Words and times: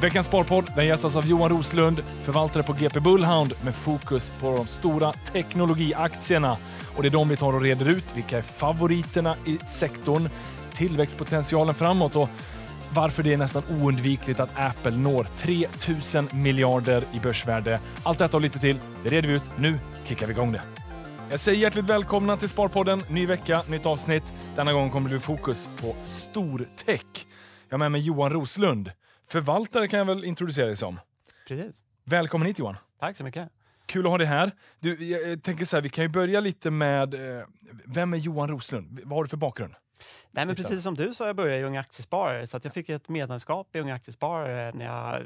Veckans 0.00 0.26
Sparpodd 0.26 0.72
den 0.76 0.86
gästas 0.86 1.16
av 1.16 1.26
Johan 1.26 1.50
Roslund, 1.50 2.02
förvaltare 2.22 2.62
på 2.62 2.72
GP 2.72 3.00
Bullhound 3.00 3.52
med 3.64 3.74
fokus 3.74 4.32
på 4.40 4.56
de 4.56 4.66
stora 4.66 5.12
teknologiaktierna. 5.12 6.56
Och 6.96 7.02
det 7.02 7.08
är 7.08 7.10
de 7.10 7.28
vi 7.28 7.36
tar 7.36 7.52
och 7.52 7.62
reder 7.62 7.88
ut. 7.88 8.16
Vilka 8.16 8.38
är 8.38 8.42
favoriterna 8.42 9.36
i 9.46 9.58
sektorn? 9.66 10.28
Tillväxtpotentialen 10.74 11.74
framåt 11.74 12.16
och 12.16 12.28
varför 12.94 13.22
det 13.22 13.32
är 13.32 13.36
nästan 13.36 13.62
oundvikligt 13.70 14.40
att 14.40 14.50
Apple 14.54 14.96
når 14.96 15.26
3000 15.36 16.28
miljarder 16.32 17.04
i 17.12 17.20
börsvärde. 17.20 17.80
Allt 18.02 18.18
detta 18.18 18.36
och 18.36 18.40
lite 18.40 18.58
till, 18.58 18.78
det 19.04 19.08
reder 19.08 19.28
vi 19.28 19.34
ut. 19.34 19.42
Nu 19.58 19.78
kickar 20.04 20.26
vi 20.26 20.32
igång 20.32 20.52
det. 20.52 20.62
Jag 21.30 21.40
säger 21.40 21.58
hjärtligt 21.58 21.84
välkomna 21.84 22.36
till 22.36 22.48
Sparpodden. 22.48 23.02
Ny 23.08 23.26
vecka, 23.26 23.62
nytt 23.68 23.86
avsnitt. 23.86 24.24
Denna 24.56 24.72
gång 24.72 24.90
kommer 24.90 25.08
det 25.08 25.14
bli 25.14 25.20
fokus 25.20 25.68
på 25.80 25.94
stortech. 26.04 27.26
Jag 27.68 27.74
har 27.74 27.78
med 27.78 27.92
mig 27.92 28.00
Johan 28.00 28.32
Roslund. 28.32 28.90
Förvaltare 29.30 29.88
kan 29.88 29.98
jag 29.98 30.06
väl 30.06 30.24
introducera 30.24 30.66
dig 30.66 30.76
som. 30.76 31.00
Precis. 31.48 31.80
Välkommen 32.04 32.46
hit 32.46 32.58
Johan. 32.58 32.76
Tack 32.98 33.16
så 33.16 33.24
mycket. 33.24 33.48
Kul 33.86 34.06
att 34.06 34.10
ha 34.10 34.18
dig 34.18 34.26
här. 34.26 34.50
Du, 34.80 35.04
jag 35.04 35.42
tänker 35.42 35.64
så 35.64 35.76
här, 35.76 35.82
vi 35.82 35.88
kan 35.88 36.04
ju 36.04 36.08
börja 36.08 36.40
lite 36.40 36.70
med, 36.70 37.14
eh, 37.14 37.44
vem 37.86 38.14
är 38.14 38.18
Johan 38.18 38.48
Roslund? 38.48 39.00
Vad 39.04 39.16
har 39.16 39.24
du 39.24 39.28
för 39.28 39.36
bakgrund? 39.36 39.74
Nej, 40.30 40.46
men 40.46 40.56
precis 40.56 40.82
som 40.82 40.94
du 40.94 41.14
så 41.14 41.24
jag 41.24 41.36
började 41.36 41.60
i 41.60 41.64
Unga 41.64 41.80
Aktiesparare 41.80 42.46
så 42.46 42.56
att 42.56 42.64
jag 42.64 42.74
fick 42.74 42.88
ett 42.88 43.08
medlemskap 43.08 43.76
i 43.76 43.80
Unga 43.80 43.94
Aktiesparare 43.94 44.72
när 44.72 44.84
jag, 44.84 45.22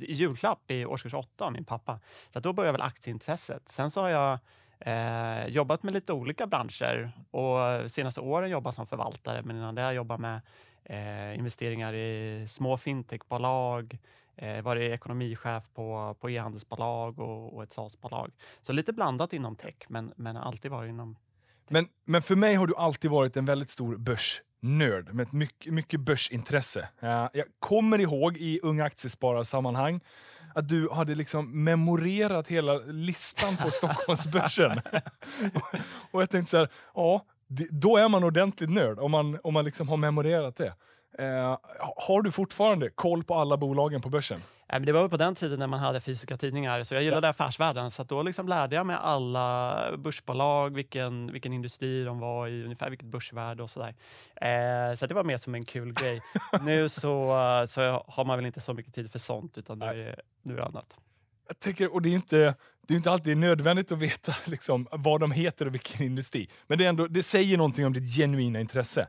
i 0.00 0.12
julklapp 0.12 0.70
i 0.70 0.84
årskurs 0.84 1.14
8 1.14 1.44
av 1.44 1.52
min 1.52 1.64
pappa. 1.64 2.00
Så 2.32 2.40
då 2.40 2.52
började 2.52 2.72
väl 2.72 2.86
aktieintresset. 2.86 3.68
Sen 3.68 3.90
så 3.90 4.00
har 4.00 4.08
jag 4.08 4.38
eh, 4.78 5.46
jobbat 5.46 5.82
med 5.82 5.94
lite 5.94 6.12
olika 6.12 6.46
branscher 6.46 7.12
och 7.30 7.90
senaste 7.90 8.20
åren 8.20 8.50
jobbat 8.50 8.74
som 8.74 8.86
förvaltare. 8.86 9.42
Men 9.42 9.56
innan 9.56 9.74
det 9.74 9.82
har 9.82 9.88
jag 9.88 9.96
jobbat 9.96 10.20
med 10.20 10.40
eh, 10.88 11.38
investeringar 11.38 11.94
i 11.94 12.46
små 12.48 12.76
fintechbolag, 12.76 13.98
eh, 14.36 14.62
varit 14.62 14.92
ekonomichef 14.92 15.64
på, 15.74 16.16
på 16.20 16.30
e-handelsbolag 16.30 17.18
och, 17.18 17.54
och 17.54 17.62
ett 17.62 17.72
SaaS-bolag. 17.72 18.32
Så 18.62 18.72
lite 18.72 18.92
blandat 18.92 19.32
inom 19.32 19.56
tech, 19.56 19.74
men, 19.88 20.12
men 20.16 20.36
alltid 20.36 20.70
varit 20.70 20.88
inom 20.88 21.16
Men, 21.68 21.88
men 22.04 22.22
för 22.22 22.36
mig 22.36 22.54
har 22.54 22.66
du 22.66 22.76
alltid 22.76 23.10
varit 23.10 23.36
en 23.36 23.44
väldigt 23.44 23.70
stor 23.70 23.96
börsnörd 23.96 25.14
med 25.14 25.22
ett 25.26 25.32
mycket, 25.32 25.72
mycket 25.72 26.00
börsintresse. 26.00 26.88
Eh, 27.00 27.28
jag 27.32 27.44
kommer 27.58 27.98
ihåg 27.98 28.36
i 28.36 28.60
Unga 28.62 28.84
Aktiespararsammanhang 28.84 30.00
att 30.54 30.68
du 30.68 30.90
hade 30.90 31.14
liksom 31.14 31.64
memorerat 31.64 32.48
hela 32.48 32.78
listan 32.78 33.56
på 33.56 33.70
Stockholmsbörsen. 33.70 34.80
och 36.10 36.22
jag 36.22 36.30
tänkte 36.30 36.50
så 36.50 36.56
här, 36.56 36.68
ja, 36.94 37.24
då 37.70 37.96
är 37.96 38.08
man 38.08 38.24
ordentligt 38.24 38.70
nörd 38.70 38.98
om 38.98 39.10
man, 39.10 39.38
om 39.42 39.54
man 39.54 39.64
liksom 39.64 39.88
har 39.88 39.96
memorerat 39.96 40.56
det. 40.56 40.74
Eh, 41.18 41.58
har 41.96 42.22
du 42.22 42.30
fortfarande 42.30 42.90
koll 42.90 43.24
på 43.24 43.34
alla 43.34 43.56
bolagen 43.56 44.00
på 44.00 44.08
börsen? 44.08 44.40
Nej, 44.68 44.80
men 44.80 44.86
det 44.86 44.92
var 44.92 45.02
ju 45.02 45.08
på 45.08 45.16
den 45.16 45.34
tiden 45.34 45.58
när 45.58 45.66
man 45.66 45.80
hade 45.80 46.00
fysiska 46.00 46.36
tidningar, 46.36 46.84
så 46.84 46.94
jag 46.94 47.02
gillade 47.02 47.28
affärsvärlden. 47.28 47.90
Så 47.90 48.04
då 48.04 48.22
liksom 48.22 48.48
lärde 48.48 48.76
jag 48.76 48.86
mig 48.86 48.96
alla 49.00 49.96
börsbolag, 49.96 50.74
vilken, 50.74 51.32
vilken 51.32 51.52
industri 51.52 52.04
de 52.04 52.18
var 52.18 52.48
i, 52.48 52.64
ungefär 52.64 52.90
vilket 52.90 53.06
börsvärde 53.06 53.62
och 53.62 53.70
sådär. 53.70 53.94
Eh, 54.34 54.96
så 54.96 55.06
det 55.06 55.14
var 55.14 55.24
mer 55.24 55.38
som 55.38 55.54
en 55.54 55.64
kul 55.64 55.92
grej. 55.92 56.22
nu 56.62 56.88
så, 56.88 57.36
så 57.68 58.04
har 58.08 58.24
man 58.24 58.38
väl 58.38 58.46
inte 58.46 58.60
så 58.60 58.74
mycket 58.74 58.94
tid 58.94 59.12
för 59.12 59.18
sånt, 59.18 59.58
utan 59.58 59.78
nu 59.78 59.86
är, 59.86 60.20
nu 60.42 60.52
är 60.52 60.56
det 60.56 60.64
annat. 60.64 60.96
Jag 61.48 61.60
tänker, 61.60 61.94
och 61.94 62.02
det 62.02 62.08
är 62.08 62.14
inte, 62.14 62.54
det 62.86 62.94
är 62.94 62.96
inte 62.96 63.10
alltid 63.10 63.36
nödvändigt 63.36 63.92
att 63.92 63.98
veta 63.98 64.34
liksom, 64.44 64.88
vad 64.92 65.20
de 65.20 65.32
heter 65.32 65.66
och 65.66 65.74
vilken 65.74 66.06
industri. 66.06 66.48
Men 66.66 66.78
det, 66.78 66.84
är 66.84 66.88
ändå, 66.88 67.06
det 67.06 67.22
säger 67.22 67.56
någonting 67.56 67.86
om 67.86 67.92
ditt 67.92 68.16
genuina 68.16 68.60
intresse. 68.60 69.08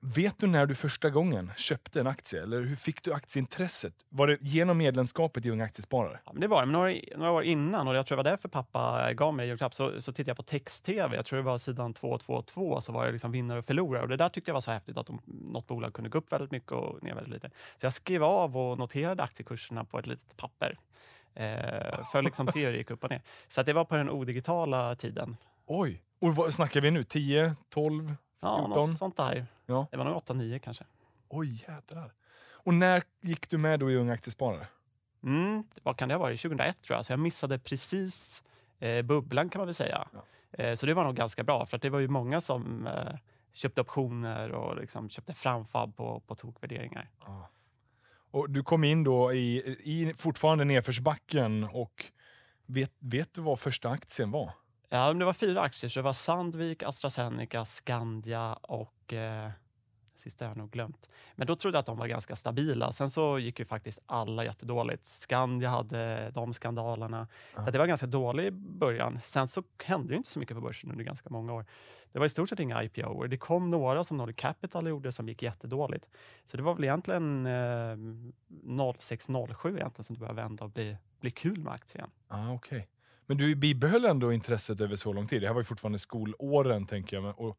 Vet 0.00 0.38
du 0.38 0.46
när 0.46 0.66
du 0.66 0.74
första 0.74 1.10
gången 1.10 1.52
köpte 1.56 2.00
en 2.00 2.06
aktie? 2.06 2.42
Eller 2.42 2.60
hur 2.60 2.76
fick 2.76 3.02
du 3.02 3.12
aktieintresset? 3.12 3.94
Var 4.08 4.26
det 4.26 4.38
genom 4.40 4.78
medlemskapet 4.78 5.46
i 5.46 5.50
Unga 5.50 5.64
Aktiesparare? 5.64 6.20
Ja, 6.24 6.32
men 6.32 6.40
det 6.40 6.46
var 6.46 6.60
det. 6.60 6.66
Men 6.66 6.72
några, 6.72 6.94
några 7.16 7.32
år 7.32 7.42
innan, 7.42 7.88
och 7.88 7.94
jag 7.94 8.06
tror 8.06 8.16
det 8.16 8.22
var 8.22 8.30
därför 8.30 8.48
pappa 8.48 9.12
gav 9.12 9.34
mig 9.34 9.48
julklapp, 9.48 9.74
så, 9.74 10.00
så 10.00 10.12
tittade 10.12 10.30
jag 10.30 10.36
på 10.36 10.42
text-tv. 10.42 11.16
Jag 11.16 11.26
tror 11.26 11.36
det 11.36 11.42
var 11.42 11.58
sidan 11.58 11.94
222, 11.94 12.80
så 12.80 12.92
var 12.92 13.06
det 13.06 13.12
liksom 13.12 13.32
vinnare 13.32 13.58
och 13.58 13.64
förlorare. 13.64 14.02
Och 14.02 14.08
det 14.08 14.16
där 14.16 14.28
tyckte 14.28 14.50
jag 14.50 14.54
var 14.54 14.60
så 14.60 14.70
häftigt, 14.70 14.96
att 14.96 15.06
de, 15.06 15.20
något 15.26 15.66
bolag 15.66 15.94
kunde 15.94 16.10
gå 16.10 16.18
upp 16.18 16.32
väldigt 16.32 16.50
mycket 16.50 16.72
och 16.72 17.02
ner 17.02 17.14
väldigt 17.14 17.32
lite. 17.32 17.50
Så 17.76 17.86
jag 17.86 17.92
skrev 17.92 18.24
av 18.24 18.56
och 18.56 18.78
noterade 18.78 19.22
aktiekurserna 19.22 19.84
på 19.84 19.98
ett 19.98 20.06
litet 20.06 20.36
papper. 20.36 20.78
Eh, 21.34 22.10
för 22.12 22.22
liksom 22.22 22.46
se 22.52 22.64
hur 22.64 22.72
det 22.72 22.78
gick 22.78 22.90
upp 22.90 23.04
och 23.04 23.10
ner. 23.10 23.22
Så 23.48 23.62
det 23.62 23.72
var 23.72 23.84
på 23.84 23.96
den 23.96 24.10
odigitala 24.10 24.94
tiden. 24.96 25.36
Oj! 25.66 26.02
Och 26.20 26.36
vad 26.36 26.54
snackar 26.54 26.80
vi 26.80 26.90
nu? 26.90 27.04
10, 27.04 27.54
12, 27.68 28.14
Ja, 28.40 28.58
14? 28.66 28.90
något 28.90 28.98
sånt 28.98 29.16
där. 29.16 29.46
Ja. 29.66 29.86
Det 29.90 29.96
var 29.96 30.04
nog 30.04 30.14
8-9 30.22 30.58
kanske. 30.58 30.84
Oj, 31.28 31.64
jädrar. 31.68 32.12
Och 32.50 32.74
när 32.74 33.02
gick 33.20 33.50
du 33.50 33.58
med 33.58 33.80
då 33.80 33.90
i 33.90 33.96
Unga 33.96 34.12
Aktiesparare? 34.12 34.66
Mm, 35.22 35.64
vad 35.82 35.96
kan 35.96 36.08
det 36.08 36.14
ha 36.14 36.18
varit? 36.18 36.40
2001 36.40 36.82
tror 36.82 36.96
jag. 36.96 37.06
Så 37.06 37.12
jag 37.12 37.20
missade 37.20 37.58
precis 37.58 38.42
eh, 38.78 39.02
bubblan 39.02 39.48
kan 39.48 39.58
man 39.58 39.66
väl 39.66 39.74
säga. 39.74 40.08
Eh, 40.52 40.74
så 40.74 40.86
det 40.86 40.94
var 40.94 41.04
nog 41.04 41.16
ganska 41.16 41.42
bra, 41.42 41.66
för 41.66 41.76
att 41.76 41.82
det 41.82 41.90
var 41.90 41.98
ju 41.98 42.08
många 42.08 42.40
som 42.40 42.86
eh, 42.86 43.14
köpte 43.52 43.80
optioner 43.80 44.52
och 44.52 44.76
liksom 44.76 45.08
köpte 45.10 45.34
framfab 45.34 45.96
på, 45.96 46.20
på 46.20 46.34
tokvärderingar. 46.34 47.08
Ja. 47.26 47.48
Och 48.32 48.50
du 48.50 48.62
kom 48.62 48.84
in 48.84 49.04
då 49.04 49.32
i, 49.32 49.56
i 49.84 50.14
fortfarande 50.16 50.64
nedförsbacken 50.64 51.64
och 51.64 52.04
vet, 52.66 52.92
vet 52.98 53.34
du 53.34 53.40
vad 53.40 53.58
första 53.58 53.88
aktien 53.88 54.30
var? 54.30 54.50
Ja, 54.88 55.08
men 55.08 55.18
det 55.18 55.24
var 55.24 55.32
fyra 55.32 55.60
aktier, 55.60 55.90
så 55.90 55.98
det 55.98 56.04
var 56.04 56.12
Sandvik, 56.12 56.82
AstraZeneca, 56.82 57.64
Skandia 57.64 58.52
och 58.52 59.12
eh, 59.12 59.50
sista 60.22 60.44
har 60.44 60.50
jag 60.50 60.56
nog 60.56 60.70
glömt. 60.70 61.08
Men 61.34 61.46
då 61.46 61.56
trodde 61.56 61.76
jag 61.76 61.80
att 61.80 61.86
de 61.86 61.98
var 61.98 62.06
ganska 62.06 62.36
stabila. 62.36 62.92
Sen 62.92 63.10
så 63.10 63.38
gick 63.38 63.58
ju 63.58 63.64
faktiskt 63.64 63.98
alla 64.06 64.44
jättedåligt. 64.44 65.06
Skandia 65.06 65.70
hade 65.70 66.30
de 66.30 66.54
skandalerna. 66.54 67.26
Så 67.26 67.60
Ja. 67.60 67.62
att 67.66 67.72
det 67.72 67.78
var 67.78 67.86
ganska 67.86 68.06
dålig 68.06 68.46
i 68.46 68.50
början. 68.50 69.20
Sen 69.24 69.48
så 69.48 69.62
hände 69.84 70.08
det 70.08 70.16
inte 70.16 70.30
så 70.30 70.38
mycket 70.38 70.56
på 70.56 70.60
börsen 70.60 70.90
under 70.90 71.04
ganska 71.04 71.30
många 71.30 71.52
år. 71.52 71.64
Det 72.12 72.18
var 72.18 72.26
i 72.26 72.28
stort 72.28 72.48
sett 72.48 72.60
inga 72.60 72.82
IPO. 72.84 73.26
Det 73.26 73.36
kom 73.36 73.70
några 73.70 74.04
som 74.04 74.16
Nordic 74.16 74.36
Capital 74.36 74.86
gjorde 74.88 75.12
som 75.12 75.28
gick 75.28 75.42
jättedåligt. 75.42 76.06
Så 76.46 76.56
det 76.56 76.62
var 76.62 76.74
väl 76.74 76.84
egentligen 76.84 77.46
eh, 77.46 77.96
06-07 78.66 79.76
egentligen 79.76 80.04
som 80.04 80.14
det 80.14 80.20
började 80.20 80.42
vända 80.42 80.64
och 80.64 80.70
bli, 80.70 80.96
bli 81.20 81.30
kul 81.30 81.60
med 81.60 81.72
aktien. 81.72 82.10
Ah, 82.28 82.50
okay. 82.52 82.82
Men 83.26 83.36
du 83.36 83.54
bibehöll 83.54 84.04
ändå 84.04 84.32
intresset 84.32 84.80
över 84.80 84.96
så 84.96 85.12
lång 85.12 85.26
tid. 85.26 85.42
Det 85.42 85.46
här 85.46 85.54
var 85.54 85.60
ju 85.60 85.64
fortfarande 85.64 85.98
skolåren, 85.98 86.86
tänker 86.86 87.16
jag. 87.16 87.40
Och, 87.40 87.58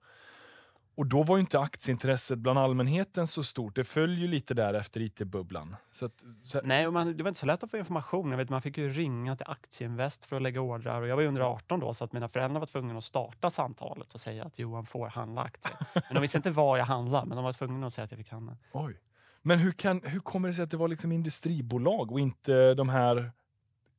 och 0.96 1.06
då 1.06 1.24
var 1.24 1.38
ju 1.38 1.40
inte 1.40 1.60
aktieintresset 1.60 2.40
bland 2.40 2.60
allmänheten 2.60 3.28
så 3.28 3.44
stort. 3.44 3.76
Det 3.76 3.84
föll 3.84 4.18
ju 4.18 4.28
lite 4.28 4.54
där 4.54 4.74
efter 4.74 5.02
IT-bubblan. 5.02 5.76
Så 5.92 6.06
att, 6.06 6.24
så, 6.44 6.62
Nej, 6.64 6.88
och 6.88 6.94
man, 6.94 7.18
det 7.18 7.24
var 7.24 7.30
inte 7.30 7.40
så 7.40 7.46
lätt 7.46 7.64
att 7.64 7.72
få 7.72 7.78
information. 7.78 8.32
Jag 8.32 8.38
vet, 8.38 8.50
man 8.50 8.62
fick 8.62 8.78
ju 8.78 8.90
ringa 8.90 9.36
till 9.36 9.46
Aktieinvest 9.50 10.26
för 10.26 10.36
att 10.36 10.42
lägga 10.42 10.62
ordrar. 10.62 11.02
Och 11.02 11.08
jag 11.08 11.16
var 11.16 11.24
under 11.24 11.42
18 11.42 11.80
då, 11.80 11.94
så 11.94 12.04
att 12.04 12.14
mina 12.14 12.30
föräldrar 12.30 12.60
var 12.60 12.68
tvungna 12.68 12.98
att 12.98 13.04
starta 13.04 13.50
samtalet 13.50 14.14
och 14.14 14.20
säga 14.20 14.44
att 14.44 14.60
Johan 14.60 14.86
får 14.86 15.08
handla 15.08 15.42
aktier. 15.42 15.76
Men 15.94 16.14
de 16.14 16.22
visste 16.22 16.38
inte 16.38 16.52
vad 16.52 16.80
jag 16.80 16.86
handlade, 16.86 17.26
men 17.26 17.36
de 17.36 17.44
var 17.44 17.54
tvungna 17.54 17.88
att 17.88 17.94
säga 17.94 18.06
att 18.06 18.12
jag 18.12 18.18
fick 18.18 18.32
handla. 18.32 18.58
oj. 18.72 19.00
Men 19.46 19.60
hur, 19.60 19.72
kan, 19.72 20.02
hur 20.04 20.20
kommer 20.20 20.48
det 20.48 20.54
sig 20.54 20.64
att 20.64 20.72
det 20.72 20.78
var 20.78 20.88
liksom 20.88 21.12
industribolag 21.12 22.12
och 22.12 22.20
inte 22.20 22.74
de 22.74 22.90
här 22.90 23.32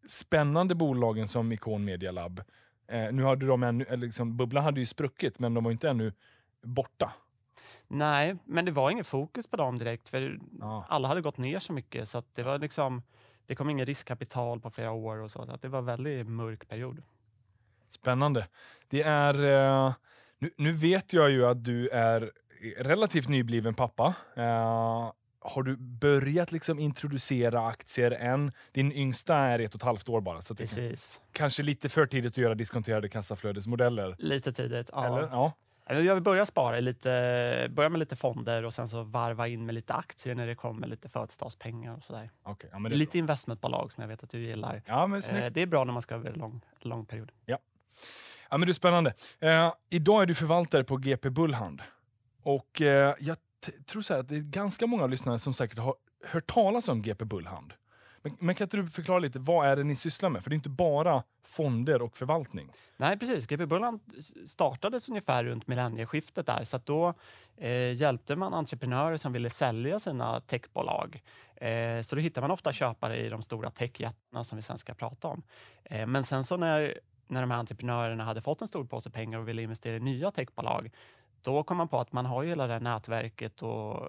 spännande 0.08 0.74
bolagen 0.74 1.28
som 1.28 1.52
Icon 1.52 1.84
Media 1.84 2.12
Lab? 2.12 2.42
Eh, 2.88 3.12
nu 3.12 3.24
hade 3.24 3.46
de 3.46 3.62
ännu, 3.62 3.96
liksom, 3.96 4.36
bubblan 4.36 4.64
hade 4.64 4.80
ju 4.80 4.86
spruckit, 4.86 5.38
men 5.38 5.54
de 5.54 5.64
var 5.64 5.70
inte 5.70 5.88
ännu 5.88 6.12
borta. 6.64 7.12
Nej, 7.88 8.36
men 8.44 8.64
det 8.64 8.70
var 8.70 8.90
ingen 8.90 9.04
fokus 9.04 9.46
på 9.46 9.56
dem 9.56 9.78
direkt, 9.78 10.08
för 10.08 10.38
Ja. 10.60 10.84
alla 10.88 11.08
hade 11.08 11.20
gått 11.20 11.38
ner 11.38 11.58
så 11.58 11.72
mycket. 11.72 12.08
Så 12.08 12.22
det 12.34 12.42
var 12.42 12.58
liksom, 12.58 13.02
det 13.46 13.54
kom 13.54 13.70
ingen 13.70 13.86
riskkapital 13.86 14.60
på 14.60 14.70
flera 14.70 14.92
år 14.92 15.16
och 15.16 15.30
så. 15.30 15.46
så 15.46 15.52
att 15.52 15.62
det 15.62 15.68
var 15.68 15.78
en 15.78 15.84
väldigt 15.84 16.26
mörk 16.26 16.68
period. 16.68 17.02
Spännande. 17.88 18.46
Det 18.88 19.02
är, 19.02 19.34
eh, 19.44 19.94
nu, 20.38 20.50
nu 20.56 20.72
vet 20.72 21.12
jag 21.12 21.30
ju 21.30 21.46
att 21.46 21.64
du 21.64 21.88
är 21.88 22.30
relativt 22.78 23.28
nybliven 23.28 23.74
pappa. 23.74 24.14
Eh, 24.36 25.12
har 25.40 25.62
du 25.62 25.76
börjat 25.76 26.52
liksom 26.52 26.78
introducera 26.78 27.66
aktier 27.66 28.10
än? 28.10 28.52
Din 28.72 28.92
yngsta 28.92 29.36
är 29.36 29.58
ett 29.58 29.74
och 29.74 29.78
ett 29.80 29.82
halvt 29.84 30.08
år 30.08 30.20
bara, 30.20 30.42
så 30.42 30.54
Precis. 30.54 31.20
kanske 31.32 31.62
lite 31.62 31.88
för 31.88 32.06
tidigt 32.06 32.32
att 32.32 32.38
göra 32.38 32.54
diskonterade 32.54 33.08
kassaflödesmodeller. 33.08 34.16
Lite 34.18 34.52
tidigt. 34.52 34.90
Ja. 34.92 35.06
Eller? 35.06 35.28
Ja. 35.32 35.52
Ja, 35.86 35.94
Jag 35.94 36.14
vill 36.14 36.22
börja 36.22 36.46
spara 36.46 36.80
lite, 36.80 37.08
börja 37.70 37.88
med 37.88 37.98
lite 37.98 38.16
fonder 38.16 38.62
och 38.64 38.74
sen 38.74 38.88
så 38.88 39.02
varva 39.02 39.48
in 39.48 39.66
med 39.66 39.74
lite 39.74 39.94
aktier 39.94 40.34
när 40.34 40.46
det 40.46 40.54
kommer 40.54 40.86
lite 40.86 41.08
födelsedagspengar 41.08 41.96
och 41.96 42.04
sådär. 42.04 42.30
okej. 42.42 42.70
ja, 42.72 42.78
men 42.78 42.90
det 42.90 42.96
är 42.96 42.98
Lite 42.98 43.10
bra. 43.12 43.18
investmentbolag 43.18 43.92
som 43.92 44.02
jag 44.02 44.08
vet 44.08 44.22
att 44.22 44.30
du 44.30 44.38
gillar. 44.44 44.82
Ja, 44.86 45.06
men 45.06 45.16
Eh, 45.16 45.22
snyggt. 45.22 45.54
det 45.54 45.60
är 45.62 45.66
bra 45.66 45.84
när 45.84 45.92
man 45.92 46.02
ska 46.02 46.14
över 46.14 46.30
en 46.30 46.38
lång, 46.38 46.60
lång 46.80 47.06
period. 47.06 47.32
Ja, 47.46 47.58
men 48.50 48.60
det 48.60 48.70
är 48.70 48.72
spännande. 48.74 49.14
Eh, 49.40 49.72
idag 49.90 50.22
är 50.22 50.26
du 50.26 50.34
förvaltare 50.34 50.84
på 50.84 50.96
GP 50.96 51.30
Bullhound. 51.30 51.82
Och 52.42 52.80
eh, 52.80 53.14
jag 53.20 53.36
tror 53.86 54.02
så 54.02 54.12
här 54.14 54.20
att 54.20 54.28
det 54.28 54.36
är 54.36 54.40
ganska 54.40 54.86
många 54.86 55.06
lyssnare 55.06 55.38
som 55.38 55.54
säkert 55.54 55.78
har 55.78 55.94
hört 56.26 56.46
talas 56.46 56.88
om 56.88 57.02
GP 57.02 57.24
Bullhound. 57.24 57.74
Men, 58.24 58.36
men 58.38 58.54
kan 58.54 58.64
inte 58.64 58.76
du 58.76 58.86
förklara 58.86 59.18
lite, 59.18 59.38
vad 59.38 59.66
är 59.66 59.76
det 59.76 59.84
ni 59.84 59.96
sysslar 59.96 60.30
med? 60.30 60.42
För 60.42 60.50
det 60.50 60.54
är 60.54 60.56
inte 60.56 60.68
bara 60.68 61.22
fonder 61.42 62.02
och 62.02 62.16
förvaltning. 62.16 62.68
Nej, 62.96 63.18
precis. 63.18 63.46
GP 63.46 63.66
Bulland 63.66 64.00
startades 64.46 65.08
ungefär 65.08 65.44
runt 65.44 65.66
millennieskiftet 65.66 66.46
där, 66.46 66.64
så 66.64 66.76
att 66.76 66.86
då 66.86 67.14
eh, 67.56 67.92
hjälpte 67.92 68.36
man 68.36 68.54
entreprenörer 68.54 69.16
som 69.16 69.32
ville 69.32 69.50
sälja 69.50 70.00
sina 70.00 70.40
techbolag. 70.40 71.22
Eh, 71.56 72.02
så 72.02 72.16
då 72.16 72.20
hittar 72.20 72.40
man 72.40 72.50
ofta 72.50 72.72
köpare 72.72 73.16
i 73.16 73.28
de 73.28 73.42
stora 73.42 73.70
techjättarna 73.70 74.44
som 74.44 74.56
vi 74.56 74.62
sen 74.62 74.78
ska 74.78 74.94
prata 74.94 75.28
om. 75.28 75.42
Eh, 75.84 76.06
men 76.06 76.24
sen 76.24 76.44
så 76.44 76.56
när, 76.56 76.98
när 77.26 77.40
de 77.40 77.50
här 77.50 77.58
entreprenörerna 77.58 78.24
hade 78.24 78.42
fått 78.42 78.62
en 78.62 78.68
stor 78.68 78.84
påse 78.84 79.10
pengar 79.10 79.38
och 79.38 79.48
ville 79.48 79.62
investera 79.62 79.96
i 79.96 80.00
nya 80.00 80.30
techbolag, 80.30 80.90
då 81.42 81.62
kom 81.62 81.76
man 81.76 81.88
på 81.88 82.00
att 82.00 82.12
man 82.12 82.26
har 82.26 82.42
ju 82.42 82.48
hela 82.48 82.66
det 82.66 82.72
här 82.72 82.80
nätverket 82.80 83.62
och 83.62 84.08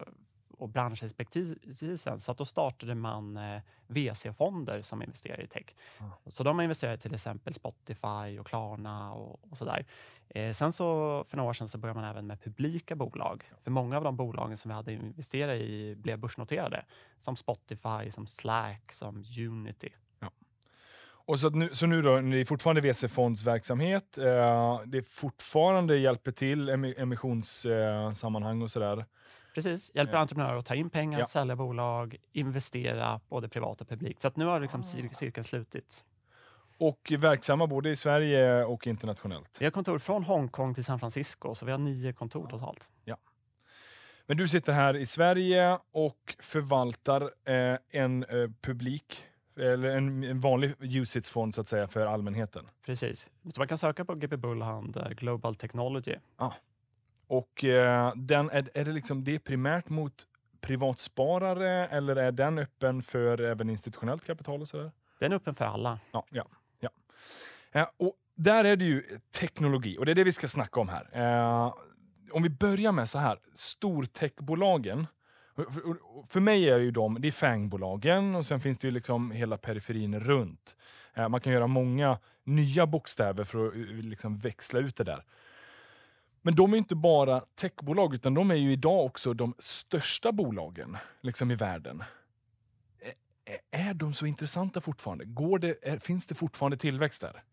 och 0.57 0.69
branschexpertisen. 0.69 2.19
Så 2.19 2.31
att 2.31 2.37
då 2.37 2.45
startade 2.45 2.95
man 2.95 3.37
eh, 3.37 3.61
VC-fonder 3.87 4.81
som 4.81 5.01
investerar 5.01 5.41
i 5.41 5.47
tech. 5.47 5.65
Mm. 5.99 6.11
Så 6.27 6.43
de 6.43 6.57
har 6.57 6.63
investerat 6.63 6.99
i 6.99 7.01
till 7.01 7.13
exempel 7.15 7.53
Spotify 7.53 8.39
och 8.39 8.47
Klarna 8.47 9.13
och, 9.13 9.39
och 9.51 9.57
sådär. 9.57 9.85
Eh, 10.29 10.53
sen 10.53 10.73
så 10.73 11.23
för 11.27 11.37
några 11.37 11.49
år 11.49 11.53
sedan 11.53 11.69
så 11.69 11.77
började 11.77 11.99
man 11.99 12.09
även 12.09 12.27
med 12.27 12.41
publika 12.41 12.95
bolag. 12.95 13.43
För 13.63 13.71
många 13.71 13.97
av 13.97 14.03
de 14.03 14.15
bolagen 14.15 14.57
som 14.57 14.69
vi 14.69 14.75
hade 14.75 14.93
investerat 14.93 15.55
i 15.55 15.95
blev 15.95 16.19
börsnoterade. 16.19 16.85
Som 17.21 17.35
Spotify, 17.35 18.11
som 18.11 18.27
Slack, 18.27 18.91
som 18.91 19.23
Unity. 19.39 19.89
Ja. 20.19 20.31
Och 21.27 21.39
så, 21.39 21.49
nu, 21.49 21.69
så 21.73 21.85
nu 21.85 22.01
då, 22.01 22.21
det 22.21 22.37
är 22.37 22.45
fortfarande 22.45 22.81
VC-fondsverksamhet. 22.81 24.17
Eh, 24.17 24.81
det 24.85 24.97
är 24.97 25.09
fortfarande 25.09 25.97
hjälper 25.97 26.31
till 26.31 26.69
emissionssammanhang 26.69 28.61
och 28.61 28.71
sådär. 28.71 29.05
Precis, 29.55 29.91
hjälper 29.93 30.13
ja. 30.13 30.19
entreprenörer 30.19 30.57
att 30.57 30.65
ta 30.65 30.75
in 30.75 30.89
pengar, 30.89 31.19
ja. 31.19 31.25
sälja 31.25 31.55
bolag, 31.55 32.15
investera, 32.31 33.19
både 33.29 33.49
privat 33.49 33.81
och 33.81 33.89
publik. 33.89 34.21
Så 34.21 34.27
att 34.27 34.35
nu 34.35 34.45
har 34.45 34.59
liksom 34.59 34.81
ah. 34.81 35.13
cirkeln 35.13 35.43
slutits. 35.43 36.03
Och 36.77 37.13
verksamma 37.17 37.67
både 37.67 37.89
i 37.89 37.95
Sverige 37.95 38.63
och 38.63 38.87
internationellt? 38.87 39.57
Vi 39.59 39.65
har 39.65 39.71
kontor 39.71 39.99
från 39.99 40.23
Hongkong 40.23 40.75
till 40.75 40.85
San 40.85 40.99
Francisco, 40.99 41.55
så 41.55 41.65
vi 41.65 41.71
har 41.71 41.79
nio 41.79 42.13
kontor 42.13 42.47
totalt. 42.47 42.89
Ja. 43.03 43.17
Men 44.25 44.37
du 44.37 44.47
sitter 44.47 44.73
här 44.73 44.95
i 44.95 45.05
Sverige 45.05 45.79
och 45.91 46.35
förvaltar 46.39 47.21
eh, 47.21 47.77
en 47.89 48.23
eh, 48.23 48.49
publik 48.61 49.25
eller 49.59 49.89
en, 49.89 50.23
en 50.23 50.39
vanlig 50.39 50.73
UCITS-fond 50.79 51.55
så 51.55 51.61
att 51.61 51.67
säga 51.67 51.87
för 51.87 52.05
allmänheten. 52.05 52.67
Precis. 52.85 53.29
Så 53.53 53.61
man 53.61 53.67
kan 53.67 53.77
söka 53.77 54.05
på 54.05 54.15
GP 54.15 54.37
Bullhand 54.37 54.97
eh, 54.97 55.09
Global 55.09 55.55
Technology. 55.55 56.15
Ah. 56.35 56.51
Och 57.27 57.63
eh, 57.63 58.13
den, 58.15 58.49
är, 58.49 58.69
är 58.73 58.85
det, 58.85 58.91
liksom, 58.91 59.23
det 59.23 59.35
är 59.35 59.39
primärt 59.39 59.89
mot 59.89 60.27
privatsparare 60.61 61.87
eller 61.87 62.15
är 62.15 62.31
den 62.31 62.57
öppen 62.57 63.03
för 63.03 63.41
även 63.41 63.69
institutionellt 63.69 64.25
kapital? 64.25 64.61
och 64.61 64.67
sådär? 64.67 64.91
Den 65.19 65.31
är 65.31 65.35
öppen 65.35 65.55
för 65.55 65.65
alla. 65.65 65.99
Ja, 66.11 66.25
ja, 66.29 66.47
ja. 66.79 66.89
Eh, 67.71 67.87
och 67.97 68.13
där 68.35 68.65
är 68.65 68.75
det 68.75 68.85
ju 68.85 69.03
teknologi 69.39 69.97
och 69.97 70.05
det 70.05 70.11
är 70.11 70.15
det 70.15 70.23
vi 70.23 70.31
ska 70.31 70.47
snacka 70.47 70.79
om 70.79 70.89
här. 70.89 71.09
Eh, 71.13 71.73
om 72.31 72.43
vi 72.43 72.49
börjar 72.49 72.91
med 72.91 73.09
så 73.09 73.17
här, 73.17 73.39
stortechbolagen. 73.53 75.07
För, 75.55 75.65
för 76.29 76.39
mig 76.39 76.69
är 76.69 76.77
ju 76.77 76.91
de, 76.91 77.21
det 77.21 77.27
är 77.27 77.31
FANG-bolagen 77.31 78.35
och 78.35 78.45
sen 78.45 78.59
finns 78.59 78.79
det 78.79 78.87
ju 78.87 78.91
liksom 78.91 79.31
hela 79.31 79.57
periferin 79.57 80.19
runt. 80.19 80.75
Eh, 81.13 81.29
man 81.29 81.41
kan 81.41 81.53
göra 81.53 81.67
många 81.67 82.19
nya 82.43 82.85
bokstäver 82.85 83.43
för 83.43 83.67
att 83.67 83.73
eh, 83.73 83.81
liksom 83.81 84.37
växla 84.37 84.79
ut 84.79 84.95
det 84.95 85.03
där. 85.03 85.23
Men 86.45 86.55
de 86.55 86.73
är 86.73 86.77
inte 86.77 86.95
bara 86.95 87.41
techbolag, 87.55 88.15
utan 88.15 88.33
de 88.33 88.51
är 88.51 88.55
ju 88.55 88.71
idag 88.71 89.05
också 89.05 89.33
de 89.33 89.55
största 89.59 90.31
bolagen 90.31 90.97
liksom 91.21 91.51
i 91.51 91.55
världen. 91.55 92.03
Är 93.71 93.93
de 93.93 94.13
så 94.13 94.25
intressanta 94.25 94.81
fortfarande? 94.81 95.25
Går 95.25 95.59
det, 95.59 96.03
finns 96.03 96.25
det 96.27 96.35
fortfarande 96.35 96.77
tillväxt 96.77 97.21
där? 97.21 97.43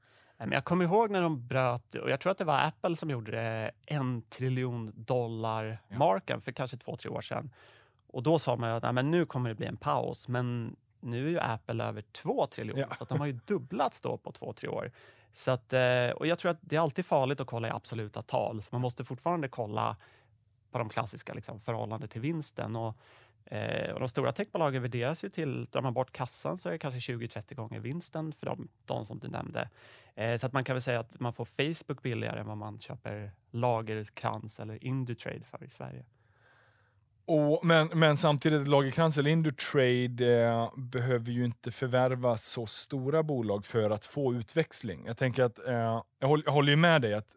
Jag 0.51 0.65
kommer 0.65 0.85
ihåg 0.85 1.11
när 1.11 1.23
de 1.23 1.49
bröt, 1.49 1.95
och 1.95 2.11
jag 2.11 2.21
tror 2.21 2.33
att 2.33 2.39
det 2.39 2.45
var 2.45 2.59
Apple 2.59 2.97
som 2.97 3.11
gjorde 3.11 3.31
det, 3.31 3.71
en 3.87 4.23
triljon 4.23 4.93
dollar-marken 4.95 6.41
för 6.41 6.53
kanske 6.53 6.77
två, 6.77 6.97
tre 6.97 7.11
år 7.11 7.21
sedan. 7.21 7.51
Och 8.07 8.23
då 8.23 8.39
sa 8.39 8.57
man 8.57 8.71
att 8.71 8.95
men 8.95 9.11
nu 9.11 9.27
kommer 9.27 9.49
det 9.49 9.55
bli 9.55 9.67
en 9.67 9.77
paus, 9.77 10.29
men 10.29 10.77
nu 11.01 11.27
är 11.27 11.31
ju 11.31 11.39
Apple 11.39 11.85
över 11.85 12.03
två 12.03 12.47
triljoner, 12.47 12.87
ja. 12.91 12.97
så 12.99 13.05
de 13.05 13.21
har 13.21 13.27
ju 13.27 13.33
dubblats 13.47 14.01
då 14.01 14.17
på 14.17 14.33
två, 14.33 14.53
tre 14.53 14.69
år. 14.69 14.93
Så 15.33 15.51
att, 15.51 15.73
eh, 15.73 16.11
och 16.11 16.27
jag 16.27 16.39
tror 16.39 16.51
att 16.51 16.59
det 16.61 16.77
är 16.77 16.81
alltid 16.81 17.07
farligt 17.07 17.41
att 17.41 17.47
kolla 17.47 17.69
i 17.69 17.71
absoluta 17.71 18.23
tal. 18.23 18.63
Så 18.63 18.69
man 18.73 18.81
måste 18.81 19.05
fortfarande 19.05 19.49
kolla 19.49 19.97
på 20.71 20.79
de 20.79 20.89
klassiska 20.89 21.35
liksom, 21.35 21.61
förhållande 21.61 22.07
till 22.07 22.21
vinsten. 22.21 22.77
Och, 22.77 22.97
eh, 23.45 23.93
och 23.93 24.01
de 24.01 24.09
stora 24.09 24.33
techbolagen 24.33 24.83
värderas 24.83 25.25
ju 25.25 25.29
till, 25.29 25.67
drar 25.71 25.83
man 25.83 25.95
bort 25.95 26.13
kassan 26.13 26.59
så 26.59 26.69
är 26.69 26.73
det 26.73 26.79
kanske 26.79 27.13
20-30 27.13 27.55
gånger 27.55 27.81
vinsten 27.81 28.33
för 28.33 28.47
de, 28.47 28.69
de 28.85 29.07
som 29.07 29.19
du 29.19 29.29
nämnde. 29.29 29.69
Eh, 30.15 30.37
så 30.39 30.47
att 30.47 30.53
man 30.53 30.65
kan 30.65 30.75
väl 30.75 30.83
säga 30.83 31.01
att 31.01 31.21
man 31.21 31.33
får 31.33 31.45
Facebook 31.45 32.03
billigare 32.03 32.41
än 32.41 32.47
vad 32.47 32.59
man 32.59 32.81
köper 32.81 33.33
Lagerkrans 33.51 34.61
eller 34.61 34.85
Indutrade 34.85 35.45
för 35.45 35.65
i 35.65 35.69
Sverige. 35.69 36.05
Och, 37.25 37.67
men, 37.67 37.89
men 37.95 38.17
samtidigt, 38.17 38.69
Lagercrantz 38.69 39.19
eller 39.19 39.31
Indutrade 39.31 40.43
eh, 40.43 40.71
behöver 40.77 41.31
ju 41.33 41.45
inte 41.45 41.71
förvärva 41.71 42.39
så 42.39 42.67
stora 42.67 43.23
bolag 43.23 43.67
för 43.67 43.91
att 43.91 44.07
få 44.07 44.35
utväxling. 44.35 45.05
Jag 45.07 45.19
tänker 45.19 45.43
att, 45.43 45.59
eh, 45.67 46.03
jag, 46.19 46.29
håller, 46.29 46.45
jag 46.45 46.53
håller 46.53 46.71
ju 46.71 46.77
med 46.77 47.03
dig 47.03 47.15
att 47.15 47.29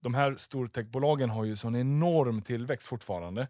de 0.00 0.14
här 0.14 0.34
stortechbolagen 0.38 1.30
har 1.30 1.44
ju 1.44 1.56
sån 1.56 1.76
enorm 1.76 2.42
tillväxt 2.42 2.88
fortfarande. 2.88 3.48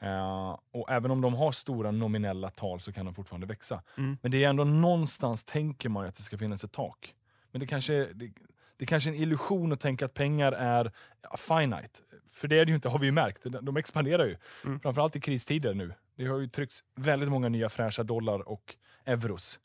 Eh, 0.00 0.58
och 0.72 0.90
även 0.90 1.10
om 1.10 1.20
de 1.20 1.34
har 1.34 1.52
stora 1.52 1.90
nominella 1.90 2.50
tal 2.50 2.80
så 2.80 2.92
kan 2.92 3.06
de 3.06 3.14
fortfarande 3.14 3.46
växa. 3.46 3.82
Mm. 3.98 4.18
Men 4.22 4.30
det 4.30 4.44
är 4.44 4.48
ändå 4.48 4.64
någonstans 4.64 5.44
tänker 5.44 5.88
man 5.88 6.06
att 6.06 6.16
det 6.16 6.22
ska 6.22 6.38
finnas 6.38 6.64
ett 6.64 6.72
tak. 6.72 7.14
Men 7.50 7.60
det 7.60 7.66
kanske, 7.66 8.08
det, 8.14 8.32
det 8.76 8.86
kanske 8.86 9.10
är 9.10 9.14
en 9.14 9.20
illusion 9.20 9.72
att 9.72 9.80
tänka 9.80 10.04
att 10.04 10.14
pengar 10.14 10.52
är 10.52 10.92
ja, 11.22 11.36
finite. 11.36 12.00
För 12.36 12.48
det 12.48 12.58
är 12.58 12.64
det 12.64 12.70
ju 12.70 12.74
inte, 12.74 12.88
har 12.88 12.98
vi 12.98 13.06
ju 13.06 13.12
märkt. 13.12 13.42
De 13.62 13.76
expanderar 13.76 14.24
ju. 14.26 14.36
Mm. 14.64 14.80
Framförallt 14.80 15.16
i 15.16 15.20
kristider 15.20 15.74
nu. 15.74 15.94
Det 16.16 16.26
har 16.26 16.38
ju 16.38 16.48
tryckts 16.48 16.84
väldigt 16.94 17.28
många 17.28 17.48
nya 17.48 17.68
fräscha 17.68 18.02
dollar 18.02 18.48
och 18.48 18.76
euros 19.04 19.60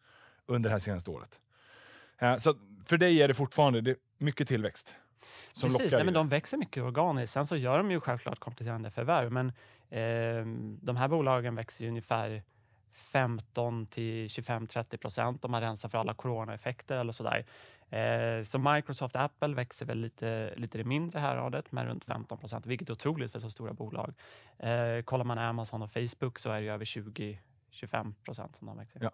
under 0.46 0.70
det 0.70 0.74
här 0.74 0.80
senaste 0.80 1.12
året. 1.12 1.40
Uh, 2.24 2.38
så 2.38 2.56
för 2.86 2.98
dig 2.98 3.22
är 3.22 3.28
det 3.28 3.34
fortfarande 3.34 3.82
det 3.82 3.96
mycket 4.18 4.48
tillväxt. 4.48 4.96
Som 5.54 5.70
Precis, 5.70 5.94
nej, 5.94 6.04
men 6.04 6.14
de 6.14 6.30
växer 6.30 6.58
mycket 6.58 6.84
organiskt. 6.84 7.34
Sen 7.34 7.48
så 7.48 7.56
gör 7.56 7.78
de 7.78 7.92
ju 7.92 8.00
självklart 8.00 8.40
kompletterande 8.40 8.92
förvärv, 8.92 9.32
men 9.32 9.48
eh, 9.90 10.46
de 10.82 10.96
här 10.96 11.08
bolagen 11.08 11.56
växer 11.56 11.84
ju 11.84 11.90
ungefär 11.90 12.44
15 12.94 13.86
till 13.86 14.28
25-30 14.28 14.98
procent 14.98 15.46
om 15.46 15.52
man 15.52 15.62
rensar 15.62 15.90
för 15.90 15.98
alla 15.98 16.14
coronaeffekter 16.14 16.98
eller 16.98 17.14
sådär. 17.14 17.46
Eh, 17.92 18.44
så 18.44 18.60
Microsoft 18.60 19.16
och 19.16 19.22
Apple 19.22 19.56
växer 19.56 19.86
väl 19.86 19.98
lite, 19.98 20.54
lite 20.56 20.78
det 20.78 20.84
mindre 20.84 21.20
häradet 21.20 21.72
med 21.72 21.86
runt 21.86 22.06
15 22.06 22.38
procent, 22.38 22.66
vilket 22.66 22.90
är 22.90 22.94
otroligt 22.94 23.32
för 23.32 23.40
så 23.40 23.50
stora 23.50 23.74
bolag. 23.74 24.14
Eh, 24.58 25.02
kollar 25.04 25.26
man 25.26 25.38
Amazon 25.38 25.82
och 25.82 25.92
Facebook 25.92 26.40
så 26.40 26.52
är 26.52 26.62
det 26.62 26.68
över 26.68 26.86
20-25 26.86 28.14
procent 28.24 28.56
som 28.58 28.68
de 28.68 28.78
växer. 28.78 29.00
Ja. 29.04 29.12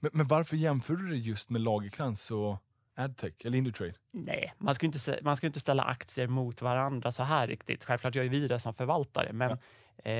Men, 0.00 0.10
men, 0.14 0.26
varför 0.26 0.56
jämför 0.56 0.96
du 0.96 1.08
det 1.08 1.16
just 1.16 1.50
med 1.50 1.60
Lagerkrans 1.60 2.30
och 2.30 2.56
Adtech 2.94 3.34
eller 3.44 3.58
Indutrade? 3.58 3.94
Nej, 4.10 4.54
man 4.58 4.74
ska, 4.74 4.86
inte, 4.86 5.18
man 5.22 5.36
ska 5.36 5.46
inte 5.46 5.60
ställa 5.60 5.82
aktier 5.82 6.26
mot 6.26 6.62
varandra 6.62 7.12
så 7.12 7.22
här 7.22 7.46
riktigt. 7.46 7.84
Självklart 7.84 8.14
gör 8.14 8.24
vi 8.24 8.48
det 8.48 8.60
som 8.60 8.74
förvaltare, 8.74 9.32
men 9.32 9.50
ja. 9.50 9.58
Eh, 10.04 10.14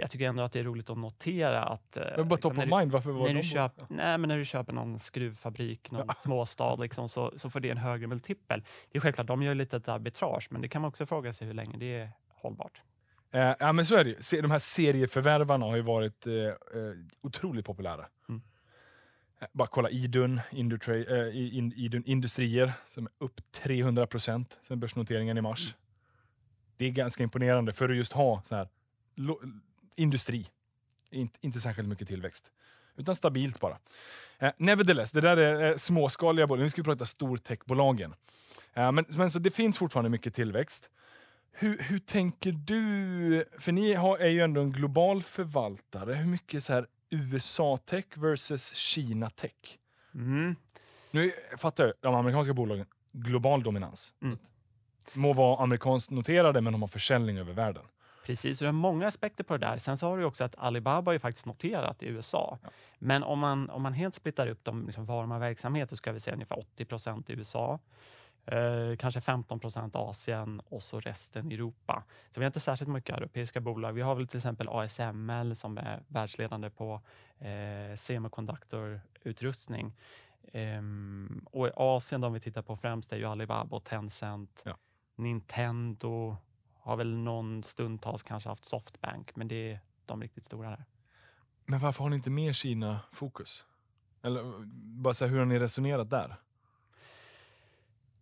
jag 0.00 0.10
tycker 0.10 0.24
ändå 0.24 0.42
att 0.42 0.52
det 0.52 0.60
är 0.60 0.64
roligt 0.64 0.90
att 0.90 0.98
notera 0.98 1.62
att... 1.62 1.96
Eh, 1.96 2.04
men 2.16 2.28
bara 2.28 2.36
top 2.36 2.52
liksom, 2.52 2.72
of 2.72 2.78
mind, 2.78 2.92
varför 2.92 3.10
var 3.10 3.28
när 3.28 3.34
du 3.34 3.42
köp, 3.42 3.72
Nej, 3.88 4.18
men 4.18 4.28
när 4.28 4.38
du 4.38 4.44
köper 4.44 4.72
någon 4.72 4.98
skruvfabrik, 4.98 5.90
någon 5.90 6.04
ja. 6.08 6.14
småstad, 6.22 6.76
liksom, 6.76 7.08
så, 7.08 7.32
så 7.36 7.50
får 7.50 7.60
det 7.60 7.70
en 7.70 7.78
högre 7.78 8.06
multipel. 8.06 8.64
Det 8.90 8.98
är 8.98 9.02
självklart, 9.02 9.26
de 9.26 9.42
gör 9.42 9.54
lite 9.54 9.76
ett 9.76 9.88
arbitrage, 9.88 10.48
men 10.50 10.62
det 10.62 10.68
kan 10.68 10.82
man 10.82 10.88
också 10.88 11.06
fråga 11.06 11.32
sig 11.32 11.46
hur 11.46 11.54
länge 11.54 11.78
det 11.78 11.98
är 11.98 12.10
hållbart. 12.28 12.82
Eh, 13.32 13.54
ja, 13.58 13.72
men 13.72 13.86
så 13.86 13.96
är 13.96 14.04
det 14.04 14.10
ju. 14.10 14.42
De 14.42 14.50
här 14.50 14.58
serieförvärvarna 14.58 15.66
har 15.66 15.76
ju 15.76 15.82
varit 15.82 16.26
eh, 16.26 16.34
eh 16.34 16.54
otroligt 17.20 17.66
populära. 17.66 18.06
Mm. 18.28 18.42
Eh, 19.40 19.48
bara 19.52 19.68
kolla 19.68 19.90
Idun, 19.90 20.40
Indutrade, 20.50 21.28
äh, 21.28 21.36
Idun 21.36 22.02
Industrier, 22.06 22.72
som 22.86 23.06
är 23.06 23.12
upp 23.18 23.40
300 23.52 24.06
procent 24.06 24.58
sen 24.62 24.80
börsnoteringen 24.80 25.38
i 25.38 25.40
mars. 25.40 25.62
Mm. 25.62 25.74
Det 26.76 26.84
är 26.86 26.90
ganska 26.90 27.22
imponerande 27.22 27.72
för 27.72 27.88
att 27.88 27.96
just 27.96 28.12
ha 28.12 28.42
så 28.44 28.56
här 28.56 28.68
industri. 29.96 30.46
Inte, 31.10 31.38
inte 31.40 31.60
särskilt 31.60 31.88
mycket 31.88 32.08
tillväxt. 32.08 32.52
Utan 32.96 33.16
stabilt 33.16 33.60
bara. 33.60 33.78
Eh, 34.38 34.52
nevertheless, 34.56 35.12
det 35.12 35.20
där 35.20 35.36
är 35.36 35.70
eh, 35.70 35.76
småskaliga 35.76 36.46
bolag. 36.46 36.62
Nu 36.62 36.70
ska 36.70 36.82
vi 36.82 36.84
prata 36.84 37.06
stortechbolagen. 37.06 38.14
Eh, 38.74 38.92
men, 38.92 39.04
men 39.08 39.30
så 39.30 39.38
det 39.38 39.50
finns 39.50 39.78
fortfarande 39.78 40.10
mycket 40.10 40.34
tillväxt. 40.34 40.90
Hur, 41.52 41.78
hur 41.78 41.98
tänker 41.98 42.52
du? 42.52 43.44
För 43.58 43.72
ni 43.72 43.94
har, 43.94 44.18
är 44.18 44.28
ju 44.28 44.40
ändå 44.40 44.60
en 44.60 44.72
global 44.72 45.22
förvaltare. 45.22 46.14
Hur 46.14 46.26
mycket 46.26 46.64
så 46.64 46.72
här 46.72 46.86
USA-tech 47.10 48.04
versus 48.14 48.74
Kina-tech? 48.74 49.78
Mm. 50.14 50.56
Nu 51.10 51.32
fattar 51.58 51.84
jag, 51.84 51.94
de 52.00 52.14
amerikanska 52.14 52.54
bolagen, 52.54 52.86
global 53.12 53.62
dominans. 53.62 54.14
Mm. 54.22 54.38
Må 55.12 55.32
vara 55.32 55.62
amerikanskt 55.62 56.10
noterade, 56.10 56.60
men 56.60 56.72
de 56.72 56.82
har 56.82 56.88
försäljning 56.88 57.38
över 57.38 57.52
världen. 57.52 57.84
Precis, 58.30 58.58
så 58.58 58.64
det 58.64 58.68
är 58.68 58.72
många 58.72 59.08
aspekter 59.08 59.44
på 59.44 59.56
det 59.56 59.66
där. 59.66 59.78
Sen 59.78 59.98
så 59.98 60.06
har 60.06 60.18
du 60.18 60.24
också 60.24 60.44
att 60.44 60.54
Alibaba 60.58 61.14
är 61.14 61.18
faktiskt 61.18 61.46
noterat 61.46 62.02
i 62.02 62.06
USA. 62.06 62.58
Ja. 62.62 62.68
Men 62.98 63.22
om 63.22 63.38
man, 63.38 63.70
om 63.70 63.82
man 63.82 63.92
helt 63.92 64.14
splittar 64.14 64.46
upp 64.46 64.64
de 64.64 64.86
liksom 64.86 65.04
varor 65.04 65.34
och 65.34 65.42
verksamhet, 65.42 65.90
så 65.90 65.96
ska 65.96 66.12
vi 66.12 66.20
säga 66.20 66.34
ungefär 66.34 66.58
80 66.58 66.84
procent 66.84 67.30
i 67.30 67.32
USA. 67.32 67.78
Eh, 68.46 68.96
kanske 68.98 69.20
15 69.20 69.60
procent 69.60 69.96
Asien 69.96 70.60
och 70.68 70.82
så 70.82 71.00
resten 71.00 71.52
Europa. 71.52 72.02
Så 72.30 72.40
vi 72.40 72.44
har 72.44 72.46
inte 72.46 72.60
särskilt 72.60 72.90
mycket 72.90 73.16
europeiska 73.16 73.60
bolag. 73.60 73.92
Vi 73.92 74.00
har 74.00 74.14
väl 74.14 74.28
till 74.28 74.36
exempel 74.36 74.68
ASML 74.68 75.56
som 75.56 75.78
är 75.78 76.02
världsledande 76.08 76.70
på 76.70 77.00
eh, 77.38 77.96
semiconductor-utrustning. 77.96 79.92
Um, 80.52 81.46
och 81.50 81.68
i 81.68 81.70
Asien, 81.76 82.20
de 82.20 82.32
vi 82.32 82.40
tittar 82.40 82.62
på 82.62 82.76
främst, 82.76 83.12
är 83.12 83.16
ju 83.16 83.24
Alibaba 83.24 83.76
och 83.76 83.84
Tencent. 83.84 84.62
Ja. 84.64 84.76
Nintendo 85.16 86.36
har 86.82 86.96
väl 86.96 87.16
någon 87.16 87.62
stundtals 87.62 88.22
kanske 88.22 88.48
haft 88.48 88.64
Softbank, 88.64 89.36
men 89.36 89.48
det 89.48 89.72
är 89.72 89.80
de 90.06 90.22
riktigt 90.22 90.44
stora 90.44 90.70
där. 90.70 90.84
Men 91.64 91.80
varför 91.80 92.02
har 92.02 92.10
ni 92.10 92.16
inte 92.16 92.30
mer 92.30 92.52
Kina-fokus? 92.52 93.66
Eller 94.22 94.64
bara 95.02 95.14
så 95.14 95.24
här, 95.24 95.32
hur 95.32 95.38
har 95.38 95.46
ni 95.46 95.58
resonerat 95.58 96.10
där? 96.10 96.36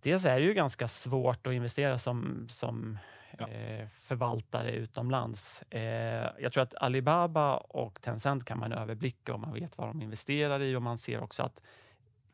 Dels 0.00 0.24
är 0.24 0.40
det 0.40 0.46
ju 0.46 0.54
ganska 0.54 0.88
svårt 0.88 1.46
att 1.46 1.52
investera 1.52 1.98
som, 1.98 2.48
som 2.48 2.98
ja. 3.38 3.48
eh, 3.48 3.88
förvaltare 3.88 4.72
utomlands. 4.72 5.62
Eh, 5.62 6.30
jag 6.38 6.52
tror 6.52 6.62
att 6.62 6.74
Alibaba 6.74 7.56
och 7.56 8.02
Tencent 8.02 8.44
kan 8.44 8.58
man 8.58 8.72
överblicka 8.72 9.34
om 9.34 9.40
man 9.40 9.54
vet 9.54 9.78
vad 9.78 9.88
de 9.88 10.02
investerar 10.02 10.62
i 10.62 10.76
och 10.76 10.82
man 10.82 10.98
ser 10.98 11.20
också 11.20 11.42
att 11.42 11.60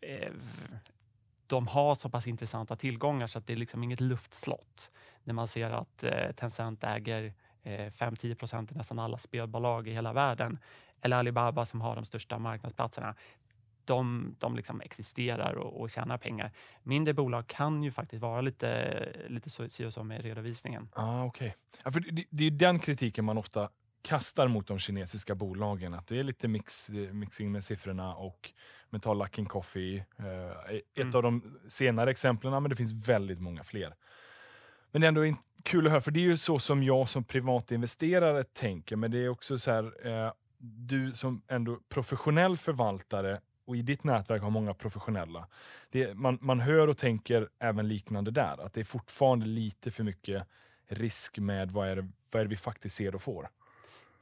eh, 0.00 0.33
de 1.47 1.67
har 1.67 1.95
så 1.95 2.09
pass 2.09 2.27
intressanta 2.27 2.77
tillgångar 2.77 3.27
så 3.27 3.39
att 3.39 3.47
det 3.47 3.53
är 3.53 3.57
liksom 3.57 3.85
inget 3.85 4.01
luftslott. 4.01 4.91
När 5.25 5.35
man 5.35 5.49
ser 5.49 5.71
att 5.71 6.05
eh, 6.05 6.33
Tencent 6.37 6.85
äger 6.85 7.33
eh, 7.63 7.71
5-10 7.71 8.35
procent 8.35 8.73
i 8.73 8.75
nästan 8.75 8.99
alla 8.99 9.19
spelbolag 9.19 9.89
i 9.89 9.93
hela 9.93 10.13
världen 10.13 10.59
eller 11.01 11.17
Alibaba 11.17 11.67
som 11.67 11.81
har 11.81 11.95
de 11.95 12.05
största 12.05 12.39
marknadsplatserna. 12.39 13.15
De, 13.85 14.35
de 14.39 14.57
liksom 14.57 14.81
existerar 14.81 15.55
och, 15.55 15.81
och 15.81 15.91
tjänar 15.91 16.19
pengar. 16.19 16.53
Mindre 16.83 17.15
bolag 17.15 17.47
kan 17.47 17.83
ju 17.83 17.93
faktiskt 17.93 18.23
vara 18.23 18.41
lite, 18.41 19.13
lite 19.29 19.51
så, 19.51 19.91
så, 19.91 20.05
med 20.05 20.23
redovisningen. 20.23 20.89
Ah, 20.93 21.25
okay. 21.25 21.53
Ja, 21.85 21.91
för 21.91 22.01
det, 22.01 22.25
det 22.31 22.45
är 22.45 22.51
den 22.51 22.79
kritiken 22.79 23.25
man 23.25 23.39
ofta 23.39 23.69
kastar 24.04 24.49
mot 24.49 24.66
de 24.66 24.78
kinesiska 24.78 25.34
bolagen. 25.34 25.94
Att 25.94 26.06
det 26.06 26.18
är 26.18 26.25
lite 26.25 26.49
mix, 26.49 26.90
mixing 27.12 27.52
med 27.52 27.64
siffrorna 27.64 28.14
och 28.14 28.52
Metal 28.90 29.18
Lucking 29.18 29.46
Coffee. 29.46 30.04
Eh, 30.18 30.75
ett 30.76 30.96
mm. 30.96 31.16
av 31.16 31.23
de 31.23 31.58
senare 31.68 32.11
exemplen, 32.11 32.62
men 32.62 32.70
det 32.70 32.76
finns 32.76 33.08
väldigt 33.08 33.40
många 33.40 33.64
fler. 33.64 33.94
Men 34.90 35.00
det 35.00 35.06
är 35.06 35.08
ändå 35.08 35.37
kul 35.62 35.87
att 35.87 35.92
höra, 35.92 36.00
för 36.00 36.11
det 36.11 36.20
är 36.20 36.25
ju 36.25 36.37
så 36.37 36.58
som 36.58 36.82
jag 36.82 37.08
som 37.08 37.25
privatinvesterare 37.25 38.44
tänker, 38.44 38.96
men 38.96 39.11
det 39.11 39.18
är 39.18 39.28
också 39.28 39.58
så 39.58 39.70
här, 39.70 40.06
eh, 40.06 40.32
du 40.58 41.12
som 41.12 41.42
ändå 41.49 41.78
professionell 41.88 42.56
förvaltare 42.56 43.40
och 43.66 43.76
i 43.76 43.82
ditt 43.82 44.04
nätverk 44.04 44.42
har 44.42 44.50
många 44.50 44.75
professionella. 44.75 45.49
Det, 45.90 46.14
man, 46.14 46.38
man 46.40 46.61
hör 46.61 46.88
och 46.88 46.99
tänker 46.99 47.49
även 47.58 47.88
liknande 47.88 48.30
där, 48.30 48.66
att 48.66 48.73
det 48.73 48.80
är 48.80 48.84
fortfarande 48.84 49.46
lite 49.46 49.90
för 49.90 50.04
mycket 50.04 50.46
risk 50.88 51.38
med 51.38 51.70
vad 51.70 51.88
är 51.88 51.96
det, 51.96 52.08
vad 52.32 52.40
är 52.40 52.44
det 52.44 52.50
vi 52.50 52.56
faktiskt 52.56 52.96
ser 52.96 53.14
och 53.14 53.23
får. 53.23 53.49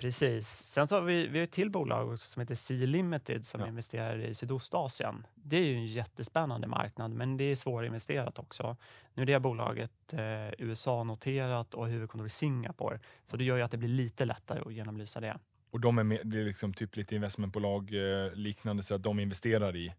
Precis. 0.02 0.49
Sen 0.49 0.88
så 0.88 0.94
har 0.94 1.02
vi, 1.02 1.26
vi 1.26 1.38
har 1.38 1.44
ett 1.44 1.52
till 1.52 1.71
bolag 1.71 2.21
som 2.21 2.40
heter 2.40 2.54
Sea 2.54 2.87
Limited 2.87 3.47
som 3.47 3.61
ja. 3.61 3.68
investerar 3.68 4.18
i 4.18 4.35
Sydostasien. 4.35 5.26
Det 5.35 5.56
är 5.56 5.64
ju 5.64 5.75
en 5.75 5.87
jättespännande 5.87 6.66
marknad, 6.66 7.11
men 7.11 7.37
det 7.37 7.44
är 7.44 7.56
svårinvesterat 7.56 8.38
också. 8.38 8.76
Nu 9.14 9.23
är 9.23 9.26
det 9.26 9.40
bolaget 9.40 10.12
eh, 10.12 10.21
USA-noterat 10.59 11.75
och 11.75 11.88
huvudkontor 11.88 12.26
i 12.26 12.30
Singapore, 12.30 13.00
så 13.30 13.37
det 13.37 13.44
gör 13.44 13.56
ju 13.56 13.62
att 13.62 13.71
det 13.71 13.76
blir 13.76 13.88
lite 13.88 14.25
lättare 14.25 14.61
att 14.66 14.75
genomlysa 14.75 15.21
det. 15.21 15.38
Och 15.71 15.80
de 15.80 15.99
är, 15.99 16.02
med, 16.02 16.21
det 16.25 16.40
är 16.40 16.44
liksom 16.44 16.75
typ 16.75 16.97
lite 16.97 17.14
investmentbolag 17.14 17.90
eh, 17.94 18.32
liknande, 18.32 18.82
så 18.82 18.94
att 18.94 19.02
de 19.02 19.21
investerar 19.21 19.76
i 19.76 19.94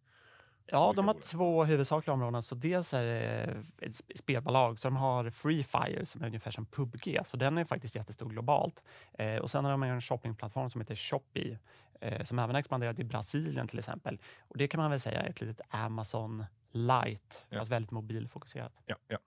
Ja, 0.66 0.94
de 0.96 1.08
har 1.08 1.14
två 1.14 1.64
huvudsakliga 1.64 2.14
områden. 2.14 2.44
Så 2.44 2.56
dels 2.56 2.94
är 2.94 3.04
det 3.04 3.64
ett 3.82 4.02
spelbolag, 4.16 4.80
så 4.80 4.88
de 4.88 4.96
har 4.96 5.30
Free 5.30 5.64
Fire 5.64 6.06
som 6.06 6.22
är 6.22 6.26
ungefär 6.26 6.52
som 6.52 6.66
PubG, 6.66 7.20
så 7.26 7.38
den 7.38 7.58
är 7.58 7.66
faktiskt 7.66 7.96
jättestor 7.96 8.30
globalt. 8.30 8.84
Eh, 9.14 9.36
och 9.36 9.52
sen 9.52 9.66
har 9.66 9.72
de 9.72 9.84
en 9.84 10.02
shoppingplattform 10.02 10.70
som 10.70 10.82
heter 10.82 10.96
Shopee, 10.96 11.58
eh, 12.02 12.26
som 12.26 12.40
även 12.40 12.56
expanderat 12.56 13.00
i 13.00 13.04
Brasilien 13.04 13.68
till 13.68 13.80
exempel. 13.80 14.20
Och 14.40 14.58
det 14.58 14.68
kan 14.68 14.82
man 14.82 14.92
väl 14.92 15.00
säga 15.00 15.22
är 15.22 15.30
ett 15.30 15.42
litet 15.42 15.62
Amazon 15.70 16.46
light, 16.72 17.46
ja. 17.50 17.64
väldigt 17.64 17.92
mobilfokuserat. 17.92 18.74
Ja, 18.86 18.96
ja. 19.08 19.18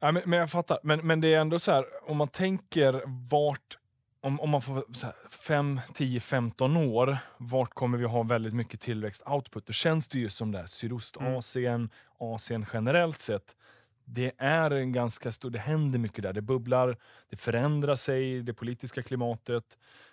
ja 0.00 0.12
men, 0.12 0.22
men, 0.26 0.38
jag 0.38 0.50
fattar, 0.50 0.78
men, 0.82 1.06
men 1.06 1.20
det 1.20 1.34
är 1.34 1.40
ändå 1.40 1.58
så 1.58 1.72
här, 1.72 1.84
om 2.10 2.16
man 2.16 2.28
tänker 2.28 3.02
vart 3.30 3.78
om, 4.22 4.40
om 4.40 4.50
man 4.50 4.62
får 4.62 4.84
5, 5.30 5.80
10, 5.94 6.20
15 6.20 6.76
år, 6.76 7.18
vart 7.38 7.74
kommer 7.74 7.98
vi 7.98 8.04
ha 8.04 8.22
väldigt 8.22 8.54
mycket 8.54 8.80
tillväxt 8.80 9.22
output? 9.26 9.66
Då 9.66 9.72
känns 9.72 10.08
det 10.08 10.18
ju 10.18 10.28
som 10.28 10.52
där 10.52 10.66
Sydostasien, 10.66 11.74
mm. 11.74 11.90
Asien 12.18 12.66
generellt 12.72 13.20
sett. 13.20 13.56
Det 14.04 14.32
är 14.38 14.70
en 14.70 14.92
ganska 14.92 15.32
stor, 15.32 15.50
det 15.50 15.58
händer 15.58 15.98
mycket 15.98 16.22
där. 16.22 16.32
Det 16.32 16.40
bubblar, 16.40 16.96
det 17.30 17.36
förändrar 17.36 17.96
sig, 17.96 18.42
det 18.42 18.54
politiska 18.54 19.02
klimatet. 19.02 19.64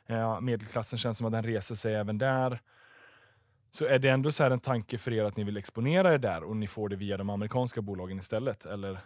Eh, 0.05 0.41
medelklassen 0.41 0.99
känns 0.99 1.17
som 1.17 1.27
att 1.27 1.33
den 1.33 1.43
reser 1.43 1.75
sig 1.75 1.95
även 1.95 2.17
där. 2.17 2.61
Så 3.71 3.85
är 3.85 3.99
det 3.99 4.09
ändå 4.09 4.31
så 4.31 4.43
här 4.43 4.51
en 4.51 4.59
tanke 4.59 4.97
för 4.97 5.13
er 5.13 5.23
att 5.23 5.37
ni 5.37 5.43
vill 5.43 5.57
exponera 5.57 6.13
er 6.13 6.17
där 6.17 6.43
och 6.43 6.57
ni 6.57 6.67
får 6.67 6.89
det 6.89 6.95
via 6.95 7.17
de 7.17 7.29
amerikanska 7.29 7.81
bolagen 7.81 8.17
istället? 8.17 8.65
Eller, 8.65 8.99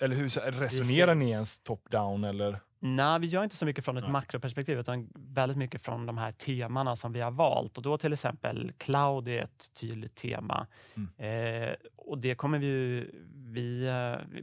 eller 0.00 0.16
hur 0.16 0.28
resonerar 0.50 1.14
ni 1.14 1.30
ens 1.30 1.60
top-down? 1.60 2.28
Eller? 2.28 2.60
Nej, 2.84 3.20
vi 3.20 3.26
gör 3.26 3.44
inte 3.44 3.56
så 3.56 3.64
mycket 3.64 3.84
från 3.84 3.96
ett 3.96 4.04
Nej. 4.04 4.12
makroperspektiv 4.12 4.78
utan 4.78 5.08
väldigt 5.14 5.58
mycket 5.58 5.82
från 5.82 6.06
de 6.06 6.18
här 6.18 6.32
temana 6.32 6.96
som 6.96 7.12
vi 7.12 7.20
har 7.20 7.30
valt. 7.30 7.76
Och 7.76 7.82
då 7.82 7.98
till 7.98 8.12
exempel 8.12 8.72
cloud 8.78 9.28
är 9.28 9.42
ett 9.42 9.74
tydligt 9.74 10.14
tema. 10.14 10.66
Mm. 10.94 11.68
Eh, 11.68 11.74
och 11.96 12.18
det 12.18 12.34
kommer 12.34 12.58
vi, 12.58 13.06
vi 13.34 13.86
eh, 13.86 14.40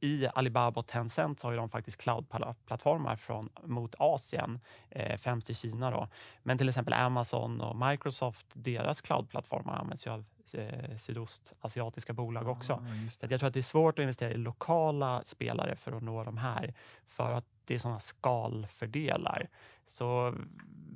i 0.00 0.28
Alibaba 0.34 0.80
och 0.80 0.86
Tencent 0.86 1.42
har 1.42 1.56
de 1.56 1.68
faktiskt 1.70 2.00
cloud-plattformar 2.00 3.20
mot 3.66 3.94
Asien, 3.98 4.60
eh, 4.90 5.18
främst 5.18 5.50
i 5.50 5.54
Kina. 5.54 5.90
Då. 5.90 6.08
Men 6.42 6.58
till 6.58 6.68
exempel 6.68 6.94
Amazon 6.94 7.60
och 7.60 7.88
Microsoft, 7.88 8.46
deras 8.52 9.00
cloud-plattformar 9.00 9.76
används 9.78 10.06
ju 10.06 10.10
av 10.10 10.24
eh, 10.52 10.98
sydostasiatiska 10.98 12.12
bolag 12.12 12.48
också. 12.48 12.72
Ah, 12.72 13.10
så 13.10 13.26
jag 13.30 13.40
tror 13.40 13.48
att 13.48 13.54
det 13.54 13.60
är 13.60 13.62
svårt 13.62 13.98
att 13.98 14.02
investera 14.02 14.30
i 14.30 14.36
lokala 14.36 15.22
spelare 15.26 15.76
för 15.76 15.92
att 15.92 16.02
nå 16.02 16.24
de 16.24 16.38
här, 16.38 16.74
för 17.04 17.32
att 17.32 17.46
det 17.64 17.74
är 17.74 17.78
sådana 17.78 18.00
skalfördelar. 18.00 19.48
Så 19.88 20.34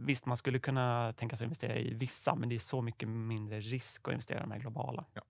visst, 0.01 0.27
man 0.27 0.37
skulle 0.37 0.59
kunna 0.59 1.13
tänka 1.13 1.37
sig 1.37 1.45
att 1.45 1.49
investera 1.49 1.77
i 1.77 1.95
vissa, 1.95 2.35
men 2.35 2.49
det 2.49 2.55
är 2.55 2.59
så 2.59 2.83
mycket 2.83 3.09
mindre 3.09 3.61
risk 3.61 4.09
att 4.09 4.13
investera 4.13 4.39
i 4.39 4.43
de 4.43 4.51
här 4.51 4.59
globala. 4.59 5.05
Ja. 5.15 5.23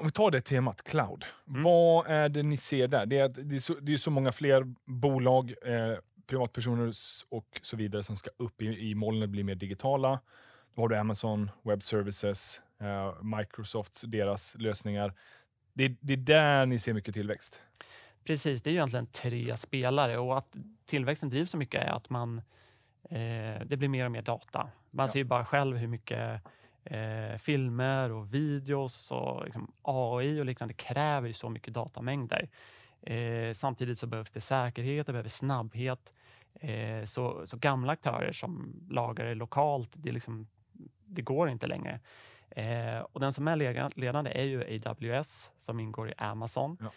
Om 0.00 0.06
vi 0.06 0.12
tar 0.12 0.30
det 0.30 0.40
temat, 0.40 0.82
cloud. 0.82 1.24
Mm. 1.48 1.62
Vad 1.62 2.06
är 2.06 2.28
det 2.28 2.42
ni 2.42 2.56
ser 2.56 2.88
där? 2.88 3.06
Det 3.06 3.18
är, 3.18 3.28
det 3.28 3.56
är, 3.56 3.60
så, 3.60 3.74
det 3.74 3.92
är 3.92 3.96
så 3.96 4.10
många 4.10 4.32
fler 4.32 4.74
bolag, 4.84 5.54
eh, 5.62 5.98
privatpersoner 6.26 6.92
och 7.28 7.60
så 7.62 7.76
vidare 7.76 8.02
som 8.02 8.16
ska 8.16 8.30
upp 8.36 8.62
i, 8.62 8.90
i 8.90 8.94
molnet, 8.94 9.30
bli 9.30 9.42
mer 9.42 9.54
digitala. 9.54 10.20
Då 10.74 10.82
har 10.82 10.88
du 10.88 10.96
Amazon 10.96 11.50
Web 11.62 11.82
Services, 11.82 12.60
eh, 12.80 13.22
Microsoft, 13.22 14.02
deras 14.06 14.54
lösningar. 14.58 15.14
Det, 15.72 15.88
det 16.00 16.12
är 16.12 16.16
där 16.16 16.66
ni 16.66 16.78
ser 16.78 16.92
mycket 16.92 17.14
tillväxt. 17.14 17.60
Precis, 18.24 18.62
det 18.62 18.70
är 18.70 18.72
egentligen 18.72 19.06
tre 19.06 19.56
spelare 19.56 20.18
och 20.18 20.38
att 20.38 20.56
tillväxten 20.86 21.30
drivs 21.30 21.50
så 21.50 21.56
mycket 21.56 21.82
är 21.82 21.90
att 21.96 22.10
man, 22.10 22.38
eh, 23.10 23.66
det 23.66 23.76
blir 23.76 23.88
mer 23.88 24.04
och 24.04 24.12
mer 24.12 24.22
data. 24.22 24.70
Man 24.90 25.06
ja. 25.06 25.12
ser 25.12 25.18
ju 25.18 25.24
bara 25.24 25.44
själv 25.44 25.76
hur 25.76 25.88
mycket 25.88 26.42
eh, 26.84 27.38
filmer 27.38 28.12
och 28.12 28.34
videos 28.34 29.10
och 29.10 29.44
liksom 29.44 29.72
AI 29.82 30.40
och 30.40 30.46
liknande 30.46 30.74
kräver 30.74 31.28
ju 31.28 31.32
så 31.32 31.48
mycket 31.48 31.74
datamängder. 31.74 32.48
Eh, 33.02 33.54
samtidigt 33.54 33.98
så 33.98 34.06
behövs 34.06 34.30
det 34.30 34.40
säkerhet, 34.40 35.06
det 35.06 35.12
behöver 35.12 35.28
snabbhet. 35.28 36.12
Eh, 36.54 37.04
så, 37.04 37.46
så 37.46 37.56
gamla 37.56 37.92
aktörer 37.92 38.32
som 38.32 38.74
lagar 38.90 39.24
det 39.24 39.34
lokalt, 39.34 39.90
det, 39.92 40.12
liksom, 40.12 40.46
det 41.06 41.22
går 41.22 41.48
inte 41.48 41.66
längre. 41.66 42.00
Eh, 42.50 42.98
och 42.98 43.20
den 43.20 43.32
som 43.32 43.48
är 43.48 43.56
ledande 43.96 44.30
är 44.30 44.44
ju 44.44 44.82
AWS 44.84 45.50
som 45.56 45.80
ingår 45.80 46.08
i 46.08 46.14
Amazon. 46.16 46.76
Ja. 46.80 46.90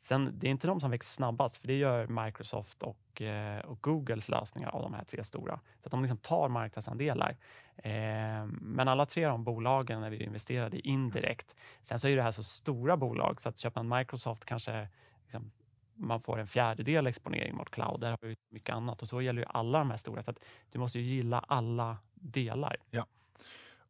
Sen, 0.00 0.38
det 0.38 0.46
är 0.46 0.50
inte 0.50 0.66
de 0.66 0.80
som 0.80 0.90
växer 0.90 1.10
snabbast, 1.10 1.56
för 1.56 1.66
det 1.66 1.76
gör 1.76 2.24
Microsoft 2.24 2.82
och, 2.82 3.22
eh, 3.22 3.60
och 3.60 3.82
Googles 3.82 4.28
lösningar 4.28 4.68
av 4.68 4.82
de 4.82 4.94
här 4.94 5.04
tre 5.04 5.24
stora. 5.24 5.60
Så 5.80 5.86
att 5.86 5.90
de 5.90 6.02
liksom 6.02 6.18
tar 6.18 6.48
marknadsandelar. 6.48 7.36
Eh, 7.76 8.46
men 8.46 8.88
alla 8.88 9.06
tre 9.06 9.24
av 9.24 9.30
de 9.30 9.44
bolagen 9.44 10.02
är 10.02 10.10
vi 10.10 10.22
investerade 10.22 10.76
i 10.76 10.80
indirekt. 10.80 11.54
Sen 11.82 12.00
så 12.00 12.08
är 12.08 12.16
det 12.16 12.22
här 12.22 12.32
så 12.32 12.42
stora 12.42 12.96
bolag, 12.96 13.40
så 13.40 13.48
att 13.48 13.58
köper 13.58 13.82
man 13.82 13.98
Microsoft 13.98 14.44
kanske 14.44 14.88
liksom, 15.22 15.50
man 15.94 16.20
får 16.20 16.38
en 16.38 16.46
fjärdedel 16.46 17.06
exponering 17.06 17.56
mot 17.56 17.70
cloud. 17.70 18.00
Där 18.00 18.10
har 18.10 18.18
vi 18.22 18.36
mycket 18.48 18.74
annat 18.74 19.02
och 19.02 19.08
så 19.08 19.22
gäller 19.22 19.42
ju 19.42 19.48
alla 19.48 19.78
de 19.78 19.90
här 19.90 19.96
stora. 19.96 20.22
Så 20.22 20.30
att 20.30 20.44
du 20.72 20.78
måste 20.78 20.98
ju 20.98 21.04
gilla 21.04 21.38
alla 21.38 21.96
delar. 22.14 22.76
Ja. 22.90 23.06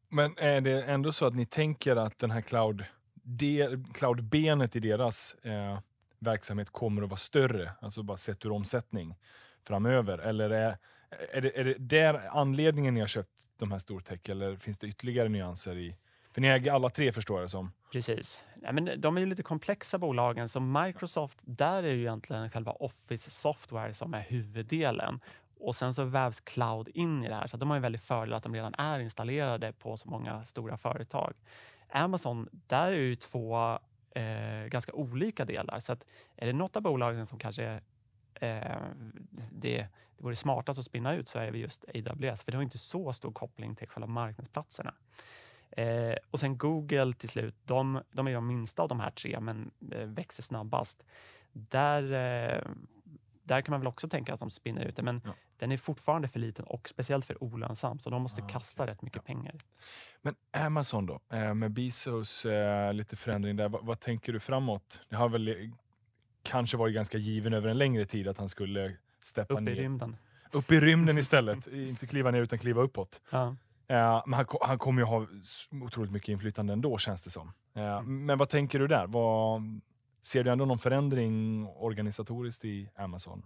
Men 0.09 0.39
är 0.39 0.61
det 0.61 0.83
ändå 0.83 1.13
så 1.13 1.27
att 1.27 1.35
ni 1.35 1.47
tänker 1.47 1.97
att 1.97 2.19
den 2.19 2.31
här 2.31 2.41
cloud, 2.41 2.85
cloud-benet 3.95 4.77
i 4.77 4.81
deras 4.81 5.35
eh, 5.35 5.79
verksamhet 6.27 6.71
kommer 6.71 7.03
att 7.03 7.09
vara 7.09 7.19
större, 7.19 7.73
alltså 7.81 8.03
bara 8.03 8.17
sett 8.17 8.45
ur 8.45 8.53
omsättning 8.53 9.17
framöver? 9.67 10.19
Eller 10.19 10.51
är, 10.51 10.77
är, 11.33 11.41
det, 11.41 11.59
är 11.61 11.65
det 11.65 11.75
där 11.79 12.29
anledningen 12.33 12.95
ni 12.95 13.01
har 13.01 13.07
köpt 13.07 13.31
de 13.59 13.73
här 13.73 13.79
stortech, 13.79 14.29
eller 14.29 14.57
finns 14.57 14.79
det 14.79 14.87
ytterligare 14.87 15.29
nyanser 15.29 15.79
i? 15.79 15.97
För 16.33 16.41
ni 16.41 16.49
äger 16.49 16.73
alla 16.73 16.89
tre 16.89 17.13
förstår 17.13 17.39
jag 17.39 17.45
det 17.45 17.51
som. 17.51 17.73
Precis. 17.93 18.43
Ja, 18.63 18.73
men 18.73 19.01
de 19.01 19.17
är 19.17 19.21
ju 19.21 19.27
lite 19.27 19.43
komplexa 19.43 19.99
bolagen, 19.99 20.49
så 20.49 20.61
Microsoft, 20.61 21.39
där 21.41 21.77
är 21.79 21.83
det 21.83 21.95
ju 21.95 22.01
egentligen 22.01 22.51
själva 22.51 22.73
Office 22.73 23.31
Software 23.31 23.95
som 23.95 24.15
är 24.15 24.21
huvuddelen. 24.21 25.21
Och 25.61 25.77
sen 25.77 25.95
så 25.95 26.05
vävs 26.05 26.41
cloud 26.41 26.89
in 26.89 27.25
i 27.25 27.29
det 27.29 27.35
här, 27.35 27.47
så 27.47 27.57
de 27.57 27.71
har 27.71 27.77
en 27.77 27.83
väldig 27.83 28.01
fördel 28.01 28.35
att 28.35 28.43
de 28.43 28.55
redan 28.55 28.75
är 28.75 29.01
installerade 29.01 29.73
på 29.73 29.97
så 29.97 30.09
många 30.09 30.45
stora 30.45 30.77
företag. 30.77 31.35
Amazon, 31.91 32.49
där 32.53 32.93
är 32.93 32.97
ju 32.97 33.17
två 33.17 33.79
eh, 34.17 34.67
ganska 34.69 34.93
olika 34.93 35.45
delar. 35.45 35.81
Så 35.81 35.93
att 35.93 36.05
är 36.37 36.47
det 36.47 36.53
något 36.53 36.77
av 36.77 36.83
bolagen 36.83 37.27
som 37.27 37.39
kanske 37.39 37.81
eh, 38.35 38.81
det, 39.51 39.89
det 40.17 40.25
vore 40.25 40.37
smartast 40.37 40.79
att 40.79 40.87
spinna 40.87 41.15
ut 41.15 41.29
så 41.29 41.39
är 41.39 41.53
det 41.53 41.59
just 41.59 41.85
AWS, 41.95 42.43
för 42.43 42.53
det 42.53 42.59
har 42.59 42.63
inte 42.63 42.79
så 42.79 43.13
stor 43.13 43.33
koppling 43.33 43.75
till 43.75 43.89
själva 43.89 44.07
marknadsplatserna. 44.07 44.95
Eh, 45.71 46.17
och 46.31 46.41
sen 46.41 46.59
Google 46.59 47.13
till 47.13 47.29
slut, 47.29 47.55
de, 47.65 48.03
de 48.11 48.29
är 48.29 48.35
de 48.35 48.47
minsta 48.47 48.83
av 48.83 48.89
de 48.89 49.01
här 49.01 49.11
tre, 49.11 49.41
men 49.41 49.71
eh, 49.93 50.07
växer 50.07 50.43
snabbast. 50.43 51.05
Där, 51.53 52.03
eh, 52.03 52.63
där 53.43 53.61
kan 53.61 53.73
man 53.73 53.81
väl 53.81 53.87
också 53.89 54.09
tänka 54.09 54.35
att 54.35 54.41
de 54.41 54.51
spinner 54.51 54.85
ut 54.85 54.97
det, 54.97 55.03
men 55.03 55.21
ja 55.25 55.33
den 55.59 55.73
är 55.73 55.77
fortfarande 55.77 56.29
för 56.29 56.39
liten 56.41 56.65
och 56.65 56.89
speciellt 56.89 57.25
för 57.25 57.43
olönsam, 57.43 57.99
så 57.99 58.11
de 58.11 58.23
måste 58.23 58.43
ah, 58.43 58.49
kasta 58.49 58.83
okay. 58.83 58.93
rätt 58.93 59.03
mycket 59.03 59.23
ja. 59.27 59.35
pengar. 59.35 59.55
Men 60.23 60.35
Amazon 60.51 61.07
då, 61.07 61.21
eh, 61.33 61.55
med 61.55 61.71
Bezos, 61.71 62.45
eh, 62.45 62.93
lite 62.93 63.17
förändring 63.17 63.57
där. 63.57 63.69
Vad, 63.69 63.87
vad, 63.87 64.01
tänker 64.01 64.33
du 64.33 64.41
framåt? 64.41 65.01
Det 65.09 65.17
har 65.17 65.29
väl 65.29 65.73
kanske 66.43 66.77
varit 66.77 66.95
ganska 66.95 67.19
given 67.19 67.53
över 67.53 67.69
en 67.69 67.79
längre 67.79 68.07
tid 68.07 68.29
att 68.29 68.39
han 68.39 68.49
skulle 68.49 68.97
steppa 69.21 69.55
upp 69.55 69.61
ner. 69.61 69.73
Upp 69.73 69.79
i 69.79 69.83
rymden. 69.83 70.17
Upp 70.53 70.73
i 70.73 70.81
rymden 70.81 71.19
istället. 71.27 71.67
Inte 71.67 72.07
kliva 72.07 72.31
ner 72.31 72.43
utan 72.43 72.59
kliva 72.59 72.83
uppåt. 72.83 73.21
Ja. 73.31 73.57
Uh, 73.91 74.23
men 74.27 74.33
han, 74.33 74.47
han, 74.61 74.79
kommer 74.79 75.03
ju 75.03 75.07
ha 75.07 75.27
otroligt 75.85 76.13
mycket 76.13 76.29
inflytande 76.29 76.73
ändå 76.73 76.99
känns 76.99 77.23
det 77.23 77.31
som. 77.31 77.53
Uh, 77.77 77.83
mm. 77.83 78.27
Men 78.27 78.39
vad 78.39 78.49
tänker 78.49 78.79
du 78.79 78.87
där? 78.87 79.07
Vad, 79.07 79.63
ser 80.23 80.45
du 80.45 80.51
ändå 80.51 80.65
någon 80.65 80.79
förändring 80.79 81.67
organisatoriskt 81.67 82.65
i 82.65 82.89
Amazon? 82.97 83.43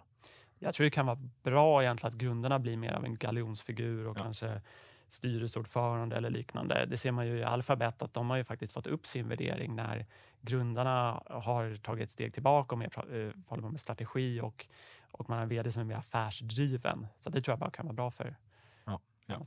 Jag 0.63 0.75
tror 0.75 0.85
det 0.85 0.91
kan 0.91 1.07
vara 1.07 1.19
bra 1.43 1.83
egentligen 1.83 2.15
att 2.15 2.21
grundarna 2.21 2.59
blir 2.59 2.77
mer 2.77 2.93
av 2.93 3.05
en 3.05 3.17
galjonsfigur 3.17 4.07
och 4.07 4.19
ja. 4.19 4.23
kanske 4.23 4.61
styrelseordförande 5.09 6.17
eller 6.17 6.31
liknande. 6.31 6.87
Det 6.87 6.97
ser 6.97 7.11
man 7.11 7.27
ju 7.27 7.39
i 7.39 7.45
Alphabet 7.45 8.03
att 8.03 8.15
de 8.15 8.31
har 8.31 8.37
ju 8.37 8.45
faktiskt 8.45 8.73
fått 8.73 8.87
upp 8.87 9.07
sin 9.07 9.29
värdering 9.29 9.77
när 9.77 10.07
grundarna 10.41 11.23
har 11.27 11.77
tagit 11.77 12.05
ett 12.05 12.11
steg 12.11 12.35
tillbaka 12.35 12.75
och 12.75 12.79
mer 12.79 13.15
uh, 13.15 13.33
håller 13.47 13.69
med 13.69 13.81
strategi 13.81 14.41
och, 14.41 14.67
och 15.13 15.29
man 15.29 15.39
har 15.39 15.43
en 15.43 15.49
vd 15.49 15.73
som 15.73 15.81
är 15.81 15.87
mer 15.87 15.97
affärsdriven. 15.97 17.07
Så 17.21 17.31
det 17.31 17.43
tror 17.43 17.53
jag 17.53 17.59
bara 17.59 17.71
kan 17.71 17.87
vara 17.87 17.95
bra 17.95 18.11
för 18.11 18.37
ja, 18.85 19.01
ja. 19.27 19.47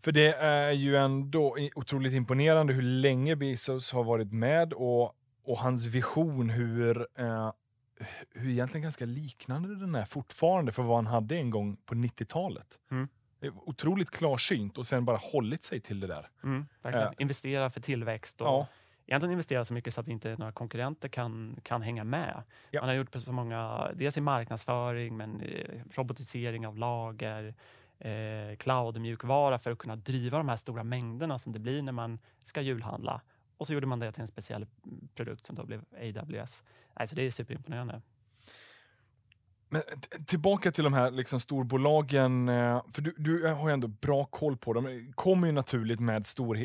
För 0.00 0.12
det 0.12 0.34
är 0.34 0.72
ju 0.72 0.96
ändå 0.96 1.56
otroligt 1.74 2.12
imponerande 2.12 2.72
hur 2.72 2.82
länge 2.82 3.36
Bezos 3.36 3.92
har 3.92 4.04
varit 4.04 4.32
med 4.32 4.72
och, 4.72 5.12
och 5.44 5.58
hans 5.58 5.86
vision 5.86 6.50
hur, 6.50 7.06
eh, 7.14 7.52
hur 8.34 8.50
egentligen 8.50 8.82
ganska 8.82 9.04
liknande 9.04 9.76
den 9.76 9.94
är 9.94 10.04
fortfarande 10.04 10.72
för 10.72 10.82
vad 10.82 10.96
han 10.96 11.06
hade 11.06 11.36
en 11.36 11.50
gång 11.50 11.76
på 11.76 11.94
90-talet. 11.94 12.78
Mm. 12.90 13.08
Otroligt 13.54 14.10
klarsynt 14.10 14.78
och 14.78 14.86
sen 14.86 15.04
bara 15.04 15.16
hållit 15.16 15.64
sig 15.64 15.80
till 15.80 16.00
det 16.00 16.06
där. 16.06 16.28
Mm, 16.42 16.66
eh. 16.84 17.10
Investera 17.18 17.70
för 17.70 17.80
tillväxt 17.80 18.40
och 18.40 18.46
ja. 18.46 18.66
egentligen 19.06 19.32
investera 19.32 19.64
så 19.64 19.74
mycket 19.74 19.94
så 19.94 20.00
att 20.00 20.08
inte 20.08 20.36
några 20.38 20.52
konkurrenter 20.52 21.08
kan, 21.08 21.56
kan 21.62 21.82
hänga 21.82 22.04
med. 22.04 22.42
Ja. 22.70 22.80
Man 22.80 22.88
har 22.88 22.96
gjort 22.96 23.14
så 23.14 23.32
många, 23.32 23.90
dels 23.94 24.16
i 24.16 24.20
marknadsföring, 24.20 25.16
men 25.16 25.42
robotisering 25.94 26.66
av 26.66 26.76
lager, 26.76 27.54
eh, 27.98 28.56
cloud-mjukvara 28.56 29.58
för 29.58 29.70
att 29.70 29.78
kunna 29.78 29.96
driva 29.96 30.38
de 30.38 30.48
här 30.48 30.56
stora 30.56 30.84
mängderna 30.84 31.38
som 31.38 31.52
det 31.52 31.58
blir 31.58 31.82
när 31.82 31.92
man 31.92 32.18
ska 32.44 32.60
julhandla. 32.60 33.20
Och 33.58 33.66
så 33.66 33.72
gjorde 33.72 33.86
man 33.86 33.98
det 33.98 34.12
till 34.12 34.20
en 34.20 34.28
speciell 34.28 34.66
produkt 35.14 35.46
som 35.46 35.56
då 35.56 35.64
blev 35.66 35.84
AWS. 35.92 36.62
Alltså 36.94 37.16
det 37.16 37.22
är 37.22 37.30
superimponerande. 37.30 38.02
Men 39.68 39.82
tillbaka 40.26 40.72
till 40.72 40.84
de 40.84 40.92
här 40.92 41.10
liksom 41.10 41.40
storbolagen, 41.40 42.48
eh, 42.48 42.82
för 42.92 43.02
du, 43.02 43.14
du 43.18 43.46
har 43.46 43.68
ju 43.68 43.72
ändå 43.72 43.88
bra 43.88 44.24
koll 44.24 44.56
på 44.56 44.72
dem. 44.72 44.84
Det 44.84 45.12
kommer 45.14 45.46
ju 45.46 45.52
naturligt 45.52 46.00
med, 46.00 46.26
stor, 46.26 46.58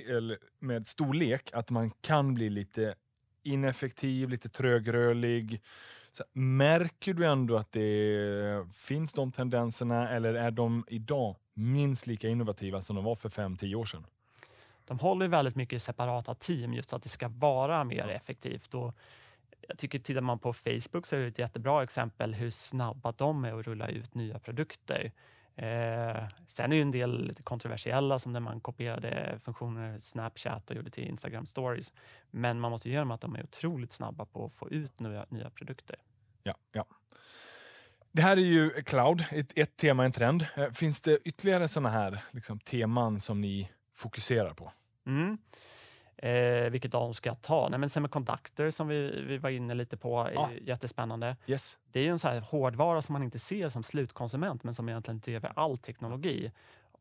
med 0.66 0.88
storlek 0.88 1.50
att 1.54 1.70
man 1.70 1.92
kan 1.92 2.34
bli 2.34 2.50
lite 2.50 2.96
ineffektiv, 3.44 4.30
lite 4.30 4.50
trögrörlig. 4.50 5.62
Så, 6.12 6.24
märker 6.34 7.14
du 7.14 7.26
ändå 7.26 7.58
att 7.58 7.72
det 7.72 8.68
finns 8.74 9.14
de 9.14 9.32
tendenserna 9.32 10.10
eller 10.10 10.34
är 10.34 10.52
de 10.52 10.86
idag 10.88 11.36
minst 11.54 12.08
lika 12.08 12.30
innovativa 12.30 12.82
som 12.82 12.96
de 12.96 13.06
var 13.06 13.16
för 13.16 13.30
5-10 13.30 13.76
år 13.76 13.86
sedan? 13.86 14.06
De 14.86 15.00
håller 15.00 15.28
väldigt 15.28 15.56
mycket 15.56 15.78
i 15.78 15.80
separata 15.80 16.36
team 16.36 16.74
just 16.74 16.94
att 16.94 17.04
det 17.04 17.10
ska 17.10 17.28
vara 17.28 17.84
mer 17.84 18.08
effektivt. 18.08 18.74
Och 18.74 18.96
jag 19.68 19.78
tycker 19.78 20.00
tittar 20.00 20.22
man 20.22 20.40
på 20.40 20.54
Facebook 20.54 21.08
så 21.08 21.16
är 21.16 21.20
det 21.20 21.28
ett 21.28 21.40
jättebra 21.40 21.84
exempel 21.84 22.34
hur 22.34 22.50
snabba 22.50 23.12
de 23.12 23.46
är 23.46 23.60
att 23.60 23.66
rulla 23.66 23.88
ut 23.88 24.16
nya 24.16 24.40
produkter. 24.40 25.12
Eh, 25.56 26.28
sen 26.48 26.72
är 26.72 26.76
det 26.76 26.82
en 26.82 26.92
del 26.92 27.28
lite 27.28 27.44
kontroversiella 27.44 28.20
som 28.20 28.34
när 28.34 28.40
man 28.40 28.62
kopierade 28.62 29.40
funktioner 29.44 30.00
Snapchat 30.00 30.70
och 30.70 30.76
gjorde 30.76 30.92
till 30.92 31.04
Instagram 31.04 31.46
stories. 31.46 31.94
Men 32.32 32.60
man 32.60 32.72
måste 32.72 32.90
ge 32.90 33.00
dem 33.00 33.12
att 33.12 33.22
de 33.22 33.36
är 33.36 33.44
otroligt 33.44 33.92
snabba 33.92 34.26
på 34.26 34.46
att 34.46 34.54
få 34.54 34.70
ut 34.70 35.00
nya, 35.00 35.26
nya 35.30 35.50
produkter. 35.50 35.96
Ja, 36.44 36.56
ja. 36.72 36.86
Det 38.12 38.22
här 38.22 38.38
är 38.38 38.42
ju 38.42 38.70
cloud, 38.70 39.26
ett, 39.32 39.52
ett 39.56 39.78
tema, 39.78 40.06
en 40.06 40.12
trend. 40.12 40.46
Eh, 40.56 40.72
finns 40.72 41.02
det 41.02 41.18
ytterligare 41.28 41.68
sådana 41.68 41.90
här 41.90 42.24
liksom, 42.32 42.60
teman 42.60 43.20
som 43.20 43.42
ni 43.42 43.70
fokuserar 44.04 44.54
på? 44.54 44.72
Mm. 45.06 45.38
Eh, 46.18 46.70
vilket 46.70 46.92
dem 46.92 47.14
ska 47.14 47.36
ta? 47.36 47.70
Nej, 47.70 47.80
men 47.80 47.90
semiconductor 47.90 48.70
som 48.70 48.88
vi, 48.88 49.22
vi 49.22 49.38
var 49.38 49.50
inne 49.50 49.74
lite 49.74 49.98
på 49.98 50.20
är 50.20 50.38
ah. 50.38 50.50
jättespännande. 50.62 51.36
Yes. 51.48 51.78
Det 51.92 52.00
är 52.00 52.04
ju 52.04 52.10
en 52.10 52.20
så 52.20 52.28
här 52.28 52.40
hårdvara 52.40 53.02
som 53.02 53.14
man 53.14 53.24
inte 53.24 53.40
ser 53.40 53.70
som 53.70 53.84
slutkonsument, 53.84 54.64
men 54.64 54.76
som 54.76 54.90
egentligen 54.90 55.20
driver 55.20 55.52
all 55.56 55.78
teknologi. 55.78 56.52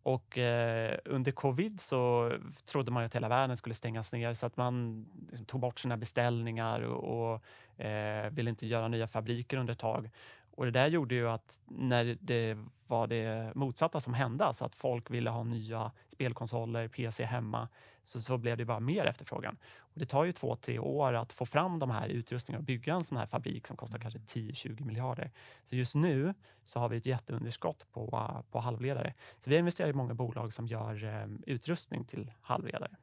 Och 0.03 0.39
eh, 0.39 0.99
under 1.05 1.33
covid 1.33 1.81
så 1.81 2.33
trodde 2.65 2.91
man 2.91 3.05
att 3.05 3.15
hela 3.15 3.29
världen 3.29 3.57
skulle 3.57 3.75
stängas 3.75 4.13
ner 4.13 4.35
så 4.35 4.47
att 4.47 4.57
man 4.57 5.07
liksom 5.31 5.45
tog 5.45 5.61
bort 5.61 5.79
sina 5.79 5.97
beställningar 5.97 6.81
och, 6.81 7.33
och 7.33 7.85
eh, 7.85 8.31
ville 8.31 8.51
inte 8.51 8.67
göra 8.67 8.89
nya 8.89 9.09
fabriker 9.09 9.57
under 9.57 9.73
ett 9.73 9.79
tag. 9.79 10.11
Och 10.55 10.65
det 10.65 10.71
där 10.71 10.87
gjorde 10.87 11.15
ju 11.15 11.29
att 11.29 11.59
när 11.67 12.17
det 12.21 12.59
var 12.87 13.07
det 13.07 13.53
motsatta 13.55 14.01
som 14.01 14.15
hände, 14.15 14.45
alltså 14.45 14.65
att 14.65 14.75
folk 14.75 15.11
ville 15.11 15.31
ha 15.31 15.45
nya 15.45 15.93
spelkonsoler, 16.07 16.89
PC 16.89 17.25
hemma, 17.25 17.69
så, 18.03 18.21
så 18.21 18.39
blev 18.39 18.57
det 18.57 18.65
bara 18.65 18.81
mer 18.81 19.05
efterfrågan. 19.05 19.57
Och 19.79 20.01
det 20.01 20.07
tar 20.07 20.25
ju 20.25 20.33
två, 20.33 20.57
tre 20.57 20.79
år 20.79 21.13
att 21.13 21.33
få 21.33 21.47
fram 21.47 21.79
de 21.79 21.91
här 21.91 22.09
utrustningarna 22.09 22.61
och 22.61 22.65
bygga 22.65 22.95
en 22.95 23.05
sån 23.05 23.19
här 23.19 23.27
fabrik 23.27 23.67
som 23.67 23.77
kostar 23.77 23.99
kanske 23.99 24.19
10-20 24.19 24.85
miljarder. 24.85 25.31
Så 25.69 25.77
just 25.77 25.95
nu 25.95 26.35
så 26.67 26.81
har 26.81 26.89
vi 26.89 26.97
ett 26.97 27.07
jätteunderskott 27.07 27.87
på, 27.93 28.43
på 28.51 28.61
halvledare. 28.61 29.15
Så 29.45 29.51
vi 29.51 29.57
investerar 29.57 29.89
i 29.89 29.93
många 29.93 30.15
bolag 30.15 30.55
som 30.55 30.67
gör 30.67 31.05
um, 31.05 31.43
utrustning 31.47 32.05
till 32.05 32.33
halvledare. 32.41 32.97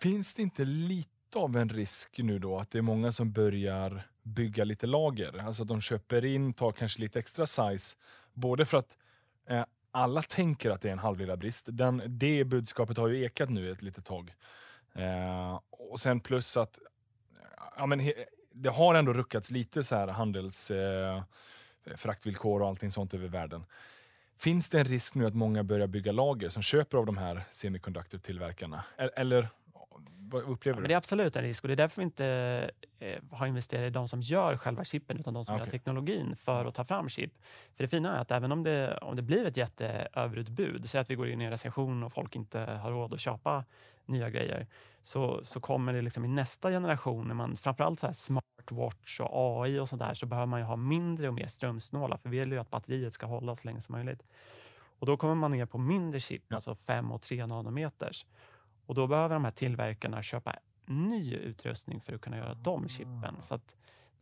Finns 0.00 0.34
det 0.34 0.42
inte 0.42 0.64
lite 0.64 1.38
av 1.38 1.56
en 1.56 1.68
risk 1.68 2.18
nu 2.18 2.38
då 2.38 2.58
att 2.58 2.70
det 2.70 2.78
är 2.78 2.82
många 2.82 3.12
som 3.12 3.32
börjar 3.32 4.06
bygga 4.24 4.64
lite 4.64 4.86
lager? 4.86 5.38
Alltså 5.46 5.62
att 5.62 5.68
de 5.68 5.80
köper 5.80 6.24
in, 6.24 6.52
tar 6.52 6.72
kanske 6.72 7.00
lite 7.00 7.18
extra 7.18 7.46
size, 7.46 7.96
både 8.32 8.64
för 8.64 8.78
att 8.78 8.98
eh, 9.48 9.64
alla 9.90 10.22
tänker 10.22 10.70
att 10.70 10.80
det 10.80 10.88
är 10.88 10.92
en 10.92 10.98
halvledarbrist. 10.98 11.66
Den, 11.68 12.02
det 12.06 12.44
budskapet 12.44 12.96
har 12.96 13.08
ju 13.08 13.24
ekat 13.24 13.50
nu 13.50 13.70
ett 13.70 13.82
litet 13.82 14.04
tag. 14.04 14.34
Eh, 14.92 15.60
och 15.70 16.00
sen 16.00 16.20
plus 16.20 16.56
att 16.56 16.78
ja, 17.76 17.86
men 17.86 18.00
he, 18.00 18.12
det 18.52 18.68
har 18.68 18.94
ändå 18.94 19.12
ruckats 19.12 19.50
lite 19.50 19.84
så 19.84 19.96
här 19.96 20.08
handels 20.08 20.70
eh, 20.70 21.22
fraktvillkor 21.96 22.62
och 22.62 22.68
allting 22.68 22.90
sånt 22.90 23.14
över 23.14 23.28
världen. 23.28 23.64
Finns 24.36 24.68
det 24.68 24.78
en 24.80 24.84
risk 24.84 25.14
nu 25.14 25.26
att 25.26 25.34
många 25.34 25.64
börjar 25.64 25.86
bygga 25.86 26.12
lager 26.12 26.48
som 26.48 26.62
köper 26.62 26.98
av 26.98 27.06
de 27.06 27.16
här 27.16 27.44
semiconductor-tillverkarna? 27.50 28.84
Eller 28.96 29.48
vad 30.34 30.42
upplever 30.42 30.78
ja, 30.78 30.82
du? 30.82 30.88
Det 30.88 30.94
är 30.94 30.98
absolut 30.98 31.36
en 31.36 31.42
risk 31.42 31.64
och 31.64 31.68
det 31.68 31.74
är 31.74 31.76
därför 31.76 32.00
vi 32.00 32.04
inte 32.04 32.70
eh, 32.98 33.22
har 33.30 33.46
investerat 33.46 33.86
i 33.86 33.90
de 33.90 34.08
som 34.08 34.20
gör 34.20 34.56
själva 34.56 34.84
chippen 34.84 35.18
utan 35.18 35.34
de 35.34 35.44
som 35.44 35.54
okay. 35.54 35.66
gör 35.66 35.70
teknologin 35.70 36.36
för 36.36 36.64
att 36.64 36.74
ta 36.74 36.84
fram 36.84 37.08
chip. 37.08 37.32
För 37.76 37.84
det 37.84 37.88
fina 37.88 38.16
är 38.16 38.20
att 38.20 38.30
även 38.30 38.52
om 38.52 38.62
det, 38.62 38.98
om 38.98 39.16
det 39.16 39.22
blir 39.22 39.46
ett 39.46 39.56
jätteöverutbud, 39.56 40.90
säg 40.90 41.00
att 41.00 41.10
vi 41.10 41.14
går 41.14 41.28
in 41.28 41.40
i 41.40 41.44
en 41.44 41.50
recession 41.50 42.02
och 42.02 42.12
folk 42.12 42.36
inte 42.36 42.60
har 42.60 42.90
råd 42.90 43.14
att 43.14 43.20
köpa 43.20 43.64
nya 44.06 44.30
grejer, 44.30 44.66
så, 45.02 45.44
så 45.44 45.60
kommer 45.60 45.92
det 45.92 46.02
liksom 46.02 46.24
i 46.24 46.28
nästa 46.28 46.70
generation, 46.70 47.28
när 47.28 47.34
man 47.34 47.56
framförallt 47.56 48.00
så 48.00 48.06
här 48.06 48.14
smartwatch 48.14 49.20
och 49.20 49.28
AI 49.32 49.78
och 49.78 49.88
sånt 49.88 50.02
där, 50.02 50.14
så 50.14 50.26
behöver 50.26 50.46
man 50.46 50.60
ju 50.60 50.66
ha 50.66 50.76
mindre 50.76 51.28
och 51.28 51.34
mer 51.34 51.46
strömsnåla, 51.46 52.18
för 52.18 52.28
vi 52.28 52.38
vill 52.38 52.52
ju 52.52 52.58
att 52.58 52.70
batteriet 52.70 53.12
ska 53.12 53.26
hålla 53.26 53.56
så 53.56 53.60
länge 53.64 53.80
som 53.80 53.92
möjligt. 53.92 54.22
Och 54.98 55.06
då 55.06 55.16
kommer 55.16 55.34
man 55.34 55.50
ner 55.50 55.66
på 55.66 55.78
mindre 55.78 56.20
chip, 56.20 56.52
alltså 56.52 56.74
5 56.74 57.12
och 57.12 57.22
3 57.22 57.46
nanometers. 57.46 58.26
Och 58.86 58.94
då 58.94 59.06
behöver 59.06 59.34
de 59.34 59.44
här 59.44 59.50
tillverkarna 59.50 60.22
köpa 60.22 60.56
ny 60.86 61.34
utrustning 61.34 62.00
för 62.00 62.14
att 62.14 62.20
kunna 62.20 62.36
göra 62.36 62.54
de 62.54 62.88
chippen. 62.88 63.36
Så 63.42 63.54
att 63.54 63.76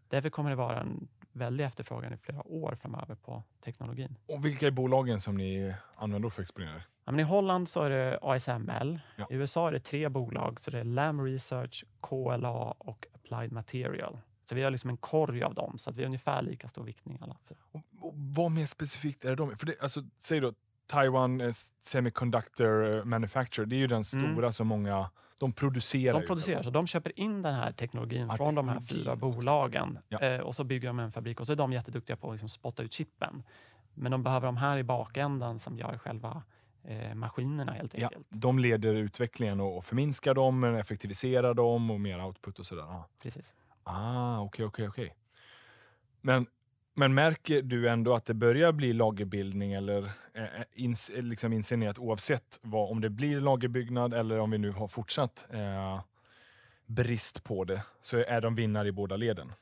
därför 0.09 0.31
kommer 0.31 0.51
det 0.51 0.57
vara 0.57 0.81
en 0.81 1.09
väldig 1.33 1.65
efterfrågan 1.65 2.13
i 2.13 2.17
flera 2.17 2.49
år 2.49 2.75
framöver 2.75 3.15
på 3.15 3.43
teknologin. 3.65 4.17
Och 4.27 4.45
vilka 4.45 4.67
är 4.67 4.71
bolagen 4.71 5.21
som 5.21 5.37
ni 5.37 5.75
använder 5.95 6.29
för 6.29 6.43
exponera? 6.43 6.83
Ja, 7.05 7.21
I 7.21 7.23
Holland 7.23 7.69
så 7.69 7.83
är 7.83 7.91
det 7.91 8.19
ASML. 8.23 9.01
Ja. 9.17 9.27
I 9.31 9.35
USA 9.35 9.69
är 9.69 9.73
det 9.73 9.81
tre 9.81 10.09
bolag, 10.09 10.61
så 10.61 10.71
det 10.71 10.79
är 10.81 10.85
Lam 10.85 11.25
Research, 11.25 11.85
KLA 12.01 12.75
och 12.79 13.07
Applied 13.15 13.53
Material. 13.53 14.19
Så 14.45 14.55
vi 14.55 14.63
har 14.63 14.71
liksom 14.71 14.91
en 14.91 14.97
korg 14.97 15.43
av 15.43 15.55
dem, 15.55 15.79
så 15.79 15.91
att 15.91 15.97
vi 15.97 16.03
har 16.03 16.07
ungefär 16.07 16.43
lika 16.43 16.69
stor 16.69 16.85
viktning 16.85 17.19
alla. 17.23 17.37
Och, 17.73 17.81
och 18.01 18.15
vad 18.17 18.51
mer 18.51 18.67
specifikt 18.67 19.25
är 19.25 19.37
de? 19.37 19.57
För 19.57 19.67
det, 19.67 19.81
alltså, 19.81 20.03
säg 20.19 20.41
då 20.41 20.53
Taiwan 20.93 21.41
eh, 21.41 21.51
Semiconductor 21.83 22.97
eh, 22.99 23.05
Manufacturer, 23.05 23.67
det 23.67 23.77
är 23.77 23.79
ju 23.79 23.87
den 23.87 24.03
Mm. 24.15 24.33
stora 24.35 24.53
som 24.53 24.67
många, 24.69 25.11
de 25.41 25.53
producerar. 25.53 26.21
De 26.21 26.27
producerar, 26.27 26.63
så 26.63 26.71
de 26.71 26.87
köper 26.87 27.21
in 27.21 27.43
den 27.43 27.55
här 27.55 27.73
teknologin 27.73 28.27
Ja, 28.31 28.37
från 28.37 28.55
de 28.55 28.69
här 28.69 28.81
fyra 28.81 29.17
bolagen 29.17 29.99
Ja. 30.09 30.19
eh, 30.21 30.41
och 30.41 30.57
så 30.57 30.65
bygger 30.65 30.89
de 30.89 30.99
en 30.99 31.13
fabrik 31.13 31.41
och 31.41 31.47
så 31.47 31.53
är 31.53 31.57
de 31.57 31.73
jätteduktiga 31.73 32.17
på 32.17 32.29
att 32.29 32.35
liksom 32.35 32.49
spotta 32.49 32.83
ut 32.83 32.93
chippen. 32.93 33.43
Men 33.95 34.13
de 34.13 34.23
behöver 34.23 34.47
de 34.47 34.57
här 34.57 34.79
i 34.79 34.83
bakändan 34.85 35.59
som 35.59 35.79
gör 35.79 35.99
själva 35.99 36.43
eh, 36.85 37.15
maskinerna 37.15 37.73
helt 37.73 37.95
Ja, 37.99 38.07
enkelt. 38.07 38.27
de 38.31 38.59
leder 38.59 38.95
utvecklingen 38.95 39.61
och, 39.61 39.77
och 39.77 39.85
förminskar 39.85 40.35
dem, 40.35 40.65
effektiviserar 40.65 41.55
dem 41.55 41.91
och 41.91 42.01
mer 42.01 42.25
output 42.25 42.59
och 42.59 42.67
sådär. 42.67 42.83
Ah. 42.83 43.09
Precis. 43.23 43.55
Ah, 43.85 44.39
okej, 44.41 44.65
okej, 44.67 44.89
okej. 44.89 45.15
Men, 46.21 46.47
men 46.95 47.15
märker 47.15 47.63
du 47.63 47.89
ändå 47.89 48.15
att 48.15 48.27
det 48.27 48.35
börjar 48.35 48.73
bli 48.73 48.93
lagerbildning 48.93 49.73
eller 49.73 50.05
eh, 50.35 50.43
eh, 50.43 50.65
ins, 50.75 51.11
liksom 51.15 51.63
att 51.91 51.99
oavsett 51.99 52.59
vad, 52.63 52.91
om 52.91 53.01
det 53.01 53.11
blir 53.11 53.41
lagerbyggnad 53.41 54.15
eller 54.15 54.39
om 54.39 54.51
vi 54.51 54.59
nu 54.59 54.71
har 54.71 54.89
fortsatt 54.89 55.47
eh, 55.51 56.01
brist 56.87 57.45
på 57.45 57.65
det, 57.65 57.83
så 58.03 58.17
är 58.19 58.41
de 58.41 58.55
vinnare 58.55 58.89
i 58.89 58.93
båda 58.93 59.17
leden? 59.17 59.53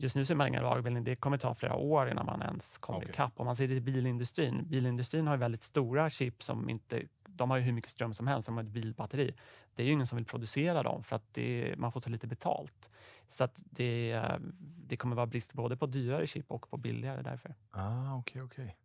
Just 0.00 0.16
nu 0.16 0.24
ser 0.24 0.34
man 0.34 0.48
ingen 0.48 0.62
lagerbildning. 0.62 1.04
Det 1.04 1.16
kommer 1.16 1.38
ta 1.38 1.54
flera 1.54 1.74
år 1.74 2.10
innan 2.10 2.26
man 2.26 2.42
ens 2.42 2.78
kommer 2.78 2.98
Okej. 2.98 3.10
ikapp. 3.10 3.32
Om 3.40 3.46
man 3.46 3.56
ser 3.56 3.68
det 3.68 3.74
i 3.74 3.80
bilindustrin. 3.80 4.64
Bilindustrin 4.68 5.26
har 5.26 5.36
väldigt 5.36 5.62
stora 5.62 6.10
chip 6.10 6.42
som 6.42 6.68
inte... 6.68 7.02
De 7.38 7.50
har 7.50 7.56
ju 7.56 7.62
hur 7.62 7.72
mycket 7.72 7.90
ström 7.90 8.14
som 8.14 8.26
helst, 8.26 8.44
för 8.44 8.52
de 8.52 8.56
har 8.56 8.64
ett 8.64 8.70
bilbatteri. 8.70 9.34
Det 9.74 9.82
är 9.82 9.86
ju 9.86 9.92
ingen 9.92 10.06
som 10.06 10.16
vill 10.16 10.24
producera 10.26 10.82
dem 10.82 11.04
för 11.04 11.16
att 11.16 11.34
det, 11.34 11.74
man 11.78 11.92
får 11.92 12.00
så 12.00 12.10
lite 12.10 12.26
betalt. 12.26 12.90
Så 13.30 13.44
att 13.44 13.52
det, 13.64 14.22
det 14.86 14.96
kommer 14.96 15.16
vara 15.16 15.26
brist 15.26 15.52
både 15.52 15.76
på 15.76 15.86
dyrare 15.86 16.26
chip 16.26 16.50
och 16.50 16.70
på 16.70 16.76
billigare 16.76 17.22
därför. 17.22 17.54
ah, 17.70 18.14
okej, 18.16 18.42
okej. 18.42 18.76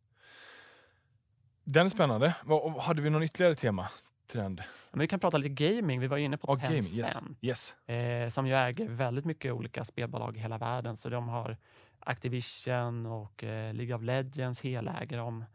Den 1.64 1.86
är 1.86 1.90
spännande. 1.90 2.36
Hade 2.80 3.02
vi 3.02 3.10
någon 3.10 3.24
ytterligare 3.24 3.56
tema? 3.56 3.88
Trend? 4.28 4.64
Men 4.92 5.00
vi 5.00 5.08
kan 5.08 5.20
prata 5.20 5.38
lite 5.38 5.66
gaming. 5.66 6.00
Vi 6.00 6.08
var 6.08 6.18
inne 6.18 6.38
på 6.38 6.46
Ja, 6.48 6.56
gaming. 6.56 6.78
Yes. 6.78 7.14
Tencent. 7.14 7.38
yes. 7.42 7.76
eh, 7.90 8.30
som 8.30 8.48
ju 8.48 8.54
äger 8.56 8.88
väldigt 8.90 9.26
mycket 9.26 9.54
olika 9.54 9.86
spelbolag 9.86 10.38
i 10.38 10.40
hela 10.40 10.58
världen. 10.58 10.98
Så 10.98 11.10
de 11.10 11.28
har 11.30 11.58
Activision 12.00 13.06
och 13.06 13.44
eh, 13.44 13.74
League 13.74 13.96
of 13.96 14.02
Legends 14.02 14.62
heläger 14.62 15.18
de. 15.18 15.46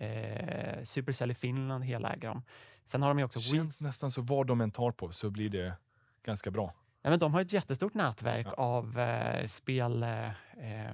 Eh, 0.00 0.84
Supercell 0.84 1.30
i 1.30 1.34
Finland 1.34 1.84
heläger 1.84 2.28
de. 2.28 2.42
Sen 2.86 3.02
har 3.02 3.08
de 3.08 3.18
ju 3.18 3.24
också 3.24 3.40
känns 3.40 3.80
nästan 3.80 4.10
så 4.10 4.22
vad 4.22 4.46
de 4.46 4.60
än 4.60 4.70
tar 4.70 4.90
på 4.92 5.12
så 5.12 5.30
blir 5.30 5.50
det 5.50 5.74
ganska 6.24 6.50
bra. 6.50 6.74
Ja, 7.02 7.10
men 7.10 7.18
de 7.18 7.34
har 7.34 7.40
ett 7.40 7.52
jättestort 7.52 7.94
nätverk 7.94 8.46
Ja. 8.46 8.52
av 8.52 8.98
eh, 8.98 9.46
spel, 9.46 10.02
eh, 10.02 10.90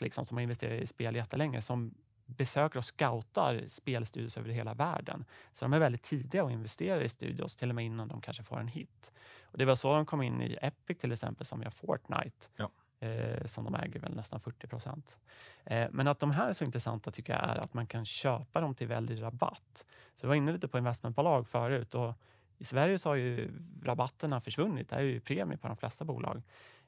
liksom, 0.00 0.26
som 0.26 0.36
har 0.36 0.42
investerat 0.42 0.82
i 0.82 0.86
spel 0.86 1.16
jättelänge 1.16 1.62
som 1.62 1.94
besöker 2.26 2.78
och 2.78 2.84
scoutar 2.84 3.62
spelstudios 3.68 4.36
över 4.36 4.50
hela 4.50 4.74
världen. 4.74 5.24
Så 5.52 5.64
de 5.64 5.72
är 5.72 5.78
väldigt 5.78 6.02
tidiga 6.02 6.44
och 6.44 6.50
investerar 6.50 7.00
i 7.00 7.08
studios, 7.08 7.56
till 7.56 7.68
och 7.68 7.74
med 7.74 7.84
innan 7.84 8.08
de 8.08 8.20
kanske 8.20 8.42
får 8.42 8.60
en 8.60 8.68
hit. 8.68 9.12
Och 9.44 9.58
det 9.58 9.64
var 9.64 9.74
så 9.76 9.94
de 9.94 10.06
kom 10.06 10.22
in 10.22 10.42
i 10.42 10.58
Epic 10.62 10.98
till 10.98 11.12
exempel, 11.12 11.46
som 11.46 11.62
gör 11.62 11.70
Fortnite, 11.70 12.48
Ja 12.56 12.70
eh, 13.00 13.46
som 13.46 13.64
de 13.64 13.74
äger 13.74 14.00
väl 14.00 14.14
nästan 14.14 14.40
40 14.40 14.66
procent. 14.66 15.16
Eh, 15.64 15.88
men 15.90 16.08
att 16.08 16.20
de 16.20 16.30
här 16.30 16.48
är 16.48 16.52
så 16.52 16.64
intressanta 16.64 17.10
tycker 17.10 17.32
jag 17.32 17.42
är 17.42 17.56
att 17.56 17.74
man 17.74 17.86
kan 17.86 18.04
köpa 18.04 18.60
dem 18.60 18.74
till 18.74 18.86
väldigt 18.86 19.20
rabatt. 19.20 19.84
Så 20.16 20.24
jag 20.24 20.28
var 20.28 20.34
inne 20.34 20.52
lite 20.52 20.68
på 20.68 20.78
investmentbolag 20.78 21.48
förut 21.48 21.94
och 21.94 22.14
i 22.58 22.64
Sverige 22.64 22.98
så 22.98 23.08
har 23.08 23.16
ju 23.16 23.50
rabatterna 23.84 24.40
försvunnit. 24.40 24.88
Det 24.88 24.96
är 24.96 25.00
ju 25.00 25.20
premie 25.20 25.58
på 25.58 25.68
de 25.68 25.76
flesta 25.76 26.04
bolag. 26.04 26.42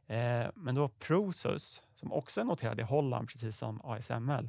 Eh, 0.07 0.47
men 0.55 0.75
då 0.75 0.89
Prosus, 0.89 1.83
som 1.95 2.13
också 2.13 2.41
är 2.41 2.45
noterad 2.45 2.81
i 2.81 2.83
Holland, 2.83 3.29
precis 3.29 3.59
som 3.59 3.81
ASML. 3.85 4.49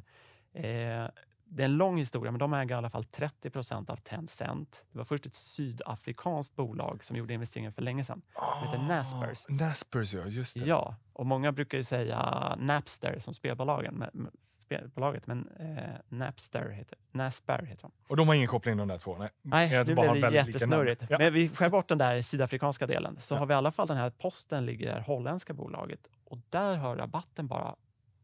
Eh, 0.52 1.04
det 1.52 1.62
är 1.62 1.64
en 1.64 1.76
lång 1.76 1.98
historia, 1.98 2.30
men 2.32 2.38
de 2.38 2.54
äger 2.54 2.74
i 2.74 2.78
alla 2.78 2.90
fall 2.90 3.04
30 3.04 3.50
procent 3.50 3.90
av 3.90 3.96
Tencent. 3.96 4.84
Det 4.92 4.98
var 4.98 5.04
först 5.04 5.26
ett 5.26 5.34
sydafrikanskt 5.34 6.56
bolag 6.56 7.04
som 7.04 7.16
gjorde 7.16 7.34
investeringen 7.34 7.72
för 7.72 7.82
länge 7.82 8.04
sedan. 8.04 8.22
heter 8.64 8.78
Naspers. 8.78 9.44
Ah, 9.48 9.52
Naspers, 9.52 10.14
ja. 10.14 10.26
Just 10.26 10.58
det. 10.60 10.66
Ja, 10.66 10.94
och 11.12 11.26
många 11.26 11.52
brukar 11.52 11.78
ju 11.78 11.84
säga 11.84 12.54
Napster 12.58 13.18
som 13.18 13.34
spelbolagen, 13.34 13.94
men, 13.94 14.30
spelbolaget, 14.64 15.26
men 15.26 15.48
eh, 15.60 15.94
Napster 16.08 16.68
heter, 16.68 16.98
Nasper 17.12 17.62
heter 17.62 17.82
de. 17.82 17.92
Och 18.08 18.16
de 18.16 18.28
har 18.28 18.34
ingen 18.34 18.48
koppling 18.48 18.76
de 18.76 18.88
där 18.88 18.98
två? 18.98 19.18
Nej, 19.18 19.28
Nej, 19.42 19.84
nu 19.84 19.94
blev 19.94 20.20
det 20.20 20.30
jättesnurrigt. 20.34 21.02
Ja. 21.08 21.18
Men 21.18 21.32
vi 21.32 21.48
skär 21.48 21.68
bort 21.68 21.88
den 21.88 21.98
där 21.98 22.22
sydafrikanska 22.22 22.86
delen, 22.86 23.16
så 23.20 23.34
Ja. 23.34 23.38
har 23.38 23.46
vi 23.46 23.52
i 23.52 23.56
alla 23.56 23.72
fall 23.72 23.86
den 23.86 23.96
här 23.96 24.10
posten 24.10 24.66
ligger 24.66 24.90
i 24.90 24.94
det 24.94 25.00
holländska 25.06 25.52
bolaget 25.54 26.08
och 26.24 26.38
där 26.48 26.76
har 26.76 26.96
rabatten 26.96 27.46
bara 27.46 27.76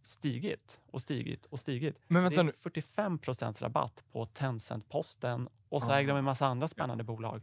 stigit 0.07 0.81
och 0.91 1.01
stigit 1.01 1.47
och 1.47 1.61
stigit. 1.61 1.99
Men 2.09 2.23
Det 2.23 2.29
vänta 2.29 2.41
är 2.41 2.45
nu. 2.45 2.53
45 2.53 3.19
procents 3.19 3.63
rabatt 3.63 4.05
på 4.13 4.27
Tencent-posten 4.27 5.49
och 5.69 5.83
så 5.83 5.89
Aha. 5.91 5.99
äger 5.99 6.09
de 6.09 6.17
en 6.19 6.25
massa 6.25 6.47
andra 6.47 6.69
spännande 6.69 7.05
bolag, 7.05 7.43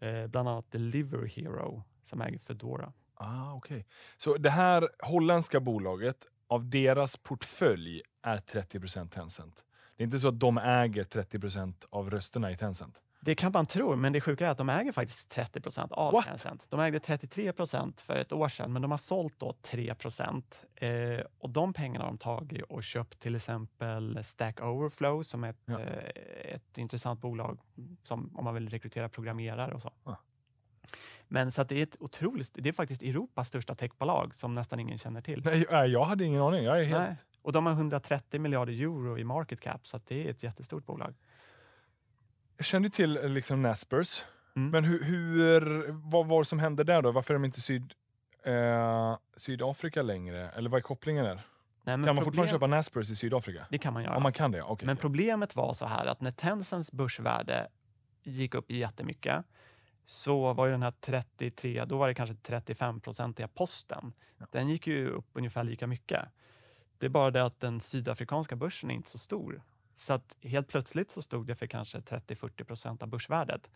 eh, 0.00 0.26
bland 0.26 0.48
annat 0.48 0.70
Deliver 0.72 1.26
Hero 1.26 1.82
som 2.04 2.20
äger 2.20 2.38
Foodora. 2.38 2.92
Ah, 3.14 3.52
okej. 3.54 3.86
Så 4.16 4.36
det 4.36 4.50
här 4.50 4.88
holländska 4.98 5.60
bolaget, 5.60 6.26
av 6.46 6.70
deras 6.70 7.16
portfölj 7.16 8.02
är 8.22 8.38
30% 8.38 9.08
Tencent. 9.12 9.64
Det 9.96 10.02
är 10.02 10.04
inte 10.04 10.18
så 10.20 10.28
att 10.28 10.40
de 10.40 10.58
äger 10.58 11.04
30% 11.04 11.86
av 11.90 12.10
rösterna 12.10 12.50
i 12.50 12.56
Tencent? 12.56 13.02
Det 13.22 13.34
kan 13.34 13.52
man 13.52 13.66
tro, 13.66 13.96
men 13.96 14.12
det 14.12 14.20
sjuka 14.20 14.46
är 14.46 14.50
att 14.50 14.58
de 14.58 14.68
äger 14.68 14.92
faktiskt 14.92 15.28
30 15.28 15.60
procent 15.60 15.92
av 15.92 16.12
What? 16.12 16.24
Tencent. 16.24 16.66
De 16.68 16.80
ägde 16.80 17.00
33 17.00 17.52
procent 17.52 18.00
för 18.00 18.16
ett 18.16 18.32
år 18.32 18.48
sedan, 18.48 18.72
men 18.72 18.82
de 18.82 18.90
har 18.90 18.98
sålt 18.98 19.34
då 19.38 19.54
3 19.62 19.94
procent. 19.94 20.64
Eh, 20.74 21.20
och 21.38 21.50
de 21.50 21.72
pengarna 21.72 22.04
har 22.04 22.10
de 22.10 22.18
tagit 22.18 22.62
och 22.62 22.82
köpt 22.84 23.20
till 23.20 23.36
exempel 23.36 24.24
Stack 24.24 24.60
Overflow 24.60 25.22
som 25.22 25.44
är 25.44 25.50
ett, 25.50 25.60
Ja. 25.64 25.80
eh, 25.80 26.54
ett 26.54 26.78
intressant 26.78 27.20
bolag 27.20 27.58
som 28.04 28.36
om 28.36 28.44
man 28.44 28.54
vill 28.54 28.68
rekrytera 28.68 29.08
programmerare 29.08 29.74
och 29.74 29.82
så. 29.82 29.90
Ah. 30.04 30.14
Men 31.28 31.52
så 31.52 31.64
det 31.64 31.78
är 31.78 31.82
ett 31.82 31.96
otroligt, 32.00 32.50
det 32.54 32.68
är 32.68 32.72
faktiskt 32.72 33.02
Europas 33.02 33.48
största 33.48 33.74
techbolag 33.74 34.34
som 34.34 34.54
nästan 34.54 34.80
ingen 34.80 34.98
känner 34.98 35.20
till. 35.20 35.42
Nej, 35.44 35.90
jag 35.90 36.04
hade 36.04 36.24
ingen 36.24 36.42
aning. 36.42 36.64
Jag 36.64 36.80
är 36.80 36.84
helt... 36.84 37.00
Nej. 37.00 37.16
Och 37.42 37.52
de 37.52 37.66
har 37.66 37.72
130 37.72 38.40
miljarder 38.40 38.72
euro 38.72 39.18
i 39.18 39.24
market 39.24 39.60
cap, 39.60 39.86
så 39.86 40.00
det 40.06 40.26
är 40.26 40.30
ett 40.30 40.42
jättestort 40.42 40.86
bolag. 40.86 41.14
Jag 42.60 42.64
kände 42.64 42.88
till 42.90 43.16
eh, 43.16 43.28
liksom 43.28 43.62
Naspers, 43.62 44.24
Mm. 44.56 44.70
men 44.70 44.84
hur, 44.84 45.04
hur, 45.04 45.86
vad 45.92 46.26
var 46.26 46.38
det 46.38 46.44
som 46.44 46.58
hände 46.58 46.84
där 46.84 47.02
då? 47.02 47.10
Varför 47.12 47.34
är 47.34 47.38
de 47.38 47.44
inte 47.44 47.60
syd, 47.60 47.92
eh, 48.44 49.16
Sydafrika 49.36 50.02
längre? 50.02 50.48
Eller 50.50 50.70
vad 50.70 50.78
är 50.78 50.82
kopplingen 50.82 51.24
där? 51.24 51.34
Nej, 51.34 51.42
Kan 51.84 52.00
man 52.00 52.04
problem- 52.06 52.24
fortfarande 52.24 52.50
köpa 52.52 52.66
Naspers 52.66 53.10
i 53.10 53.16
Sydafrika? 53.16 53.66
Det 53.70 53.78
kan 53.78 53.92
man 53.94 54.02
göra. 54.02 54.16
Om 54.16 54.22
man 54.22 54.32
kan 54.32 54.50
det? 54.52 54.62
Okej. 54.62 54.86
Men 54.86 54.96
ja. 54.96 55.00
problemet 55.00 55.56
var 55.56 55.74
så 55.74 55.86
här 55.86 56.06
att 56.06 56.20
när 56.20 56.30
Tencents 56.32 56.92
börsvärde 56.92 57.68
gick 58.22 58.54
upp 58.54 58.70
jättemycket 58.70 59.44
så 60.06 60.52
var 60.52 60.66
ju 60.66 60.72
den 60.72 60.82
här 60.82 60.94
33, 61.00 61.84
då 61.84 61.98
var 61.98 62.08
det 62.08 62.14
kanske 62.14 62.34
35-procentiga 62.34 63.48
posten. 63.48 64.12
Ja. 64.38 64.46
Den 64.50 64.68
gick 64.68 64.86
ju 64.86 65.08
upp 65.08 65.26
ungefär 65.32 65.64
lika 65.64 65.86
mycket. 65.86 66.24
Det 66.98 67.06
är 67.06 67.10
bara 67.10 67.30
det 67.30 67.44
att 67.44 67.60
den 67.60 67.80
sydafrikanska 67.80 68.56
börsen 68.56 68.90
är 68.90 68.94
inte 68.94 69.10
så 69.10 69.18
stor. 69.18 69.62
Så 70.00 70.12
att 70.12 70.36
helt 70.42 70.68
plötsligt 70.68 71.10
så 71.10 71.22
stod 71.22 71.46
det 71.46 71.54
för 71.54 71.66
kanske 71.66 71.98
30-40 71.98 72.64
procent 72.64 73.02
av 73.02 73.08
börsvärdet. 73.08 73.70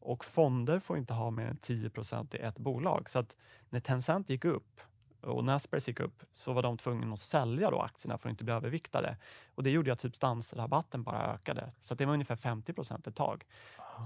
Och 0.00 0.24
fonder 0.24 0.80
får 0.80 0.98
inte 0.98 1.14
ha 1.14 1.30
mer 1.30 1.46
än 1.46 1.56
10 1.56 1.90
procent 1.90 2.34
i 2.34 2.38
ett 2.38 2.58
bolag. 2.58 3.10
Så 3.10 3.18
att 3.18 3.36
när 3.70 3.80
Tencent 3.80 4.30
gick 4.30 4.44
upp 4.44 4.80
och 5.20 5.44
Naspers 5.44 5.88
gick 5.88 6.00
upp 6.00 6.22
så 6.32 6.52
var 6.52 6.62
de 6.62 6.78
tvungna 6.78 7.14
att 7.14 7.20
sälja 7.20 7.70
då 7.70 7.80
aktierna 7.80 8.18
för 8.18 8.28
att 8.28 8.30
inte 8.30 8.44
bli 8.44 8.54
överviktade. 8.54 9.16
Och 9.54 9.62
det 9.62 9.70
gjorde 9.70 9.92
att 9.92 10.00
substansrabatten 10.00 11.02
bara 11.02 11.34
ökade. 11.34 11.72
Så 11.82 11.94
det 11.94 12.06
var 12.06 12.12
ungefär 12.12 12.36
50 12.36 12.72
procent 12.72 13.06
ett 13.06 13.16
tag. 13.16 13.44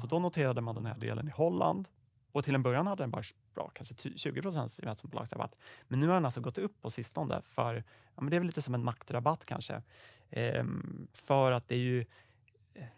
Så 0.00 0.06
då 0.06 0.18
noterade 0.18 0.60
man 0.60 0.74
den 0.74 0.86
här 0.86 0.98
delen 0.98 1.28
i 1.28 1.30
Holland 1.30 1.88
och 2.32 2.44
till 2.44 2.54
en 2.54 2.62
början 2.62 2.86
hade 2.86 3.02
den 3.02 3.10
bara 3.10 3.22
bra, 3.54 3.70
kanske 3.74 3.94
ty- 3.94 4.18
20 4.18 4.42
procents 4.42 4.78
investmentbolagsrabatt. 4.78 5.56
Men 5.88 6.00
nu 6.00 6.06
har 6.06 6.14
den 6.14 6.24
alltså 6.24 6.40
gått 6.40 6.58
upp 6.58 6.82
på 6.82 6.90
sistone 6.90 7.42
för, 7.42 7.74
ja, 8.14 8.22
men 8.22 8.30
det 8.30 8.36
är 8.36 8.40
väl 8.40 8.46
lite 8.46 8.62
som 8.62 8.74
en 8.74 8.84
maktrabatt 8.84 9.44
kanske. 9.44 9.82
Ehm, 10.30 11.08
för 11.12 11.52
att 11.52 11.68
det 11.68 11.74
är 11.74 11.78
ju, 11.78 12.04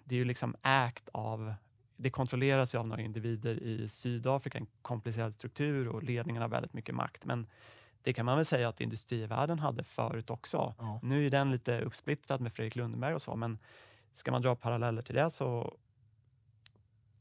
det 0.04 0.14
är 0.14 0.18
ju 0.18 0.24
liksom 0.24 0.56
ägt 0.62 1.08
av 1.12 1.54
det 1.96 2.10
kontrolleras 2.10 2.74
ju 2.74 2.78
av 2.78 2.86
några 2.86 3.02
individer 3.02 3.62
i 3.62 3.88
Sydafrika, 3.88 4.58
en 4.58 4.66
komplicerad 4.82 5.34
struktur 5.34 5.88
och 5.88 6.02
ledningen 6.02 6.42
har 6.42 6.48
väldigt 6.48 6.72
mycket 6.72 6.94
makt. 6.94 7.24
Men 7.24 7.46
det 8.02 8.12
kan 8.12 8.26
man 8.26 8.36
väl 8.36 8.46
säga 8.46 8.68
att 8.68 8.80
industrivärlden 8.80 9.58
hade 9.58 9.84
förut 9.84 10.30
också. 10.30 10.74
Ja. 10.78 11.00
Nu 11.02 11.26
är 11.26 11.30
den 11.30 11.50
lite 11.50 11.80
uppsplittrad 11.80 12.40
med 12.40 12.52
Fredrik 12.52 12.76
Lundberg 12.76 13.14
och 13.14 13.22
så, 13.22 13.36
men 13.36 13.58
ska 14.16 14.30
man 14.30 14.42
dra 14.42 14.56
paralleller 14.56 15.02
till 15.02 15.14
det 15.14 15.30
så 15.30 15.76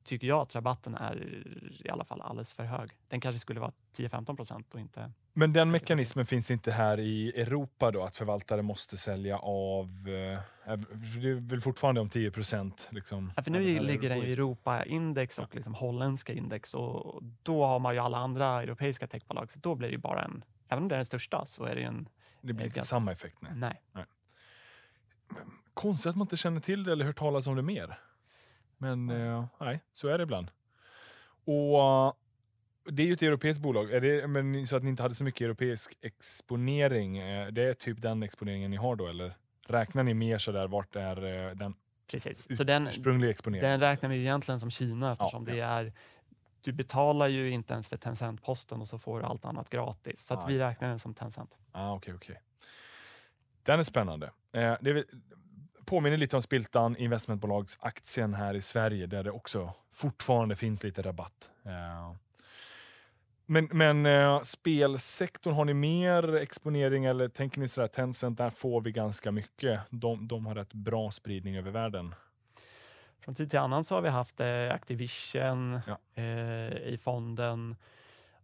tycker 0.04 0.28
jag 0.28 0.40
att 0.42 0.56
rabatten 0.56 0.96
är 0.96 1.46
i 1.86 1.90
alla 1.90 2.06
fall 2.06 2.22
alldeles 2.22 2.52
för 2.52 2.64
hög. 2.64 2.90
Den 3.08 3.22
kanske 3.22 3.40
skulle 3.40 3.60
vara 3.60 3.72
10-15 3.98 4.36
procent 4.36 4.74
och 4.74 4.80
inte... 4.80 5.12
Men 5.34 5.54
den 5.54 5.72
mekanismen 5.72 6.26
finns 6.26 6.52
inte 6.52 6.72
här 6.72 7.00
i 7.00 7.42
Europa 7.42 7.92
då, 7.92 8.04
att 8.04 8.18
förvaltare 8.18 8.62
måste 8.62 8.98
sälja 8.98 9.38
av... 9.38 9.88
Eh, 9.88 10.76
det 11.22 11.30
är 11.30 11.50
väl 11.50 11.62
fortfarande 11.62 12.02
om 12.02 12.10
10 12.10 12.32
procent? 12.32 12.90
Liksom, 12.92 13.34
ja, 13.36 13.44
för 13.44 13.52
nu 13.52 13.80
ligger 13.80 14.10
den 14.10 14.24
i 14.24 14.32
Europa-index 14.32 15.40
och 15.40 15.56
liksom 15.56 15.74
holländska 15.74 16.34
index 16.34 16.74
och 16.74 17.24
då 17.44 17.66
har 17.66 17.80
man 17.80 17.94
ju 17.94 18.00
alla 18.00 18.18
andra 18.18 18.64
europeiska 18.64 19.08
techbolag, 19.08 19.52
så 19.52 19.60
då 19.60 19.76
blir 19.76 19.88
det 19.88 19.94
ju 19.94 19.98
bara 19.98 20.24
en... 20.24 20.44
Även 20.68 20.84
om 20.84 20.90
det 20.90 20.96
är 20.96 20.98
den 20.98 21.06
största 21.06 21.46
så 21.46 21.64
är 21.64 21.76
det 21.76 21.84
en... 21.84 22.10
Det 22.42 22.54
blir 22.54 22.66
inte 22.66 22.82
samma 22.82 23.12
effekt? 23.12 23.38
Nej. 23.42 23.52
nej. 23.56 23.82
nej. 23.92 24.06
Konstigt 25.74 26.10
att 26.10 26.16
man 26.16 26.26
inte 26.26 26.38
känner 26.38 26.60
till 26.60 26.84
det 26.84 26.92
eller 26.92 27.06
hört 27.06 27.20
talas 27.20 27.48
om 27.48 27.56
det 27.56 27.62
mer. 27.62 28.00
Men 28.84 29.10
eh, 29.10 29.46
nej, 29.60 29.80
så 29.94 30.08
är 30.08 30.18
det 30.18 30.24
ibland. 30.24 30.52
Och 31.46 32.16
det 32.92 33.04
är 33.04 33.08
ju 33.08 33.14
ett 33.14 33.22
europeiskt 33.22 33.62
bolag. 33.62 33.92
Är 33.92 34.02
det, 34.02 34.28
men 34.28 34.68
så 34.68 34.76
att 34.76 34.84
ni 34.84 34.90
inte 34.90 35.04
hade 35.04 35.16
så 35.16 35.24
mycket 35.24 35.42
europeisk 35.42 35.98
exponering. 36.02 37.18
Eh, 37.18 37.48
det 37.48 37.64
är 37.64 37.74
typ 37.74 38.02
den 38.02 38.24
exponeringen 38.24 38.72
ni 38.72 38.78
har 38.78 38.96
då, 38.96 39.08
eller? 39.08 39.34
Räknar 39.68 40.04
ni 40.04 40.14
mer 40.14 40.38
sådär, 40.38 40.68
vart 40.68 40.96
är 40.96 41.48
eh, 41.48 41.56
den 41.56 41.76
Precis. 42.08 42.58
Så 42.58 42.64
den, 42.64 42.88
ursprungliga 42.88 43.32
exponeringen? 43.32 43.72
Den 43.72 43.90
räknar 43.90 44.10
vi 44.10 44.20
egentligen 44.20 44.60
som 44.60 44.72
Kina 44.72 45.12
eftersom 45.12 45.46
ja, 45.48 45.54
det 45.54 45.60
är 45.60 45.94
du 46.62 46.72
betalar 46.72 47.28
ju 47.28 47.50
inte 47.50 47.74
ens 47.74 47.88
för 47.88 47.98
Tencent-posten 47.98 48.82
och 48.82 48.88
så 48.88 49.00
får 49.00 49.20
du 49.20 49.26
allt 49.26 49.46
annat 49.46 49.70
gratis. 49.70 50.26
Så 50.26 50.34
ah, 50.34 50.46
vi 50.48 50.58
räknar 50.58 50.90
den 50.90 51.00
som 51.00 51.14
Tencent. 51.14 51.58
Ah, 51.72 51.96
okay, 51.96 52.14
okay. 52.14 52.36
Den 53.64 53.80
är 53.80 53.84
spännande. 53.84 54.26
Eh, 54.52 54.76
det 54.82 54.90
är, 54.90 55.06
påminner 55.86 56.18
lite 56.18 56.36
om 56.36 56.42
Spiltan 56.42 56.98
investmentbolagsaktien 56.98 58.34
här 58.34 58.54
i 58.54 58.62
Sverige 58.62 59.06
där 59.06 59.24
det 59.24 59.32
också 59.32 59.74
fortfarande 59.92 60.56
finns 60.56 60.84
lite 60.84 61.02
rabatt. 61.02 61.50
Uh, 61.66 62.16
men, 63.46 63.70
men 63.72 64.06
uh, 64.06 64.42
spelsektorn, 64.42 65.54
har 65.54 65.66
ni 65.66 65.74
mer 65.74 66.36
exponering 66.36 67.06
eller 67.06 67.28
tänker 67.28 67.60
ni 67.60 67.68
sådär 67.68 67.88
Tencent, 67.88 68.38
där 68.38 68.50
får 68.50 68.82
vi 68.82 68.92
ganska 68.92 69.32
mycket. 69.32 69.80
De, 69.90 70.28
de 70.28 70.46
har 70.46 70.56
rätt 70.56 70.74
bra 70.74 71.12
spridning 71.12 71.58
över 71.58 71.72
världen. 71.72 72.16
Från 73.20 73.36
tid 73.36 73.50
till 73.50 73.60
annan 73.60 73.84
så 73.84 73.96
har 73.96 74.02
vi 74.02 74.10
haft 74.10 74.40
eh, 74.40 74.72
Activision 74.72 75.80
ja. 75.88 76.22
eh, 76.22 76.78
i 76.78 77.00
fonden 77.04 77.76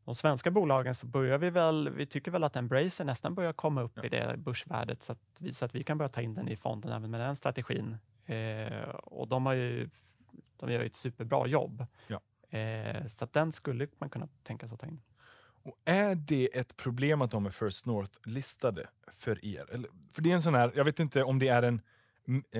de 0.09 0.15
svenska 0.15 0.51
bolagen 0.51 0.95
så 0.95 1.05
börjar 1.05 1.37
vi 1.37 1.49
väl, 1.49 1.89
vi 1.89 2.05
tycker 2.05 2.31
väl 2.31 2.43
att 2.43 2.55
Embracer 2.55 3.05
nästan 3.05 3.35
börjar 3.35 3.53
komma 3.53 3.81
upp 3.81 3.91
ja. 3.95 4.03
i 4.03 4.09
det 4.09 4.35
börsvärdet 4.37 5.03
så 5.03 5.11
att, 5.11 5.19
vi, 5.37 5.53
så 5.53 5.65
att 5.65 5.75
vi 5.75 5.83
kan 5.83 5.97
börja 5.97 6.09
ta 6.09 6.21
in 6.21 6.33
den 6.33 6.47
i 6.47 6.55
fonden 6.55 6.91
även 6.91 7.11
med 7.11 7.19
den 7.19 7.35
strategin. 7.35 7.97
Eh, 8.25 8.89
och 8.89 9.27
de 9.27 9.45
har 9.45 9.53
ju, 9.53 9.89
de 10.57 10.71
gör 10.71 10.79
ju 10.79 10.85
ett 10.85 10.95
superbra 10.95 11.47
jobb. 11.47 11.85
Ja. 12.07 12.19
Eh, 12.57 13.05
så 13.07 13.23
att 13.23 13.33
den 13.33 13.51
skulle 13.51 13.87
man 13.97 14.09
kunna 14.09 14.27
tänka 14.43 14.67
sig 14.67 14.73
att 14.73 14.79
ta 14.79 14.87
in. 14.87 15.01
Och 15.63 15.75
är 15.85 16.15
det 16.15 16.57
ett 16.57 16.77
problem 16.77 17.21
att 17.21 17.31
de 17.31 17.45
är 17.45 17.49
First 17.49 17.85
North-listade 17.85 18.87
för 19.07 19.45
er? 19.45 19.71
Eller, 19.71 19.89
för 20.13 20.21
det 20.21 20.31
är 20.31 20.35
en 20.35 20.41
sån 20.41 20.55
här, 20.55 20.71
jag 20.75 20.85
vet 20.85 20.99
inte 20.99 21.23
om 21.23 21.39
det 21.39 21.47
är 21.47 21.63
en 21.63 21.81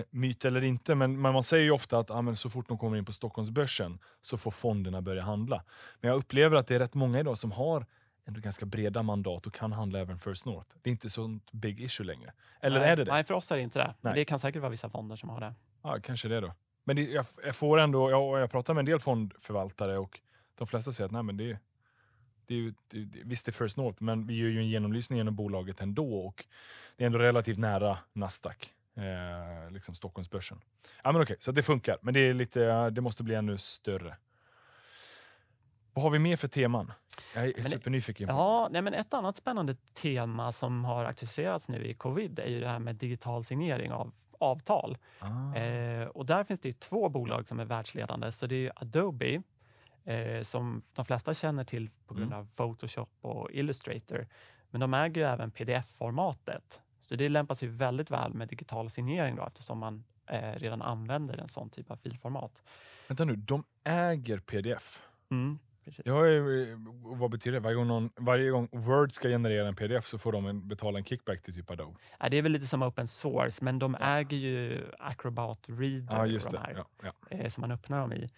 myt 0.09 0.45
eller 0.45 0.63
inte, 0.63 0.95
men 0.95 1.19
man 1.19 1.43
säger 1.43 1.63
ju 1.63 1.71
ofta 1.71 1.97
att 1.97 2.11
ah, 2.11 2.35
så 2.35 2.49
fort 2.49 2.67
de 2.67 2.77
kommer 2.77 2.97
in 2.97 3.05
på 3.05 3.13
Stockholmsbörsen 3.13 3.99
så 4.21 4.37
får 4.37 4.51
fonderna 4.51 5.01
börja 5.01 5.21
handla. 5.21 5.63
Men 6.01 6.09
jag 6.09 6.17
upplever 6.17 6.57
att 6.57 6.67
det 6.67 6.75
är 6.75 6.79
rätt 6.79 6.93
många 6.93 7.19
idag 7.19 7.37
som 7.37 7.51
har 7.51 7.85
ändå 8.25 8.41
ganska 8.41 8.65
breda 8.65 9.03
mandat 9.03 9.47
och 9.47 9.53
kan 9.53 9.71
handla 9.71 9.99
även 9.99 10.19
First 10.19 10.45
North. 10.45 10.67
Det 10.81 10.89
är 10.89 10.91
inte 10.91 11.09
sånt 11.09 11.51
big 11.51 11.81
issue 11.81 12.05
längre. 12.05 12.33
Eller 12.61 12.79
nej, 12.79 12.89
är 12.89 12.95
det 12.95 13.03
det? 13.03 13.11
Nej, 13.11 13.23
för 13.23 13.33
oss 13.33 13.51
är 13.51 13.55
det 13.55 13.61
inte 13.61 13.79
det. 13.79 13.93
Nej. 14.01 14.13
Det 14.15 14.25
kan 14.25 14.39
säkert 14.39 14.61
vara 14.61 14.71
vissa 14.71 14.89
fonder 14.89 15.15
som 15.15 15.29
har 15.29 15.39
det. 15.39 15.53
Ja, 15.81 15.99
kanske 16.03 16.27
det 16.27 16.39
då. 16.39 16.53
Men 16.83 16.95
det, 16.95 17.03
jag, 17.03 17.25
jag, 17.45 17.55
får 17.55 17.79
ändå, 17.79 18.11
jag, 18.11 18.39
jag 18.39 18.51
pratar 18.51 18.73
med 18.73 18.81
en 18.81 18.85
del 18.85 18.99
fondförvaltare 18.99 19.97
och 19.97 20.19
de 20.55 20.67
flesta 20.67 20.91
säger 20.91 21.05
att 21.05 21.11
nej, 21.11 21.23
men 21.23 21.37
det, 21.37 21.57
det 22.45 22.53
är 22.53 22.57
ju, 22.57 22.73
det, 22.87 23.07
visst 23.23 23.45
det 23.45 23.49
är 23.49 23.53
First 23.53 23.77
North, 23.77 24.03
men 24.03 24.27
vi 24.27 24.37
gör 24.37 24.49
ju 24.49 24.59
en 24.59 24.67
genomlysning 24.67 25.17
genom 25.17 25.35
bolaget 25.35 25.81
ändå 25.81 26.25
och 26.25 26.45
det 26.97 27.03
är 27.03 27.05
ändå 27.05 27.19
relativt 27.19 27.57
nära 27.57 27.97
Nasdaq 28.13 28.73
eh, 28.99 29.71
liksom 29.71 29.95
Stockholmsbörsen. 29.95 30.61
Ja, 31.03 31.11
men 31.11 31.21
okej, 31.21 31.35
så 31.39 31.51
det 31.51 31.63
funkar, 31.63 31.97
men 32.01 32.13
det, 32.13 32.19
är 32.19 32.33
lite, 32.33 32.89
det 32.89 33.01
måste 33.01 33.23
bli 33.23 33.35
ännu 33.35 33.57
större. 33.57 34.17
Vad 35.93 36.03
har 36.03 36.09
vi 36.09 36.19
mer 36.19 36.35
för 36.35 36.47
teman? 36.47 36.93
Jag 37.35 37.45
är 37.45 37.53
men, 37.55 37.63
supernyfiken. 37.63 38.29
Ja, 38.29 38.67
nej, 38.71 38.81
men 38.81 38.93
ett 38.93 39.13
annat 39.13 39.37
spännande 39.37 39.73
tema 39.73 40.51
som 40.51 40.85
har 40.85 41.05
aktualiserats 41.05 41.67
nu 41.67 41.85
i 41.85 41.93
covid 41.93 42.39
är 42.39 42.47
ju 42.47 42.59
det 42.59 42.67
här 42.67 42.79
med 42.79 42.95
digital 42.95 43.43
signering 43.43 43.91
av 43.91 44.11
avtal. 44.39 44.97
Ah. 45.19 45.55
Eh, 45.55 46.07
och 46.07 46.25
där 46.25 46.43
finns 46.43 46.59
det 46.59 46.79
två 46.79 47.09
bolag 47.09 47.47
som 47.47 47.59
är 47.59 47.65
världsledande. 47.65 48.31
Så 48.31 48.47
det 48.47 48.67
är 48.67 48.71
Adobe 48.75 49.41
eh, 50.03 50.43
som 50.43 50.81
de 50.93 51.05
flesta 51.05 51.33
känner 51.33 51.63
till 51.63 51.89
på 52.07 52.13
grund 52.13 52.33
mm. 52.33 52.39
av 52.39 52.47
Photoshop 52.55 53.09
och 53.21 53.51
Illustrator. 53.51 54.27
Men 54.69 54.81
de 54.81 54.93
äger 54.93 55.21
ju 55.21 55.27
även 55.27 55.51
pdf-formatet 55.51 56.79
så 56.99 57.15
det 57.15 57.29
lämpar 57.29 57.55
sig 57.55 57.67
väldigt 57.67 58.11
väl 58.11 58.33
med 58.33 58.47
digital 58.47 58.89
signering 58.89 59.35
då, 59.35 59.45
eftersom 59.45 59.79
man 59.79 60.03
eh, 60.27 60.51
redan 60.53 60.81
använder 60.81 61.37
en 61.37 61.49
sån 61.49 61.69
typ 61.69 61.91
av 61.91 61.95
filformat. 61.95 62.63
Vänta 63.07 63.25
nu, 63.25 63.35
de 63.35 63.63
äger 63.83 64.39
pdf? 64.39 65.03
Mm, 65.31 65.59
Ja, 66.05 66.13
vad 67.19 67.31
betyder 67.31 67.53
det? 67.53 67.59
Varje 67.59 67.75
gång, 67.75 67.87
någon, 67.87 68.09
varje 68.15 68.49
gång 68.49 68.69
Word 68.71 69.11
ska 69.11 69.27
generera 69.29 69.67
en 69.67 69.75
pdf 69.75 70.05
så 70.07 70.17
får 70.17 70.31
de 70.31 70.45
en, 70.45 70.67
betala 70.67 70.99
en 70.99 71.05
kickback 71.05 71.41
till 71.41 71.53
typ 71.53 71.71
Adobe? 71.71 71.99
Ja, 72.19 72.29
det 72.29 72.37
är 72.37 72.41
väl 72.41 72.51
lite 72.51 72.67
som 72.67 72.83
open 72.83 73.07
source, 73.07 73.63
men 73.63 73.79
de 73.79 73.95
äger 74.01 74.37
ju 74.37 74.85
Acrobat 74.99 75.65
Reader, 75.67 76.17
ja, 76.17 76.25
just 76.25 76.51
de 76.51 76.57
här, 76.57 76.73
ja, 77.01 77.11
ja. 77.29 77.37
Eh, 77.37 77.49
som 77.49 77.61
man 77.61 77.71
öppnar 77.71 77.99
dem 78.01 78.13
i. 78.13 78.29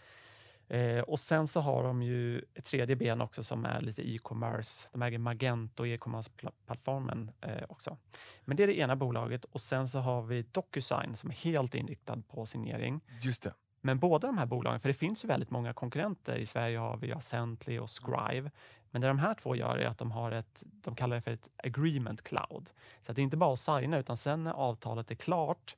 Eh, 0.72 1.00
och 1.00 1.20
sen 1.20 1.48
så 1.48 1.60
har 1.60 1.84
de 1.84 2.04
ju 2.04 2.42
ett 2.54 2.66
tredje 2.66 2.96
ben 2.96 3.22
också 3.22 3.44
som 3.44 3.66
är 3.66 3.82
lite 3.82 4.10
e-commerce. 4.10 4.88
De 4.92 5.02
äger 5.02 5.18
Magento, 5.18 5.86
e-commerce-plattformen 5.86 7.32
eh, 7.42 7.64
också. 7.70 7.98
Men 8.46 8.58
det 8.58 8.64
är 8.64 8.68
det 8.68 8.78
ena 8.78 8.96
bolaget 8.96 9.46
och 9.46 9.62
sen 9.62 9.90
så 9.90 10.00
har 10.00 10.22
vi 10.22 10.42
DocuSign 10.42 11.16
som 11.16 11.30
är 11.30 11.36
helt 11.36 11.76
inriktad 11.76 12.18
på 12.28 12.46
signering. 12.46 13.02
Just 13.22 13.44
det. 13.44 13.54
Men 13.82 14.00
båda 14.00 14.28
de 14.28 14.38
här 14.38 14.46
bolagen, 14.46 14.80
för 14.80 14.90
det 14.90 14.94
finns 14.94 15.24
ju 15.24 15.28
väldigt 15.28 15.50
många 15.50 15.74
konkurrenter. 15.74 16.36
I 16.36 16.46
Sverige 16.46 16.78
har 16.78 16.98
vi 16.98 17.12
Ascently 17.12 17.80
och 17.80 17.90
Scrive. 17.90 18.52
Men 18.92 19.02
det 19.02 19.08
de 19.08 19.20
här 19.20 19.34
två 19.34 19.56
gör 19.56 19.78
är 19.78 19.88
att 19.88 19.98
de 19.98 20.12
har 20.12 20.32
ett, 20.32 20.64
de 20.66 20.96
kallar 20.96 21.16
det 21.16 21.22
för 21.22 21.32
ett 21.32 21.50
agreement 21.64 22.22
cloud. 22.22 22.70
Så 23.06 23.14
det 23.14 23.22
är 23.22 23.24
inte 23.24 23.38
bara 23.38 23.54
att 23.54 23.60
signa 23.60 24.00
utan 24.00 24.18
sen 24.18 24.44
när 24.44 24.52
avtalet 24.52 25.12
är 25.12 25.16
klart 25.16 25.76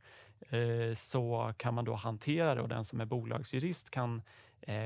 eh, 0.50 0.96
så 0.96 1.54
kan 1.58 1.74
man 1.74 1.86
då 1.86 1.94
hantera 1.94 2.56
det 2.56 2.62
och 2.62 2.70
den 2.70 2.86
som 2.86 3.02
är 3.02 3.06
bolagsjurist 3.06 3.90
kan 3.90 4.22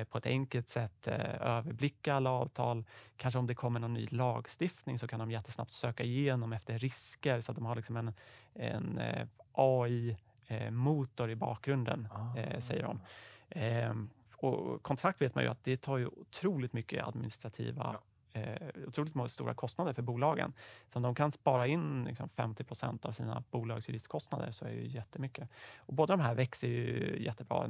på 0.09 0.17
ett 0.17 0.25
enkelt 0.25 0.69
sätt 0.69 1.07
eh, 1.07 1.41
överblicka 1.41 2.13
alla 2.13 2.29
avtal. 2.29 2.83
Kanske 3.17 3.39
om 3.39 3.47
det 3.47 3.55
kommer 3.55 3.79
någon 3.79 3.93
ny 3.93 4.07
lagstiftning 4.07 4.99
så 4.99 5.07
kan 5.07 5.19
de 5.19 5.31
jättesnabbt 5.31 5.71
söka 5.71 6.03
igenom 6.03 6.53
efter 6.53 6.77
risker 6.77 7.41
så 7.41 7.51
att 7.51 7.55
de 7.55 7.65
har 7.65 7.75
liksom 7.75 7.97
en, 7.97 8.13
en 8.53 8.97
eh, 8.97 9.27
AI-motor 9.53 11.29
i 11.29 11.35
bakgrunden, 11.35 12.07
ah. 12.11 12.61
säger 12.61 12.83
de. 12.83 13.01
Ehm, 13.49 14.09
och 14.31 14.83
kontrakt 14.83 15.21
vet 15.21 15.35
man 15.35 15.43
ju 15.43 15.49
att 15.49 15.63
det 15.63 15.81
tar 15.81 15.97
ju 15.97 16.07
otroligt 16.07 16.73
mycket 16.73 17.07
administrativa 17.07 17.83
ja 17.93 18.01
eh, 18.43 18.87
otroligt 18.87 19.31
stora 19.31 19.53
kostnader 19.53 19.93
för 19.93 20.01
bolagen. 20.01 20.53
Så 20.85 20.99
om 20.99 21.03
de 21.03 21.15
kan 21.15 21.31
spara 21.31 21.67
in 21.67 22.03
liksom 22.03 22.29
50 22.29 22.63
procent 22.63 23.05
av 23.05 23.11
sina 23.11 23.43
bolagsjuristkostnader 23.51 24.51
så 24.51 24.65
är 24.65 24.69
det 24.69 24.75
ju 24.75 24.87
jättemycket. 24.87 25.49
Och 25.77 25.93
båda 25.93 26.17
de 26.17 26.23
här 26.23 26.35
växer 26.35 26.67
ju 26.67 27.17
jättebra, 27.23 27.69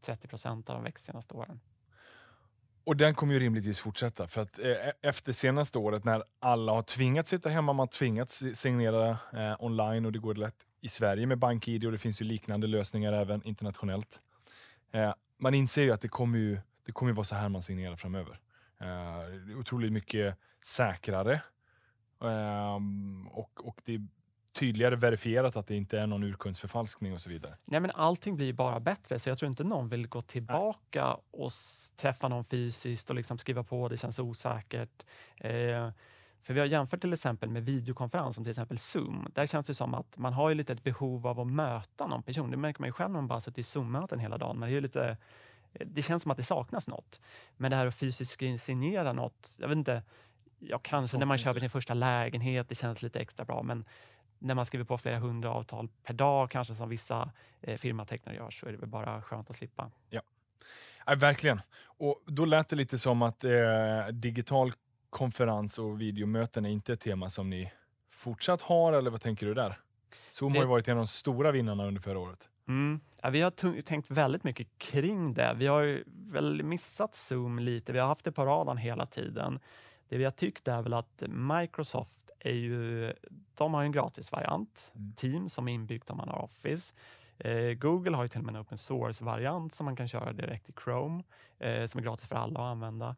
30 0.00 0.28
procent 0.28 0.70
av 0.70 0.74
de 0.76 0.84
växt 0.84 1.04
senaste 1.04 1.34
åren. 1.34 1.60
Och 2.88 2.96
den 2.96 3.14
kommer 3.14 3.34
ju 3.34 3.40
rimligtvis 3.40 3.80
fortsätta, 3.80 4.26
för 4.26 4.40
att 4.40 4.58
eh, 4.58 4.66
e-, 4.66 4.92
efter 5.02 5.32
senaste 5.32 5.78
året 5.78 6.04
när 6.04 6.22
alla 6.38 6.72
har 6.72 6.82
tvingats 6.82 7.30
sitta 7.30 7.48
hemma, 7.48 7.72
man 7.72 7.88
tvingats 7.88 8.42
signera 8.54 9.10
eh, 9.10 9.56
online 9.58 10.06
och 10.06 10.12
det 10.12 10.18
går 10.18 10.34
lätt 10.34 10.54
i 10.80 10.88
Sverige 10.88 11.26
med 11.26 11.38
BankID 11.38 11.84
och 11.84 11.92
det 11.92 11.98
finns 11.98 12.20
ju 12.20 12.24
liknande 12.24 12.66
lösningar 12.66 13.12
även 13.12 13.42
internationellt. 13.46 14.20
Eh, 14.92 15.14
man 15.38 15.54
inser 15.54 15.82
ju 15.82 15.92
att 15.92 16.00
det 16.00 16.08
kommer 16.08 16.38
ju, 16.38 16.58
det 16.86 16.92
kommer 16.92 17.10
ju 17.10 17.16
vara 17.16 17.24
så 17.24 17.34
här 17.34 17.48
man 17.48 17.62
signerar 17.62 17.96
framöver. 17.96 18.40
Uh, 18.82 19.58
otroligt 19.58 19.92
mycket 19.92 20.36
säkrare. 20.66 21.42
Um, 22.18 23.28
och, 23.28 23.66
och 23.66 23.80
det 23.84 23.94
är 23.94 24.06
tydligare 24.52 24.96
verifierat 24.96 25.56
att 25.56 25.66
det 25.66 25.76
inte 25.76 25.98
är 25.98 26.06
någon 26.06 26.22
urkundsförfalskning 26.22 27.12
och 27.12 27.20
så 27.20 27.30
vidare. 27.30 27.56
Nej, 27.64 27.80
men 27.80 27.90
allting 27.94 28.36
blir 28.36 28.52
bara 28.52 28.80
bättre, 28.80 29.18
så 29.18 29.28
jag 29.28 29.38
tror 29.38 29.48
inte 29.48 29.64
någon 29.64 29.88
vill 29.88 30.08
gå 30.08 30.22
tillbaka 30.22 31.06
Nej. 31.06 31.16
och 31.30 31.52
träffa 31.96 32.28
någon 32.28 32.44
fysiskt 32.44 33.10
och 33.10 33.16
liksom 33.16 33.38
skriva 33.38 33.64
på, 33.64 33.88
det 33.88 33.96
känns 33.96 34.18
osäkert. 34.18 35.04
Eh, 35.36 35.90
för 36.42 36.54
vi 36.54 36.60
har 36.60 36.66
jämfört 36.66 37.00
till 37.00 37.12
exempel 37.12 37.50
med 37.50 37.64
videokonferens 37.64 38.34
som 38.34 38.44
till 38.44 38.50
exempel 38.50 38.78
Zoom. 38.78 39.26
Där 39.34 39.46
känns 39.46 39.66
det 39.66 39.74
som 39.74 39.94
att 39.94 40.16
man 40.16 40.32
har 40.32 40.48
ju 40.48 40.54
lite 40.54 40.72
ett 40.72 40.84
behov 40.84 41.26
av 41.26 41.40
att 41.40 41.46
möta 41.46 42.06
någon 42.06 42.22
person. 42.22 42.50
Det 42.50 42.56
märker 42.56 42.80
man 42.80 42.88
ju 42.88 42.92
själv 42.92 43.10
när 43.10 43.20
man 43.20 43.28
bara 43.28 43.40
suttit 43.40 43.58
i 43.58 43.62
Zoom-möten 43.62 44.18
hela 44.18 44.38
dagen. 44.38 44.58
Man 44.58 44.68
är 44.68 44.72
ju 44.72 44.80
lite 44.80 45.16
det 45.72 46.02
känns 46.02 46.22
som 46.22 46.30
att 46.30 46.36
det 46.36 46.42
saknas 46.42 46.88
något. 46.88 47.20
Men 47.56 47.70
det 47.70 47.76
här 47.76 47.86
att 47.86 47.94
fysiskt 47.94 48.40
signera 48.60 49.12
något, 49.12 49.54
jag 49.58 49.68
vet 49.68 49.76
inte, 49.76 50.02
ja, 50.58 50.78
kanske 50.78 51.10
Så 51.10 51.18
när 51.18 51.26
man 51.26 51.38
köper 51.38 51.60
sin 51.60 51.70
första 51.70 51.94
lägenhet, 51.94 52.68
det 52.68 52.74
känns 52.74 53.02
lite 53.02 53.20
extra 53.20 53.44
bra, 53.44 53.62
men 53.62 53.84
när 54.38 54.54
man 54.54 54.66
skriver 54.66 54.84
på 54.84 54.98
flera 54.98 55.18
hundra 55.18 55.50
avtal 55.50 55.88
per 56.04 56.14
dag, 56.14 56.50
kanske 56.50 56.74
som 56.74 56.88
vissa 56.88 57.30
eh, 57.60 57.76
firmatecknare 57.78 58.36
gör, 58.36 58.50
så 58.50 58.66
är 58.66 58.72
det 58.72 58.78
väl 58.78 58.88
bara 58.88 59.22
skönt 59.22 59.50
att 59.50 59.56
slippa. 59.56 59.90
Ja. 60.10 60.20
Ja, 61.06 61.14
verkligen. 61.14 61.60
Och 61.80 62.22
då 62.26 62.44
lät 62.44 62.68
det 62.68 62.76
lite 62.76 62.98
som 62.98 63.22
att 63.22 63.44
eh, 63.44 63.50
digital 64.12 64.72
konferens 65.10 65.78
och 65.78 66.00
videomöten 66.00 66.64
är 66.66 66.70
inte 66.70 66.92
ett 66.92 67.00
tema 67.00 67.30
som 67.30 67.50
ni 67.50 67.72
fortsatt 68.10 68.62
har, 68.62 68.92
eller 68.92 69.10
vad 69.10 69.20
tänker 69.20 69.46
du 69.46 69.54
där? 69.54 69.78
Zoom 70.30 70.52
Det- 70.52 70.58
har 70.58 70.64
ju 70.64 70.68
varit 70.68 70.88
en 70.88 70.92
av 70.92 70.96
de 71.02 71.06
stora 71.06 71.52
vinnarna 71.52 71.86
under 71.86 72.00
förra 72.00 72.18
året. 72.18 72.48
Mm. 72.68 73.00
Ja, 73.22 73.30
vi 73.30 73.40
har 73.40 73.82
tänkt 73.82 74.10
väldigt 74.10 74.44
mycket 74.44 74.78
kring 74.78 75.34
det. 75.34 75.54
Vi 75.56 75.66
har 75.66 75.80
ju 75.80 76.04
väl 76.06 76.62
missat 76.62 77.14
Zoom 77.14 77.58
lite. 77.58 77.92
Vi 77.92 77.98
har 77.98 78.06
haft 78.08 78.24
det 78.24 78.32
på 78.32 78.44
radarn 78.44 78.76
hela 78.76 79.06
tiden. 79.06 79.60
Det 80.08 80.18
vi 80.18 80.24
har 80.24 80.30
tyckt 80.30 80.68
är 80.68 80.82
väl 80.82 80.94
att 80.94 81.22
Microsoft 81.28 82.30
är 82.40 82.52
ju, 82.52 83.12
de 83.54 83.74
har 83.74 83.82
ju 83.82 83.86
en 83.86 83.92
gratisvariant, 83.92 84.92
Mm. 84.94 85.12
Teams 85.12 85.54
som 85.54 85.68
är 85.68 85.72
inbyggt 85.72 86.10
om 86.10 86.16
man 86.16 86.28
har 86.28 86.42
Office. 86.42 86.94
Eh, 87.38 87.72
Google 87.72 88.16
har 88.16 88.24
ju 88.24 88.28
till 88.28 88.38
och 88.40 88.44
med 88.46 88.54
en 88.54 88.60
open 88.60 88.78
source-variant 88.78 89.74
som 89.74 89.84
man 89.84 89.96
kan 89.96 90.08
köra 90.08 90.32
direkt 90.32 90.68
i 90.68 90.72
Chrome, 90.84 91.22
eh, 91.58 91.86
som 91.86 91.98
är 91.98 92.02
gratis 92.04 92.28
för 92.28 92.36
alla 92.36 92.60
att 92.60 92.72
använda. 92.72 93.16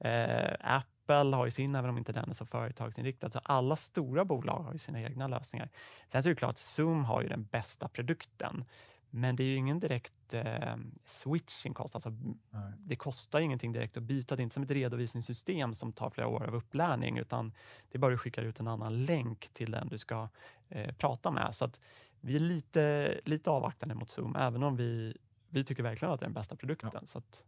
Eh, 0.00 0.52
Apple 0.60 1.36
har 1.36 1.44
ju 1.44 1.50
sin, 1.50 1.74
även 1.74 1.90
om 1.90 1.98
inte 1.98 2.12
den 2.12 2.30
är 2.30 2.34
så 2.34 2.46
företagsinriktad. 2.46 3.30
Så 3.30 3.38
alla 3.44 3.76
stora 3.76 4.24
bolag 4.24 4.62
har 4.62 4.72
ju 4.72 4.78
sina 4.78 5.00
egna 5.02 5.28
lösningar. 5.28 5.68
Sen 6.12 6.18
är 6.18 6.22
det 6.22 6.28
ju 6.28 6.34
klart, 6.34 6.58
Zoom 6.58 7.04
har 7.04 7.22
ju 7.22 7.28
den 7.28 7.44
bästa 7.44 7.88
produkten. 7.88 8.64
Men 9.14 9.36
det 9.36 9.42
är 9.42 9.46
ju 9.46 9.56
ingen 9.56 9.80
direkt 9.80 10.34
eh, 10.34 10.76
switching 11.04 11.74
cost. 11.74 11.94
Alltså, 11.94 12.10
Nej. 12.50 12.72
det 12.78 12.96
kostar 12.96 13.40
ingenting 13.40 13.72
direkt 13.72 13.96
att 13.96 14.02
byta. 14.02 14.36
Det 14.36 14.40
är 14.40 14.42
inte 14.42 14.54
som 14.54 14.62
ett 14.62 14.70
redovisningssystem 14.70 15.74
som 15.74 15.92
tar 15.92 16.10
flera 16.10 16.28
år 16.28 16.44
av 16.48 16.54
upplärning, 16.54 17.18
utan 17.18 17.52
det 17.90 17.96
är 17.96 17.98
bara 17.98 18.14
att 18.14 18.20
skicka 18.20 18.40
ut 18.40 18.60
en 18.60 18.68
annan 18.68 19.04
länk 19.04 19.48
till 19.52 19.70
den 19.70 19.88
du 19.88 19.98
ska 19.98 20.28
eh, 20.68 20.94
prata 20.94 21.30
med. 21.30 21.54
Så 21.56 21.64
att 21.64 21.80
vi 22.20 22.34
är 22.34 22.38
lite, 22.38 23.20
lite 23.24 23.50
avvaktande 23.50 23.94
mot 23.94 24.10
Zoom, 24.10 24.36
även 24.36 24.62
om 24.62 24.76
vi, 24.76 25.16
vi 25.48 25.64
tycker 25.64 25.82
verkligen 25.82 26.14
att 26.14 26.20
det 26.20 26.24
är 26.24 26.28
den 26.28 26.34
bästa 26.34 26.56
produkten. 26.56 27.06
Så 27.06 27.18
att, 27.18 27.42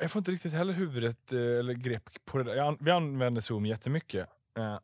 Jag 0.00 0.10
får 0.10 0.20
inte 0.20 0.30
riktigt 0.30 0.52
heller 0.52 0.72
huvudet 0.72 1.32
eh, 1.32 1.38
eller 1.40 1.74
grepp 1.74 2.10
på 2.24 2.38
det 2.38 2.44
där. 2.44 2.76
Vi 2.80 2.90
använder 2.90 3.40
Zoom 3.40 3.66
jättemycket. 3.66 4.28
Eh, 4.58 4.78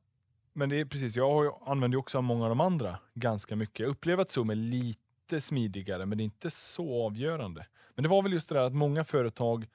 Men 0.53 0.69
det 0.69 0.81
är 0.81 0.85
precis, 0.85 1.17
jag 1.17 1.63
använder 1.67 1.99
också 1.99 2.23
många 2.23 2.45
av 2.45 2.49
de 2.49 2.61
andra 2.61 2.99
ganska 3.15 3.57
mycket. 3.57 3.81
Jag 3.81 3.89
upplever 3.89 4.23
att 4.23 4.31
Zoom 4.31 4.51
är 4.51 4.55
lite 4.55 5.01
smidigare, 5.41 6.07
men 6.07 6.19
det 6.19 6.23
är 6.23 6.25
inte 6.25 6.51
så 6.51 7.07
avgörande. 7.07 7.67
Men 7.95 8.03
det 8.03 8.09
var 8.09 8.23
väl 8.23 8.33
just 8.33 8.49
det 8.49 8.55
där 8.55 8.63
att 8.63 8.75
många 8.75 9.05
företag 9.05 9.67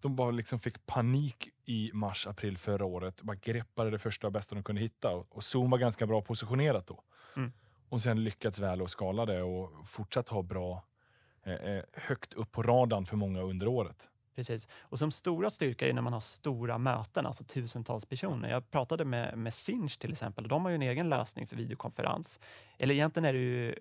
de 0.00 0.16
bara 0.16 0.30
liksom 0.30 0.58
fick 0.58 0.86
panik 0.86 1.48
i 1.64 1.90
mars, 1.94 2.26
april 2.26 2.58
förra 2.58 2.84
året. 2.84 3.22
Bara 3.22 3.36
greppade 3.36 3.90
det 3.90 3.98
första 3.98 4.26
och 4.26 4.32
bästa 4.32 4.54
de 4.54 4.64
kunde 4.64 4.80
hitta. 4.82 5.10
Och, 5.10 5.44
Zoom 5.44 5.70
var 5.70 5.78
ganska 5.78 6.06
bra 6.06 6.22
positionerat 6.22 6.86
då. 6.86 7.02
Mm. 7.36 7.52
Och 7.88 8.02
sen 8.02 8.24
lyckats 8.24 8.58
väl 8.58 8.82
och 8.82 8.90
skala 8.90 9.26
det 9.26 9.42
och 9.42 9.88
fortsatt 9.88 10.28
ha 10.28 10.42
bra, 10.42 10.84
eh, 11.42 11.54
eh, 11.54 11.84
högt 11.92 12.32
upp 12.34 12.52
på 12.52 12.62
radarn 12.62 13.06
för 13.06 13.16
många 13.16 13.42
under 13.42 13.68
året. 13.68 14.08
Precis. 14.34 14.68
Och 14.80 14.98
som 14.98 15.10
stora 15.10 15.50
styrka 15.50 15.88
är 15.88 15.92
när 15.92 16.02
man 16.02 16.12
har 16.12 16.20
stora 16.20 16.78
möten, 16.78 17.26
alltså 17.26 17.44
tusentals 17.44 18.04
personer. 18.04 18.50
Jag 18.50 18.70
pratade 18.70 19.04
med, 19.04 19.38
med 19.38 19.54
Sinch 19.54 19.98
till 19.98 20.12
exempel 20.12 20.48
de 20.48 20.62
har 20.62 20.70
ju 20.70 20.74
en 20.74 20.82
egen 20.82 21.08
lösning 21.08 21.46
för 21.46 21.56
videokonferens. 21.56 22.40
Eller 22.78 22.94
egentligen 22.94 23.24
är 23.24 23.32
det 23.32 23.38
ju 23.38 23.74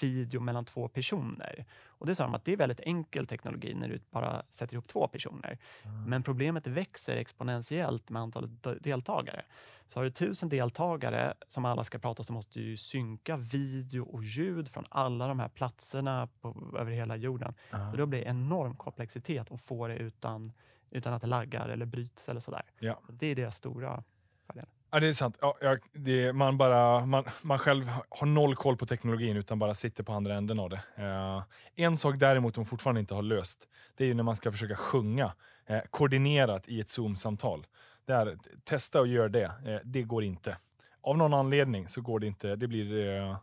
video 0.00 0.40
mellan 0.40 0.64
två 0.64 0.88
personer. 0.88 1.64
Och 1.86 2.06
det 2.06 2.14
sa 2.14 2.22
de 2.24 2.34
att 2.34 2.44
det 2.44 2.52
är 2.52 2.56
väldigt 2.56 2.80
enkel 2.80 3.26
teknologi 3.26 3.74
när 3.74 3.88
du 3.88 4.00
bara 4.10 4.42
sätter 4.50 4.74
ihop 4.74 4.88
två 4.88 5.08
personer. 5.08 5.58
Men 6.06 6.22
problemet 6.22 6.66
växer 6.66 7.16
exponentiellt 7.16 8.10
med 8.10 8.22
antalet 8.22 8.62
de- 8.62 8.78
deltagare. 8.80 9.42
Så 9.86 9.98
har 9.98 10.04
du 10.04 10.10
tusen 10.10 10.48
deltagare 10.48 11.34
som 11.48 11.64
alla 11.64 11.84
ska 11.84 11.98
prata 11.98 12.22
så 12.22 12.32
måste 12.32 12.58
du 12.60 12.76
synka 12.76 13.36
video 13.36 14.04
och 14.04 14.24
ljud 14.24 14.68
från 14.68 14.84
alla 14.88 15.28
de 15.28 15.38
här 15.38 15.48
platserna 15.48 16.28
på, 16.40 16.74
över 16.78 16.92
hela 16.92 17.16
jorden. 17.16 17.54
Ah. 17.70 17.90
Och 17.90 17.96
då 17.96 18.06
blir 18.06 18.20
det 18.20 18.26
enorm 18.26 18.76
komplexitet 18.76 19.52
att 19.52 19.60
få 19.60 19.88
det 19.88 19.96
utan, 19.96 20.52
utan 20.90 21.14
att 21.14 21.22
det 21.22 21.28
laggar 21.28 21.68
eller 21.68 21.86
bryts 21.86 22.28
eller 22.28 22.40
sådär. 22.40 22.62
Ja. 22.78 23.00
Det 23.08 23.26
är 23.26 23.34
deras 23.34 23.56
stora 23.56 24.04
fördel. 24.46 24.66
Ja, 24.90 25.00
det 25.00 25.08
är 25.08 25.12
sant. 25.12 25.38
Ja, 25.40 25.58
jag, 25.60 25.78
det, 25.92 26.32
man, 26.32 26.58
bara, 26.58 27.06
man, 27.06 27.24
man 27.42 27.58
själv 27.58 27.90
har 28.08 28.26
noll 28.26 28.56
koll 28.56 28.76
på 28.76 28.86
teknologin 28.86 29.36
utan 29.36 29.58
bara 29.58 29.74
sitter 29.74 30.02
på 30.02 30.12
andra 30.12 30.34
änden 30.34 30.58
av 30.58 30.70
det. 30.70 30.80
Eh, 30.96 31.42
en 31.74 31.96
sak 31.96 32.14
däremot 32.18 32.54
de 32.54 32.66
fortfarande 32.66 33.00
inte 33.00 33.14
har 33.14 33.22
löst, 33.22 33.68
det 33.96 34.04
är 34.04 34.08
ju 34.08 34.14
när 34.14 34.22
man 34.22 34.36
ska 34.36 34.52
försöka 34.52 34.76
sjunga 34.76 35.32
eh, 35.66 35.80
koordinerat 35.90 36.68
i 36.68 36.80
ett 36.80 36.88
Zoom-samtal. 36.88 37.66
Där, 38.06 38.38
testa 38.64 39.00
och 39.00 39.06
gör 39.06 39.28
det. 39.28 39.44
Eh, 39.64 39.80
det 39.84 40.02
går 40.02 40.24
inte. 40.24 40.56
Av 41.00 41.16
någon 41.18 41.34
anledning 41.34 41.88
så 41.88 42.00
går 42.00 42.20
det 42.20 42.26
inte. 42.26 42.56
Det 42.56 42.66
blir, 42.68 43.16
eh, 43.20 43.36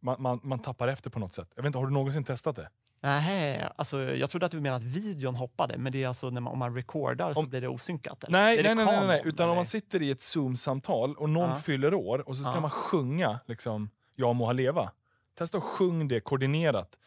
man, 0.00 0.22
man, 0.22 0.40
man 0.42 0.58
tappar 0.58 0.88
efter 0.88 1.10
på 1.10 1.18
något 1.18 1.34
sätt. 1.34 1.48
Jag 1.54 1.62
vet 1.62 1.66
inte, 1.66 1.78
har 1.78 1.86
du 1.86 1.92
någonsin 1.92 2.24
testat 2.24 2.56
det? 2.56 2.68
Nej, 3.00 3.68
alltså 3.76 4.02
jag 4.02 4.30
trodde 4.30 4.46
att 4.46 4.52
du 4.52 4.60
menade 4.60 4.76
att 4.76 4.96
videon 4.96 5.34
hoppade, 5.34 5.78
men 5.78 5.92
det 5.92 6.02
är 6.02 6.08
alltså 6.08 6.30
när 6.30 6.40
man, 6.40 6.52
om 6.52 6.58
man 6.58 6.74
recordar 6.74 7.34
så 7.34 7.40
Om- 7.40 7.48
blir 7.48 7.60
det 7.60 7.68
osynkat? 7.68 8.24
Eller? 8.24 8.38
Nej, 8.38 8.58
är 8.58 8.62
det 8.62 8.74
nej, 8.74 8.84
nej, 8.86 8.96
nej, 8.98 9.06
nej, 9.06 9.22
utan 9.24 9.44
om 9.44 9.50
eller? 9.50 9.54
man 9.56 9.64
sitter 9.64 10.02
i 10.02 10.10
ett 10.10 10.22
Zoom-samtal 10.22 11.14
och 11.14 11.30
någon 11.30 11.48
Ja. 11.50 11.54
fyller 11.56 11.94
år 11.94 12.28
och 12.28 12.36
så 12.36 12.44
ska 12.44 12.54
Ja. 12.54 12.60
man 12.60 12.70
sjunga 12.70 13.40
liksom, 13.46 13.90
Jag 14.14 14.36
må 14.36 14.44
ha 14.44 14.52
leva. 14.52 14.92
Testa 15.38 15.58
att 15.58 15.64
sjung 15.64 16.08
det 16.08 16.20
koordinerat. 16.20 16.98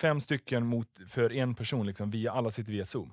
Fem 0.00 0.20
stycken 0.20 0.66
mot, 0.66 0.88
för 1.08 1.32
en 1.32 1.54
person, 1.54 1.86
liksom, 1.86 2.10
via, 2.10 2.32
alla 2.32 2.50
sitter 2.50 2.72
via 2.72 2.84
Zoom. 2.84 3.12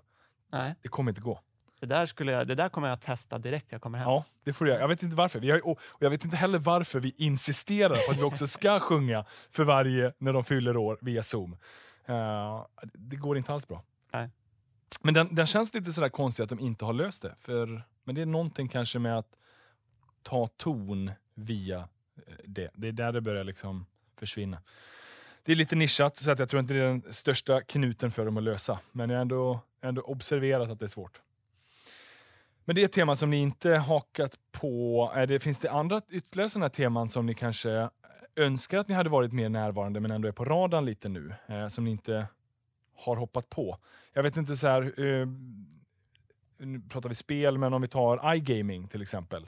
Nej, 0.52 0.76
Det 0.82 0.88
kommer 0.90 1.12
inte 1.12 1.22
gå. 1.22 1.40
Det 1.88 1.96
där, 1.96 2.06
skulle 2.06 2.32
jag, 2.32 2.48
det 2.48 2.56
där 2.56 2.70
kommer 2.70 2.90
jag 2.90 3.02
testa 3.02 3.38
direkt 3.38 3.72
jag 3.72 3.82
kommer 3.82 3.98
hem. 3.98 4.10
Ja, 4.10 4.26
det 4.44 4.54
får 4.54 4.66
du 4.66 4.72
göra. 4.72 4.82
Jag 4.82 4.88
vet 4.88 5.04
inte 5.04 5.16
varför. 5.16 5.40
Vi 5.40 5.52
har, 5.52 5.68
och 5.68 5.80
jag 6.00 6.10
vet 6.10 6.26
inte 6.26 6.38
heller 6.38 6.60
varför 6.60 7.00
vi 7.00 7.14
insisterar 7.18 7.96
på 8.08 8.12
att 8.12 8.18
vi 8.18 8.24
också 8.24 8.48
ska 8.48 8.80
sjunga 8.80 9.26
för 9.52 9.64
varje, 9.64 10.14
när 10.18 10.34
de 10.34 10.44
fyller 10.44 10.78
år, 10.78 10.98
via 11.02 11.24
Zoom. 11.24 11.58
Eh, 12.06 12.66
det 12.94 13.16
går 13.16 13.38
inte 13.38 13.54
alls 13.54 13.68
bra. 13.68 13.84
Nej. 14.14 14.30
Men 15.02 15.14
den, 15.14 15.36
den 15.36 15.48
känns 15.48 15.74
lite 15.74 15.94
sådär 15.94 16.10
konstig 16.10 16.44
att 16.44 16.50
de 16.50 16.60
inte 16.60 16.86
har 16.86 16.94
löst 16.94 17.22
det. 17.22 17.36
För, 17.40 17.84
men 18.04 18.16
det 18.16 18.22
är 18.22 18.26
någonting 18.26 18.68
kanske 18.68 19.00
med 19.00 19.18
att 19.18 19.38
ta 20.22 20.48
ton 20.48 21.12
via 21.34 21.78
eh, 22.28 22.34
det. 22.46 22.72
Det 22.74 22.88
är 22.88 22.92
där 22.92 23.12
det 23.12 23.22
börjar 23.22 23.44
liksom 23.44 23.86
försvinna. 24.18 24.62
Det 25.44 25.52
är 25.52 25.56
lite 25.56 25.76
nischat, 25.76 26.18
så 26.18 26.32
att 26.32 26.40
jag 26.40 26.50
tror 26.50 26.60
inte 26.60 26.74
det 26.74 26.80
är 26.80 26.88
den 26.88 27.04
största 27.10 27.62
knuten 27.62 28.12
för 28.12 28.26
dem 28.26 28.38
att 28.38 28.44
lösa. 28.44 28.80
Men 28.92 29.10
jag 29.10 29.18
har 29.18 29.22
ändå, 29.22 29.60
ändå 29.82 30.02
observerat 30.02 30.70
att 30.70 30.80
det 30.80 30.86
är 30.86 30.88
svårt. 30.88 31.22
Men 32.66 32.76
det 32.76 32.82
är 32.82 32.86
ett 32.86 32.92
tema 32.92 33.16
som 33.16 33.30
ni 33.30 33.38
inte 33.38 33.76
hakat 33.76 34.36
på. 34.52 35.12
Är 35.16 35.28
det, 35.28 35.40
finns 35.40 35.60
det 35.60 35.72
andra 35.72 36.02
ytterligare 36.10 36.50
sådana 36.50 36.70
teman 36.70 37.10
som 37.10 37.26
ni 37.26 37.34
kanske 37.34 37.90
önskar 38.36 38.78
att 38.78 38.88
ni 38.88 38.94
hade 38.94 39.10
varit 39.10 39.34
mer 39.34 39.50
närvarande 39.50 40.00
men 40.00 40.12
ändå 40.12 40.28
är 40.28 40.32
på 40.32 40.46
radarn 40.46 40.86
lite 40.86 41.10
nu? 41.10 41.36
Eh, 41.48 41.68
som 41.68 41.84
ni 41.84 41.92
inte 41.92 42.28
har 42.96 43.16
hoppat 43.16 43.50
på? 43.50 43.78
Jag 44.14 44.24
vet 44.24 44.38
inte 44.38 44.56
så 44.56 44.68
här, 44.68 44.82
eh, 44.82 45.28
nu 46.58 46.82
pratar 46.90 47.10
vi 47.10 47.16
spel, 47.16 47.58
men 47.58 47.74
om 47.74 47.82
vi 47.82 47.88
tar 47.88 48.36
iGaming 48.36 48.88
till 48.88 49.02
exempel. 49.02 49.48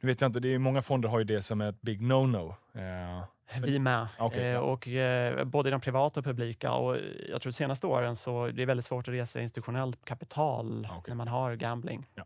Nu 0.00 0.06
vet 0.06 0.20
jag 0.20 0.28
inte, 0.28 0.40
det 0.40 0.54
är, 0.54 0.58
många 0.58 0.82
fonder 0.82 1.08
har 1.08 1.18
ju 1.18 1.24
det 1.24 1.42
som 1.42 1.60
ett 1.60 1.82
big 1.82 2.00
no-no. 2.00 2.54
Eh, 2.74 3.60
Vi 3.62 3.78
med. 3.78 4.08
Okej, 4.18 4.52
eh, 4.52 4.58
och, 4.58 4.88
eh, 4.88 5.44
både 5.44 5.70
de 5.70 5.80
privata 5.80 6.20
och 6.20 6.24
publika. 6.24 6.72
Och 6.72 6.96
jag 7.28 7.42
tror 7.42 7.52
de 7.52 7.56
senaste 7.56 7.86
åren 7.86 8.16
så 8.16 8.46
det 8.46 8.62
är 8.62 8.66
väldigt 8.66 8.86
svårt 8.86 9.08
att 9.08 9.14
resa 9.14 9.40
institutionellt 9.40 10.04
kapital 10.04 10.88
okej. 10.90 11.02
när 11.06 11.14
man 11.14 11.28
har 11.28 11.54
gambling. 11.54 12.06
Ja. 12.14 12.24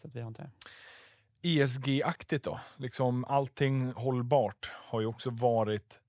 Så 0.00 0.08
att 0.08 0.16
vi 0.16 0.20
har 0.20 0.28
inte... 0.28 0.50
ESG-aktigt 1.42 2.44
då? 2.44 2.60
Liksom 2.76 3.24
allting 3.24 3.92
hållbart 3.92 4.72
har 4.74 5.00
ju 5.00 5.06
också 5.06 5.30
varit 5.30 6.00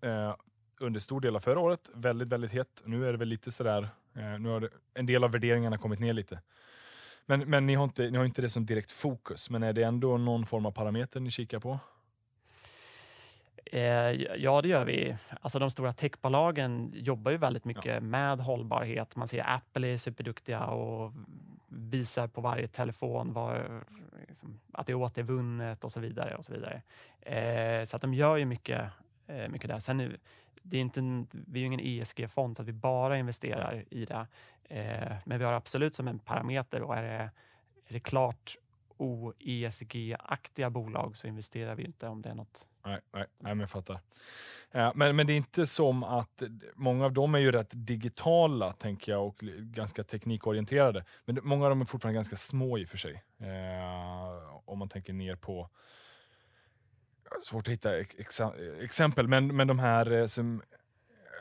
eh, 0.00 0.34
under 0.80 1.00
stor 1.00 1.20
del 1.20 1.36
av 1.36 1.40
förra 1.40 1.60
året 1.60 1.90
väldigt, 1.94 2.28
väldigt 2.28 2.52
hett. 2.52 2.82
Nu 2.84 3.08
är 3.08 3.12
det 3.12 3.18
väl 3.18 3.28
lite 3.28 3.52
sådär, 3.52 3.88
eh, 4.14 4.38
nu 4.38 4.48
har 4.48 4.60
det, 4.60 4.68
en 4.94 5.06
del 5.06 5.24
av 5.24 5.32
värderingarna 5.32 5.78
kommit 5.78 6.00
ner 6.00 6.12
lite. 6.12 6.40
Men, 7.26 7.40
men 7.50 7.66
ni, 7.66 7.74
har 7.74 7.84
inte, 7.84 8.10
ni 8.10 8.18
har 8.18 8.24
inte 8.24 8.42
det 8.42 8.50
som 8.50 8.66
direkt 8.66 8.92
fokus, 8.92 9.50
men 9.50 9.62
är 9.62 9.72
det 9.72 9.82
ändå 9.82 10.16
någon 10.16 10.46
form 10.46 10.66
av 10.66 10.70
parameter 10.70 11.20
ni 11.20 11.30
kikar 11.30 11.60
på? 11.60 11.78
Eh, 13.72 14.12
ja, 14.36 14.62
det 14.62 14.68
gör 14.68 14.84
vi. 14.84 15.16
Alltså 15.40 15.58
de 15.58 15.70
stora 15.70 15.92
techbolagen 15.92 16.92
jobbar 16.94 17.30
ju 17.30 17.36
väldigt 17.36 17.64
mycket 17.64 18.02
med 18.02 18.40
hållbarhet. 18.40 19.16
Man 19.16 19.28
ser 19.28 19.50
Apple 19.50 19.88
är 19.88 19.98
superduktiga 19.98 20.66
och 20.66 21.12
visar 21.68 22.28
på 22.28 22.40
varje 22.40 22.68
telefon 22.68 23.32
var, 23.32 23.84
liksom, 24.28 24.60
att 24.72 24.86
det 24.86 24.92
är 24.92 24.94
återvunnet 24.94 25.84
och 25.84 25.92
så 25.92 26.00
vidare. 26.00 26.34
och 26.36 26.44
Så 26.44 26.52
vidare. 26.52 26.82
Eh, 27.20 27.84
så 27.84 27.96
att 27.96 28.02
de 28.02 28.14
gör 28.14 28.36
ju 28.36 28.44
mycket, 28.44 28.90
eh, 29.26 29.48
mycket 29.48 29.68
där. 29.68 29.78
Sen 29.78 30.00
är, 30.00 30.16
det 30.62 30.76
är 30.76 30.80
inte 30.80 31.00
vi 31.30 31.58
är 31.58 31.60
ju 31.60 31.66
ingen 31.66 31.80
ESG-fond 31.80 32.56
så 32.56 32.62
att 32.62 32.68
vi 32.68 32.72
bara 32.72 33.18
investerar 33.18 33.84
i 33.90 34.04
det. 34.04 34.26
Eh, 34.64 35.16
men 35.24 35.38
vi 35.38 35.44
har 35.44 35.52
absolut 35.52 35.94
som 35.94 36.08
en 36.08 36.18
parameter 36.18 36.82
och 36.82 36.96
är 36.96 37.02
det, 37.02 37.30
är 37.88 37.92
det 37.92 38.00
klart 38.00 38.56
o-ESG-aktiga 38.96 40.70
bolag 40.70 41.16
så 41.16 41.26
investerar 41.26 41.74
vi 41.74 41.84
inte 41.84 42.08
om 42.08 42.22
det 42.22 42.28
är 42.28 42.34
något 42.34 42.66
Nej, 42.86 43.00
nej, 43.12 43.24
nej 43.38 43.54
men 43.54 43.60
jag 43.60 43.70
fattar. 43.70 44.00
Eh, 44.70 44.92
men, 44.94 45.16
men 45.16 45.26
det 45.26 45.32
är 45.32 45.36
inte 45.36 45.66
som 45.66 46.04
att, 46.04 46.42
många 46.74 47.04
av 47.04 47.12
dem 47.12 47.34
är 47.34 47.38
ju 47.38 47.52
rätt 47.52 47.70
digitala 47.72 48.72
tänker 48.72 49.12
jag 49.12 49.26
och 49.26 49.36
ganska 49.60 50.04
teknikorienterade. 50.04 51.04
Men 51.24 51.38
många 51.42 51.64
av 51.64 51.70
dem 51.70 51.80
är 51.80 51.84
fortfarande 51.84 52.14
ganska 52.16 52.36
små 52.36 52.78
i 52.78 52.84
och 52.84 52.88
för 52.88 52.98
sig. 52.98 53.24
Eh, 53.38 54.60
om 54.64 54.78
man 54.78 54.88
tänker 54.88 55.12
ner 55.12 55.36
på, 55.36 55.70
svårt 57.42 57.68
att 57.68 57.72
hitta 57.72 57.98
ex, 57.98 58.40
exempel, 58.80 59.28
men, 59.28 59.56
men 59.56 59.66
de 59.68 59.78
här 59.78 60.12
eh, 60.12 60.26
som 60.26 60.62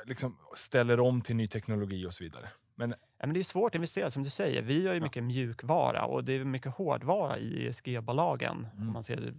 liksom 0.05 0.37
ställer 0.55 0.99
om 0.99 1.21
till 1.21 1.35
ny 1.35 1.47
teknologi 1.47 2.05
och 2.05 2.13
så 2.13 2.23
vidare. 2.23 2.49
Men 2.75 2.95
Ja, 3.17 3.25
men 3.25 3.33
det 3.33 3.39
är 3.39 3.43
svårt 3.43 3.71
att 3.71 3.75
investera, 3.75 4.11
som 4.11 4.23
du 4.23 4.29
säger. 4.29 4.61
Vi 4.61 4.81
gör 4.83 4.93
ju 4.93 4.99
Ja. 4.99 5.03
mycket 5.03 5.23
mjukvara 5.23 6.05
och 6.05 6.23
det 6.23 6.33
är 6.33 6.43
mycket 6.43 6.73
hårdvara 6.73 7.37
i 7.39 7.67
ESG-bolagen. 7.67 8.67
Mm. 8.73 8.87
Om 8.87 8.93
man 8.93 9.03
ser 9.03 9.33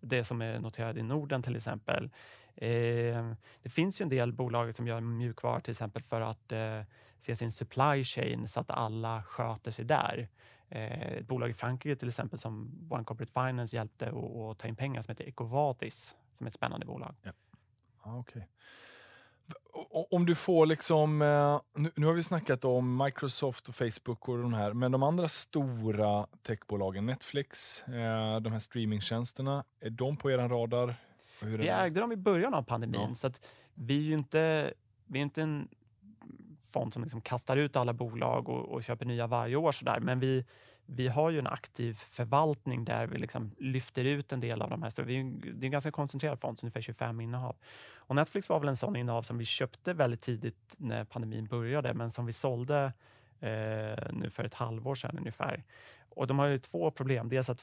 det 0.00 0.24
som 0.24 0.42
är 0.42 0.58
noterat 0.58 0.96
i 0.96 1.02
Norden 1.02 1.42
till 1.42 1.56
exempel. 1.56 2.10
Eh, 2.54 3.32
det 3.62 3.68
finns 3.68 4.00
ju 4.00 4.02
en 4.02 4.08
del 4.08 4.32
bolag 4.32 4.76
som 4.76 4.86
gör 4.86 5.00
mjukvara 5.00 5.60
till 5.60 5.70
exempel 5.70 6.02
för 6.02 6.20
att 6.20 6.52
eh, 6.52 6.80
se 7.18 7.36
sin 7.36 7.52
supply 7.52 8.04
chain 8.04 8.48
så 8.48 8.60
att 8.60 8.70
alla 8.70 9.22
sköter 9.22 9.70
sig 9.70 9.84
där. 9.84 10.28
Eh, 10.68 11.12
ett 11.12 11.26
bolag 11.26 11.50
i 11.50 11.54
Frankrike 11.54 11.96
till 11.96 12.08
exempel 12.08 12.38
som 12.38 12.86
One 12.90 13.04
Corporate 13.04 13.32
Finance 13.32 13.76
hjälpte 13.76 14.06
att 14.06 14.58
ta 14.58 14.68
in 14.68 14.76
pengar 14.76 15.02
som 15.02 15.12
heter 15.12 15.28
Ecovadis, 15.28 16.14
som 16.38 16.46
är 16.46 16.48
ett 16.48 16.54
spännande 16.54 16.86
bolag. 16.86 17.14
Ja, 17.22 17.32
Ah, 18.06 18.18
okay. 18.18 18.42
Om 20.10 20.26
du 20.26 20.34
får 20.34 20.66
liksom, 20.66 21.22
eh, 21.22 21.60
nu, 21.96 22.06
har 22.06 22.12
vi 22.12 22.22
snackat 22.22 22.64
om 22.64 22.96
Microsoft 23.04 23.68
och 23.68 23.74
Facebook 23.74 24.28
och 24.28 24.38
de 24.38 24.54
här, 24.54 24.72
men 24.72 24.92
de 24.92 25.02
andra 25.02 25.28
stora 25.28 26.26
techbolagen, 26.42 27.06
Netflix, 27.06 27.82
eh, 27.88 28.40
de 28.40 28.52
här 28.52 28.58
streamingtjänsterna, 28.58 29.64
är 29.80 29.90
de 29.90 30.16
på 30.16 30.30
er 30.30 30.38
radar? 30.38 30.94
Vi 31.40 31.68
ägde 31.68 32.00
dem 32.00 32.12
i 32.12 32.16
början 32.16 32.54
av 32.54 32.62
pandemin, 32.62 33.00
Ja. 33.08 33.14
så 33.14 33.30
vi 33.74 34.12
är 34.12 34.16
inte, 34.18 34.74
vi 35.06 35.18
är 35.18 35.22
inte 35.22 35.42
en 35.42 35.68
fond 36.76 36.92
som 36.92 37.02
liksom 37.02 37.20
kastar 37.20 37.56
ut 37.56 37.76
alla 37.76 37.92
bolag 37.92 38.48
och, 38.48 38.68
och 38.68 38.84
köper 38.84 39.06
nya 39.06 39.26
varje 39.26 39.56
år, 39.56 39.72
så 39.72 39.84
där. 39.84 40.00
men 40.00 40.20
vi, 40.20 40.44
vi 40.86 41.08
har 41.08 41.30
ju 41.30 41.38
en 41.38 41.46
aktiv 41.46 41.94
förvaltning 41.94 42.84
där 42.84 43.06
vi 43.06 43.18
liksom 43.18 43.50
lyfter 43.58 44.04
ut 44.04 44.32
en 44.32 44.40
del 44.40 44.62
av 44.62 44.70
de 44.70 44.82
här. 44.82 44.90
Så 44.90 45.02
Vi 45.02 45.22
det 45.22 45.64
är 45.64 45.64
en 45.64 45.70
ganska 45.70 45.90
koncentrerad 45.90 46.40
fond, 46.40 46.58
så 46.58 46.66
ungefär 46.66 46.80
25 46.80 47.20
innehav. 47.20 47.56
Och 48.08 48.14
Netflix 48.14 48.48
var 48.48 48.60
väl 48.60 48.68
en 48.68 48.76
sån 48.76 48.96
innehav 48.96 49.22
som 49.22 49.38
vi 49.38 49.44
köpte 49.44 49.92
väldigt 49.92 50.22
tidigt 50.22 50.74
när 50.76 51.04
pandemin 51.04 51.44
började, 51.44 51.94
men 51.94 52.10
som 52.10 52.26
vi 52.26 52.32
sålde 52.32 52.92
eh, 53.40 54.12
nu 54.12 54.30
för 54.30 54.44
ett 54.44 54.54
halvår 54.54 54.94
sedan 54.94 55.18
ungefär. 55.18 55.64
Och 56.14 56.26
de 56.26 56.38
har 56.38 56.46
ju 56.46 56.58
två 56.58 56.90
problem. 56.90 57.28
Dels 57.28 57.50
att 57.50 57.62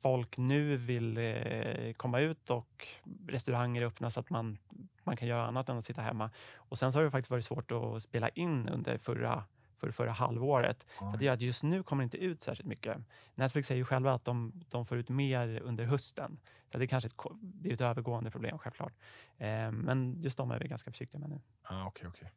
folk 0.00 0.38
nu 0.38 0.76
vill 0.76 1.18
eh, 1.18 1.92
komma 1.96 2.20
ut 2.20 2.50
och 2.50 2.88
restauranger 3.28 3.82
öppnas 3.82 4.14
så 4.14 4.20
att 4.20 4.30
man, 4.30 4.58
man 5.04 5.16
kan 5.16 5.28
göra 5.28 5.46
annat 5.46 5.68
än 5.68 5.78
att 5.78 5.84
sitta 5.84 6.02
hemma. 6.02 6.30
Och 6.56 6.78
sen 6.78 6.92
så 6.92 6.98
har 6.98 7.04
det 7.04 7.10
faktiskt 7.10 7.30
varit 7.30 7.44
svårt 7.44 7.70
att 7.70 8.02
spela 8.02 8.28
in 8.28 8.68
under 8.68 8.98
förra, 8.98 9.44
för 9.78 9.90
förra 9.90 10.12
halvåret. 10.12 10.86
Så 11.12 11.16
det 11.18 11.24
gör 11.24 11.32
att 11.32 11.40
just 11.40 11.62
nu 11.62 11.82
kommer 11.82 12.02
det 12.02 12.04
inte 12.04 12.18
ut 12.18 12.42
särskilt 12.42 12.68
mycket. 12.68 12.98
Netflix 13.34 13.68
säger 13.68 13.78
ju 13.78 13.84
själva 13.84 14.12
att 14.12 14.24
de, 14.24 14.52
de 14.68 14.86
får 14.86 14.98
ut 14.98 15.08
mer 15.08 15.60
under 15.60 15.84
hösten. 15.84 16.40
Så 16.72 16.78
det 16.78 16.84
är 16.84 16.86
kanske 16.86 17.06
ett, 17.08 17.14
det 17.42 17.68
är 17.70 17.74
ett 17.74 17.80
övergående 17.80 18.30
problem 18.30 18.58
självklart. 18.58 18.92
Eh, 19.38 19.70
men 19.72 20.22
just 20.22 20.36
de 20.38 20.50
är 20.50 20.58
vi 20.58 20.68
ganska 20.68 20.90
försiktiga 20.90 21.20
med 21.20 21.30
nu. 21.30 21.40
Ah, 21.62 21.86
okej, 21.86 22.08
okej. 22.08 22.30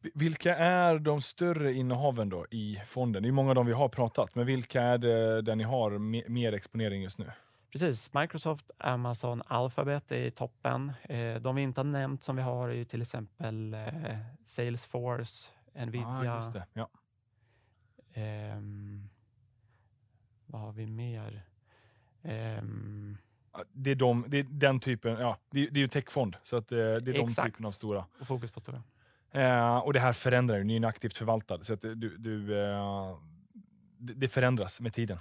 Vi- 0.00 0.10
Vilka 0.14 0.56
är 0.56 0.98
de 0.98 1.20
större 1.20 1.72
innehaven 1.72 2.28
då 2.28 2.46
i 2.50 2.80
fonden? 2.86 3.22
Det 3.22 3.28
är 3.28 3.32
många 3.32 3.48
av 3.48 3.54
dem 3.54 3.66
vi 3.66 3.72
har 3.72 3.88
pratat, 3.88 4.34
men 4.34 4.46
vilka 4.46 4.82
är 4.82 4.98
det 4.98 5.42
där 5.42 5.56
ni 5.56 5.64
har 5.64 5.90
me- 5.90 6.28
mer 6.28 6.52
exponering 6.52 7.02
just 7.02 7.18
nu? 7.18 7.32
Precis, 7.72 8.12
Microsoft, 8.14 8.70
Amazon, 8.78 9.42
Alphabet 9.46 10.12
är 10.12 10.16
i 10.16 10.30
toppen. 10.30 10.92
Eh, 11.02 11.34
de 11.34 11.54
vi 11.56 11.62
inte 11.62 11.80
har 11.80 11.84
nämnt 11.84 12.24
som 12.24 12.36
vi 12.36 12.42
har 12.42 12.68
är 12.68 12.74
ju 12.74 12.84
till 12.84 13.02
exempel 13.02 13.74
eh, 13.74 14.18
Salesforce, 14.46 15.48
Nvidia. 15.86 16.06
Ah, 16.08 16.36
just 16.36 16.52
det. 16.52 16.66
Ja. 16.72 16.88
ehm, 18.14 19.08
vad 20.46 20.60
har 20.60 20.72
vi 20.72 20.86
mer? 20.86 21.42
Ja, 23.52 23.64
Det 23.72 23.90
är, 23.90 23.94
de, 23.94 24.24
det 24.28 24.38
är 24.38 24.42
den 24.50 24.80
typen, 24.80 25.12
ja, 25.20 25.36
det, 25.50 25.60
är- 25.66 25.70
det 25.70 25.78
är 25.78 25.82
ju 25.82 25.88
techfond, 25.88 26.36
så 26.42 26.56
att, 26.56 26.72
eh, 26.72 26.76
det 26.78 26.84
är 26.84 27.00
de 27.00 27.10
Exakt. 27.20 27.46
typen 27.52 27.66
av 27.66 27.72
stora. 27.72 28.04
och 28.20 28.26
fokus 28.26 28.50
på 28.50 28.60
stora. 28.60 28.82
Eh, 29.32 29.76
och 29.76 29.92
det 29.92 30.00
här 30.00 30.12
förändrar 30.12 30.58
ju, 30.58 30.64
ni 30.64 30.72
är 30.72 30.76
en 30.76 30.84
aktivt 30.84 31.16
förvaltad, 31.16 31.62
så 31.62 31.72
att 31.72 31.80
du, 31.80 31.94
du, 31.94 32.60
eh, 32.62 33.18
det, 33.98 34.14
det 34.14 34.28
förändras 34.28 34.80
med 34.80 34.94
tiden. 34.94 35.18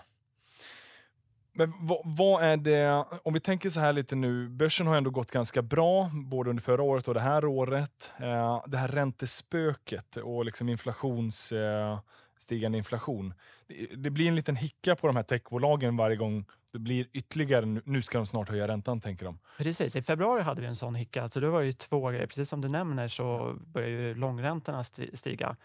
Men 1.53 1.73
vad, 1.79 2.01
vad 2.03 2.43
är 2.43 2.57
det, 2.57 3.05
om 3.23 3.33
vi 3.33 3.39
tänker 3.39 3.69
så 3.69 3.79
här 3.79 3.93
lite 3.93 4.15
nu, 4.15 4.49
börsen 4.49 4.87
har 4.87 4.97
ändå 4.97 5.09
gått 5.09 5.31
ganska 5.31 5.61
bra, 5.61 6.11
både 6.13 6.49
under 6.49 6.63
förra 6.63 6.83
året 6.83 7.07
och 7.07 7.13
det 7.13 7.19
här 7.19 7.45
året. 7.45 8.13
Eh, 8.17 8.63
det 8.67 8.77
här 8.77 8.87
räntespöket 8.87 10.17
och 10.17 10.45
liksom 10.45 10.69
inflations, 10.69 11.51
eh, 11.51 11.99
stigande 12.37 12.77
inflation. 12.77 13.33
Det, 13.67 13.95
det 13.95 14.09
blir 14.09 14.27
en 14.27 14.35
liten 14.35 14.55
hicka 14.55 14.95
på 14.95 15.07
de 15.07 15.15
här 15.15 15.23
techbolagen 15.23 15.97
varje 15.97 16.15
gång 16.15 16.45
det 16.73 16.79
blir 16.79 17.07
ytterligare, 17.13 17.65
nu- 17.85 18.01
ska 18.01 18.17
de 18.17 18.25
snart 18.27 18.49
höja 18.49 18.67
räntan 18.67 19.01
tänker 19.01 19.25
de. 19.25 19.39
Precis, 19.57 19.95
i 19.95 20.01
februari 20.01 20.41
hade 20.41 20.61
vi 20.61 20.67
en 20.67 20.75
sån 20.75 20.95
hicka. 20.95 21.27
Så 21.29 21.39
då 21.39 21.51
var 21.51 21.59
det 21.59 21.65
ju 21.65 21.73
två 21.73 22.09
grejer. 22.09 22.27
Precis 22.27 22.49
som 22.49 22.61
du 22.61 22.67
nämner 22.69 23.07
så 23.07 23.55
börjar 23.65 23.89
ju 23.89 24.15
långräntorna 24.15 24.81
sti- 24.83 25.15
stiga. 25.15 25.55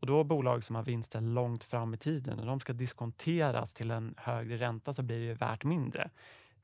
Och 0.00 0.06
då 0.06 0.24
bolag 0.24 0.64
som 0.64 0.76
har 0.76 0.82
vinster 0.82 1.20
långt 1.20 1.64
fram 1.64 1.94
i 1.94 1.96
tiden 1.96 2.38
och 2.40 2.46
de 2.46 2.60
ska 2.60 2.72
diskonteras 2.72 3.74
till 3.74 3.90
en 3.90 4.14
högre 4.16 4.56
ränta 4.56 4.94
så 4.94 5.02
blir 5.02 5.18
det 5.18 5.24
ju 5.24 5.34
värt 5.34 5.64
mindre. 5.64 6.10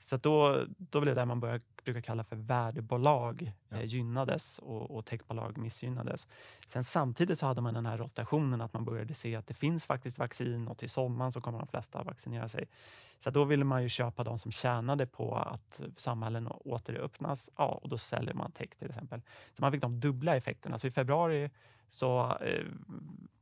Så 0.00 0.16
att 0.16 0.22
då, 0.22 0.64
då 0.76 1.00
blir 1.00 1.14
det 1.14 1.24
man 1.24 1.40
börjar, 1.40 1.60
brukar 1.84 2.00
kalla 2.00 2.24
för 2.24 2.36
värdebolag 2.36 3.52
Ja. 3.68 3.76
eh, 3.76 3.84
gynnades 3.84 4.58
och, 4.58 4.90
och 4.90 5.06
techbolag 5.06 5.58
missgynnades. 5.58 6.26
Sen 6.68 6.84
samtidigt 6.84 7.38
så 7.38 7.46
hade 7.46 7.60
man 7.60 7.74
den 7.74 7.86
här 7.86 7.98
rotationen 7.98 8.60
att 8.60 8.72
man 8.72 8.84
började 8.84 9.14
se 9.14 9.36
att 9.36 9.46
det 9.46 9.54
finns 9.54 9.84
faktiskt 9.84 10.18
vaccin 10.18 10.68
och 10.68 10.78
till 10.78 10.90
sommaren 10.90 11.32
så 11.32 11.40
kommer 11.40 11.58
de 11.58 11.66
flesta 11.68 12.02
vaccinera 12.02 12.48
sig. 12.48 12.68
Så 13.18 13.30
då 13.30 13.44
ville 13.44 13.64
man 13.64 13.82
ju 13.82 13.88
köpa 13.88 14.24
de 14.24 14.38
som 14.38 14.52
tjänade 14.52 15.06
på 15.06 15.36
att 15.36 15.80
samhällen 15.96 16.48
återöppnas. 16.50 17.50
Ja, 17.56 17.80
och 17.82 17.88
då 17.88 17.98
säljer 17.98 18.34
man 18.34 18.52
tech 18.52 18.68
till 18.78 18.88
exempel. 18.88 19.20
Så 19.56 19.62
man 19.62 19.72
fick 19.72 19.82
de 19.82 20.00
dubbla 20.00 20.36
effekterna. 20.36 20.78
Så 20.78 20.86
i 20.86 20.90
februari 20.90 21.50
så 21.90 22.36
eh, 22.40 22.64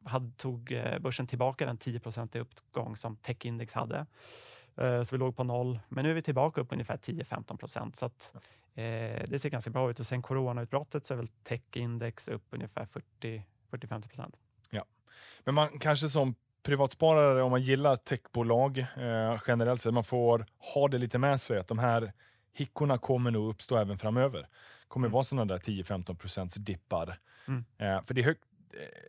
hade, 0.04 0.30
tog 0.30 0.72
eh, 0.72 0.98
börsen 0.98 1.26
tillbaka 1.26 1.66
den 1.66 1.76
10 1.78 2.00
i 2.32 2.38
uppgång 2.38 2.96
som 2.96 3.16
techindex 3.16 3.72
hade. 3.72 4.06
Eh, 4.78 5.04
så 5.04 5.16
vi 5.16 5.18
låg 5.18 5.36
på 5.36 5.44
noll. 5.44 5.80
Men 5.88 6.04
nu 6.04 6.10
är 6.10 6.14
vi 6.14 6.22
tillbaka 6.22 6.60
upp 6.60 6.72
ungefär 6.72 6.96
10-15 6.96 7.56
procent. 7.56 7.96
Så 7.96 8.06
att, 8.06 8.32
eh, 8.74 9.22
det 9.28 9.38
ser 9.42 9.50
ganska 9.50 9.70
bra 9.70 9.90
ut. 9.90 10.00
Och 10.00 10.06
sen 10.06 10.22
coronautbrottet 10.22 11.06
så 11.06 11.14
är 11.14 11.18
väl 11.18 11.28
techindex 11.28 12.28
upp 12.28 12.44
ungefär 12.50 12.86
40-50 13.70 14.08
procent. 14.08 14.36
Men 15.44 15.54
man 15.54 15.78
kanske 15.78 16.08
som 16.08 16.34
privatsparare, 16.62 17.42
om 17.42 17.50
man 17.50 17.60
gillar 17.62 17.96
techbolag 17.96 18.78
eh, 18.78 19.40
generellt 19.46 19.80
sett, 19.80 19.94
man 19.94 20.04
får 20.04 20.46
ha 20.74 20.88
det 20.88 20.98
lite 20.98 21.18
med 21.18 21.40
sig 21.40 21.58
att 21.58 21.68
de 21.68 21.78
här 21.78 22.12
hickorna 22.52 22.98
kommer 22.98 23.30
nog 23.30 23.50
uppstå 23.50 23.76
även 23.76 23.98
framöver. 23.98 24.48
kommer 24.88 25.06
Mm. 25.06 25.12
vara 25.12 25.24
sådana 25.24 25.44
där 25.44 25.58
10-15 25.58 26.14
procents 26.16 26.54
dippar. 26.54 27.18
Mm. 27.48 27.64
Eh, 27.78 28.04
för 28.04 28.14
det 28.14 28.20
är 28.20 28.24
högt, 28.24 28.44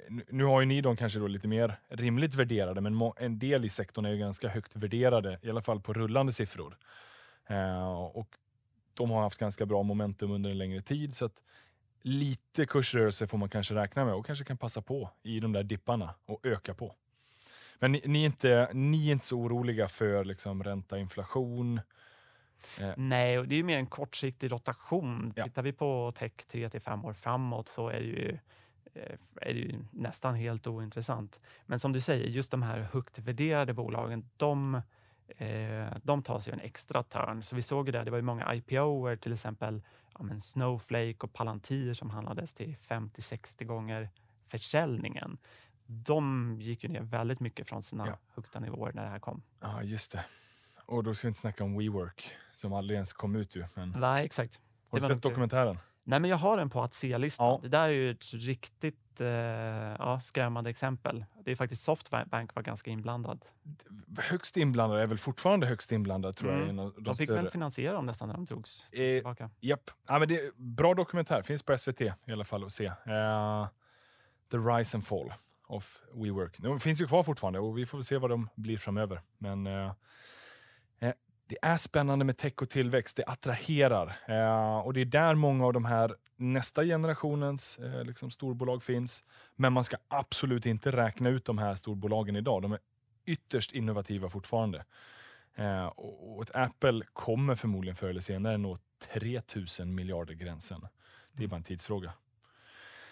nu- 0.09 0.25
nu 0.29 0.43
har 0.43 0.59
ju 0.59 0.65
ni 0.65 0.81
de 0.81 0.95
kanske 0.95 1.19
då 1.19 1.27
lite 1.27 1.47
mer 1.47 1.79
rimligt 1.89 2.35
värderade, 2.35 2.81
men 2.81 3.11
en 3.17 3.39
del 3.39 3.65
i 3.65 3.69
sektorn 3.69 4.05
är 4.05 4.09
ju 4.09 4.17
ganska 4.17 4.47
högt 4.47 4.75
värderade, 4.75 5.39
i 5.41 5.49
alla 5.49 5.61
fall 5.61 5.81
på 5.81 5.93
rullande 5.93 6.33
siffror. 6.33 6.77
Eh, 7.47 7.93
och 7.93 8.27
de 8.93 9.09
har 9.11 9.21
haft 9.21 9.39
ganska 9.39 9.65
bra 9.65 9.83
momentum 9.83 10.31
under 10.31 10.49
en 10.49 10.57
längre 10.57 10.81
tid, 10.81 11.15
så 11.15 11.25
att 11.25 11.41
lite 12.01 12.65
kursrörelse 12.65 13.27
får 13.27 13.37
man 13.37 13.49
kanske 13.49 13.75
räkna 13.75 14.05
med 14.05 14.13
och 14.13 14.25
kanske 14.25 14.45
kan 14.45 14.57
passa 14.57 14.81
på 14.81 15.09
i 15.23 15.39
de 15.39 15.51
där 15.53 15.63
dipparna 15.63 16.15
och 16.25 16.45
öka 16.45 16.73
på. 16.73 16.95
Men 17.79 17.91
ni, 17.91 18.01
ni, 18.05 18.21
är, 18.21 18.25
inte, 18.25 18.69
ni 18.73 19.07
är 19.07 19.11
inte 19.11 19.25
så 19.25 19.37
oroliga 19.39 19.87
för 19.87 20.25
liksom 20.25 20.63
ränta, 20.63 20.97
inflation? 20.99 21.81
Nej, 22.97 23.39
och 23.39 23.47
det 23.47 23.55
är 23.55 23.57
ju 23.57 23.63
mer 23.63 23.77
en 23.77 23.87
kortsiktig 23.87 24.51
rotation. 24.51 25.33
Ja. 25.35 25.43
Tittar 25.43 25.61
vi 25.61 25.73
på 25.73 26.13
tech 26.17 26.31
3 26.51 26.69
till 26.69 26.81
5 26.81 27.05
år 27.05 27.13
framåt 27.13 27.67
så 27.67 27.89
är 27.89 27.99
det, 27.99 28.05
ju, 28.05 28.29
eh, 28.29 28.39
är 29.41 29.53
det 29.53 29.59
ju 29.59 29.79
nästan 29.91 30.35
helt 30.35 30.67
ointressant. 30.67 31.39
Men 31.65 31.79
som 31.79 31.93
du 31.93 32.01
säger, 32.01 32.25
just 32.27 32.51
de 32.51 32.61
här 32.63 32.79
högt 32.79 33.19
värderade 33.19 33.73
bolagen, 33.73 34.29
de, 34.37 34.81
eh, 35.27 35.87
de 36.03 36.23
tar 36.23 36.39
sig 36.39 36.53
en 36.53 36.59
extra 36.59 37.03
törn. 37.03 37.43
Så 37.43 37.55
vi 37.55 37.61
såg 37.61 37.87
ju 37.87 37.91
det, 37.91 38.03
det 38.03 38.11
var 38.11 38.17
ju 38.17 38.21
många 38.23 38.53
IPOer, 38.55 39.15
till 39.15 39.33
exempel 39.33 39.81
ja, 40.13 40.23
men 40.23 40.41
Snowflake 40.41 41.17
och 41.19 41.33
Palantir 41.33 41.93
som 41.93 42.09
handlades 42.09 42.53
till 42.53 42.75
50-60 42.87 43.63
gånger 43.65 44.09
försäljningen. 44.43 45.37
De 45.85 46.55
gick 46.61 46.83
ju 46.83 46.89
ner 46.89 47.01
väldigt 47.01 47.39
mycket 47.39 47.67
från 47.67 47.83
sina 47.83 48.07
Ja. 48.07 48.17
högsta 48.35 48.59
nivåer 48.59 48.91
när 48.93 49.03
det 49.03 49.09
här 49.09 49.19
kom. 49.19 49.41
Ja, 49.59 49.83
just 49.83 50.11
det. 50.11 50.25
Och 50.85 51.03
då 51.03 51.13
ska 51.13 51.27
vi 51.27 51.29
inte 51.29 51.39
snacka 51.39 51.63
om 51.63 51.77
WeWork 51.77 52.31
som 52.53 52.73
aldrig 52.73 52.95
ens 52.95 53.13
kom 53.13 53.35
ut 53.35 53.55
ju. 53.55 53.65
Men... 53.75 53.95
Nej, 53.99 54.25
exakt. 54.25 54.59
Har 54.89 54.99
du 54.99 55.07
sett 55.07 55.21
dokumentären? 55.21 55.77
Nej, 56.09 56.19
men 56.19 56.29
jag 56.29 56.37
har 56.37 56.57
den 56.57 56.69
på 56.69 56.83
att 56.83 56.93
se-listan. 56.93 57.47
Ja. 57.47 57.59
Det 57.61 57.67
där 57.69 57.83
är 57.83 57.89
ju 57.89 58.11
ett 58.11 58.33
riktigt 58.33 59.21
eh, 59.21 59.27
ja, 59.27 60.21
skrämmande 60.25 60.69
exempel. 60.69 61.25
Det 61.45 61.51
är 61.51 61.55
faktiskt 61.55 61.83
Softbank 61.83 62.55
var 62.55 62.63
ganska 62.63 62.91
inblandad. 62.91 63.45
Högst 64.17 64.57
inblandad 64.57 64.99
är 64.99 65.07
väl 65.07 65.17
fortfarande 65.17 65.67
högst 65.67 65.91
inblandad 65.91 66.35
tror 66.37 66.51
jag. 66.51 66.61
Mm. 66.63 66.79
av 66.79 66.93
de 66.93 67.03
De 67.03 67.15
fick 67.15 67.27
större. 67.29 67.41
väl 67.41 67.51
finansiera 67.51 67.93
dem 67.93 68.05
nästan 68.05 68.27
när 68.27 68.35
de 68.35 68.45
drogs 68.45 68.87
Eh, 68.91 68.97
tillbaka. 68.99 69.49
Japp. 69.59 69.91
Ja, 70.07 70.19
men 70.19 70.27
det 70.27 70.35
är 70.35 70.51
bra 70.55 70.93
dokumentär, 70.93 71.41
finns 71.41 71.63
på 71.63 71.77
SVT 71.77 72.01
i 72.01 72.11
alla 72.31 72.45
fall 72.45 72.63
att 72.63 72.71
se. 72.71 72.85
Eh, 72.85 73.67
The 74.51 74.57
Rise 74.57 74.97
and 74.97 75.07
Fall 75.07 75.33
of 75.67 76.01
WeWork. 76.13 76.57
De 76.59 76.79
finns 76.79 77.01
ju 77.01 77.07
kvar 77.07 77.23
fortfarande 77.23 77.59
och 77.59 77.77
vi 77.77 77.85
får 77.85 77.97
väl 77.97 78.05
se 78.05 78.17
vad 78.17 78.29
de 78.29 78.49
blir 78.55 78.77
framöver. 78.77 79.21
Men 79.37 79.67
eh, 79.67 79.91
det 81.49 81.57
är 81.61 81.77
spännande 81.77 82.25
med 82.25 82.37
tech 82.37 82.53
och 82.61 82.69
tillväxt, 82.69 83.15
det 83.15 83.23
attraherar. 83.25 84.17
Eh, 84.27 84.79
och 84.79 84.93
det 84.93 85.01
är 85.01 85.05
där 85.05 85.35
många 85.35 85.65
av 85.65 85.73
de 85.73 85.85
här 85.85 86.15
nästa 86.35 86.83
generationens 86.83 87.77
eh, 87.77 88.03
liksom 88.03 88.31
storbolag 88.31 88.83
finns. 88.83 89.23
Men 89.55 89.73
man 89.73 89.83
ska 89.83 89.97
absolut 90.07 90.65
inte 90.65 90.91
räkna 90.91 91.29
ut 91.29 91.45
de 91.45 91.57
här 91.57 91.75
storbolagen 91.75 92.35
idag. 92.35 92.61
De 92.61 92.71
är 92.71 92.79
ytterst 93.25 93.71
innovativa 93.71 94.29
fortfarande. 94.29 94.85
Eh, 95.55 95.85
och, 95.85 96.37
och 96.37 96.43
ett 96.43 96.55
Apple 96.55 97.01
kommer 97.13 97.55
förmodligen 97.55 97.95
förr 97.95 98.09
eller 98.09 98.21
senare 98.21 98.57
nå 98.57 98.77
3000 99.13 99.95
miljarder 99.95 100.33
gränsen. 100.33 100.87
Det 101.31 101.43
är 101.43 101.47
bara 101.47 101.57
en 101.57 101.63
tidsfråga. 101.63 102.13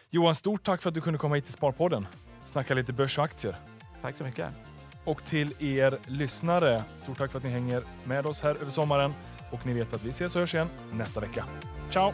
Johan, 0.09 0.35
stort 0.35 0.63
tack 0.63 0.81
för 0.81 0.89
att 0.89 0.95
du 0.95 1.01
kunde 1.01 1.19
komma 1.19 1.35
hit 1.35 1.45
till 1.45 1.53
Sparpodden. 1.53 2.07
Snacka 2.45 2.73
lite 2.73 2.93
börs 2.93 3.17
och 3.17 3.23
aktier. 3.23 3.55
Tack 4.01 4.17
så 4.17 4.23
mycket. 4.23 4.66
Och 5.07 5.25
till 5.25 5.53
er 5.59 5.99
lyssnare, 6.07 6.83
stort 6.95 7.17
tack 7.17 7.31
för 7.31 7.37
att 7.37 7.43
ni 7.43 7.49
hänger 7.49 7.83
med 8.03 8.25
oss 8.25 8.41
här 8.41 8.55
över 8.61 8.71
sommaren. 8.71 9.13
Och 9.51 9.65
ni 9.65 9.73
vet 9.73 9.93
att 9.93 10.03
vi 10.03 10.09
ses 10.09 10.35
och 10.35 10.39
hörs 10.39 10.53
igen 10.53 10.69
nästa 10.91 11.19
vecka. 11.19 11.45
Ciao! 11.89 12.13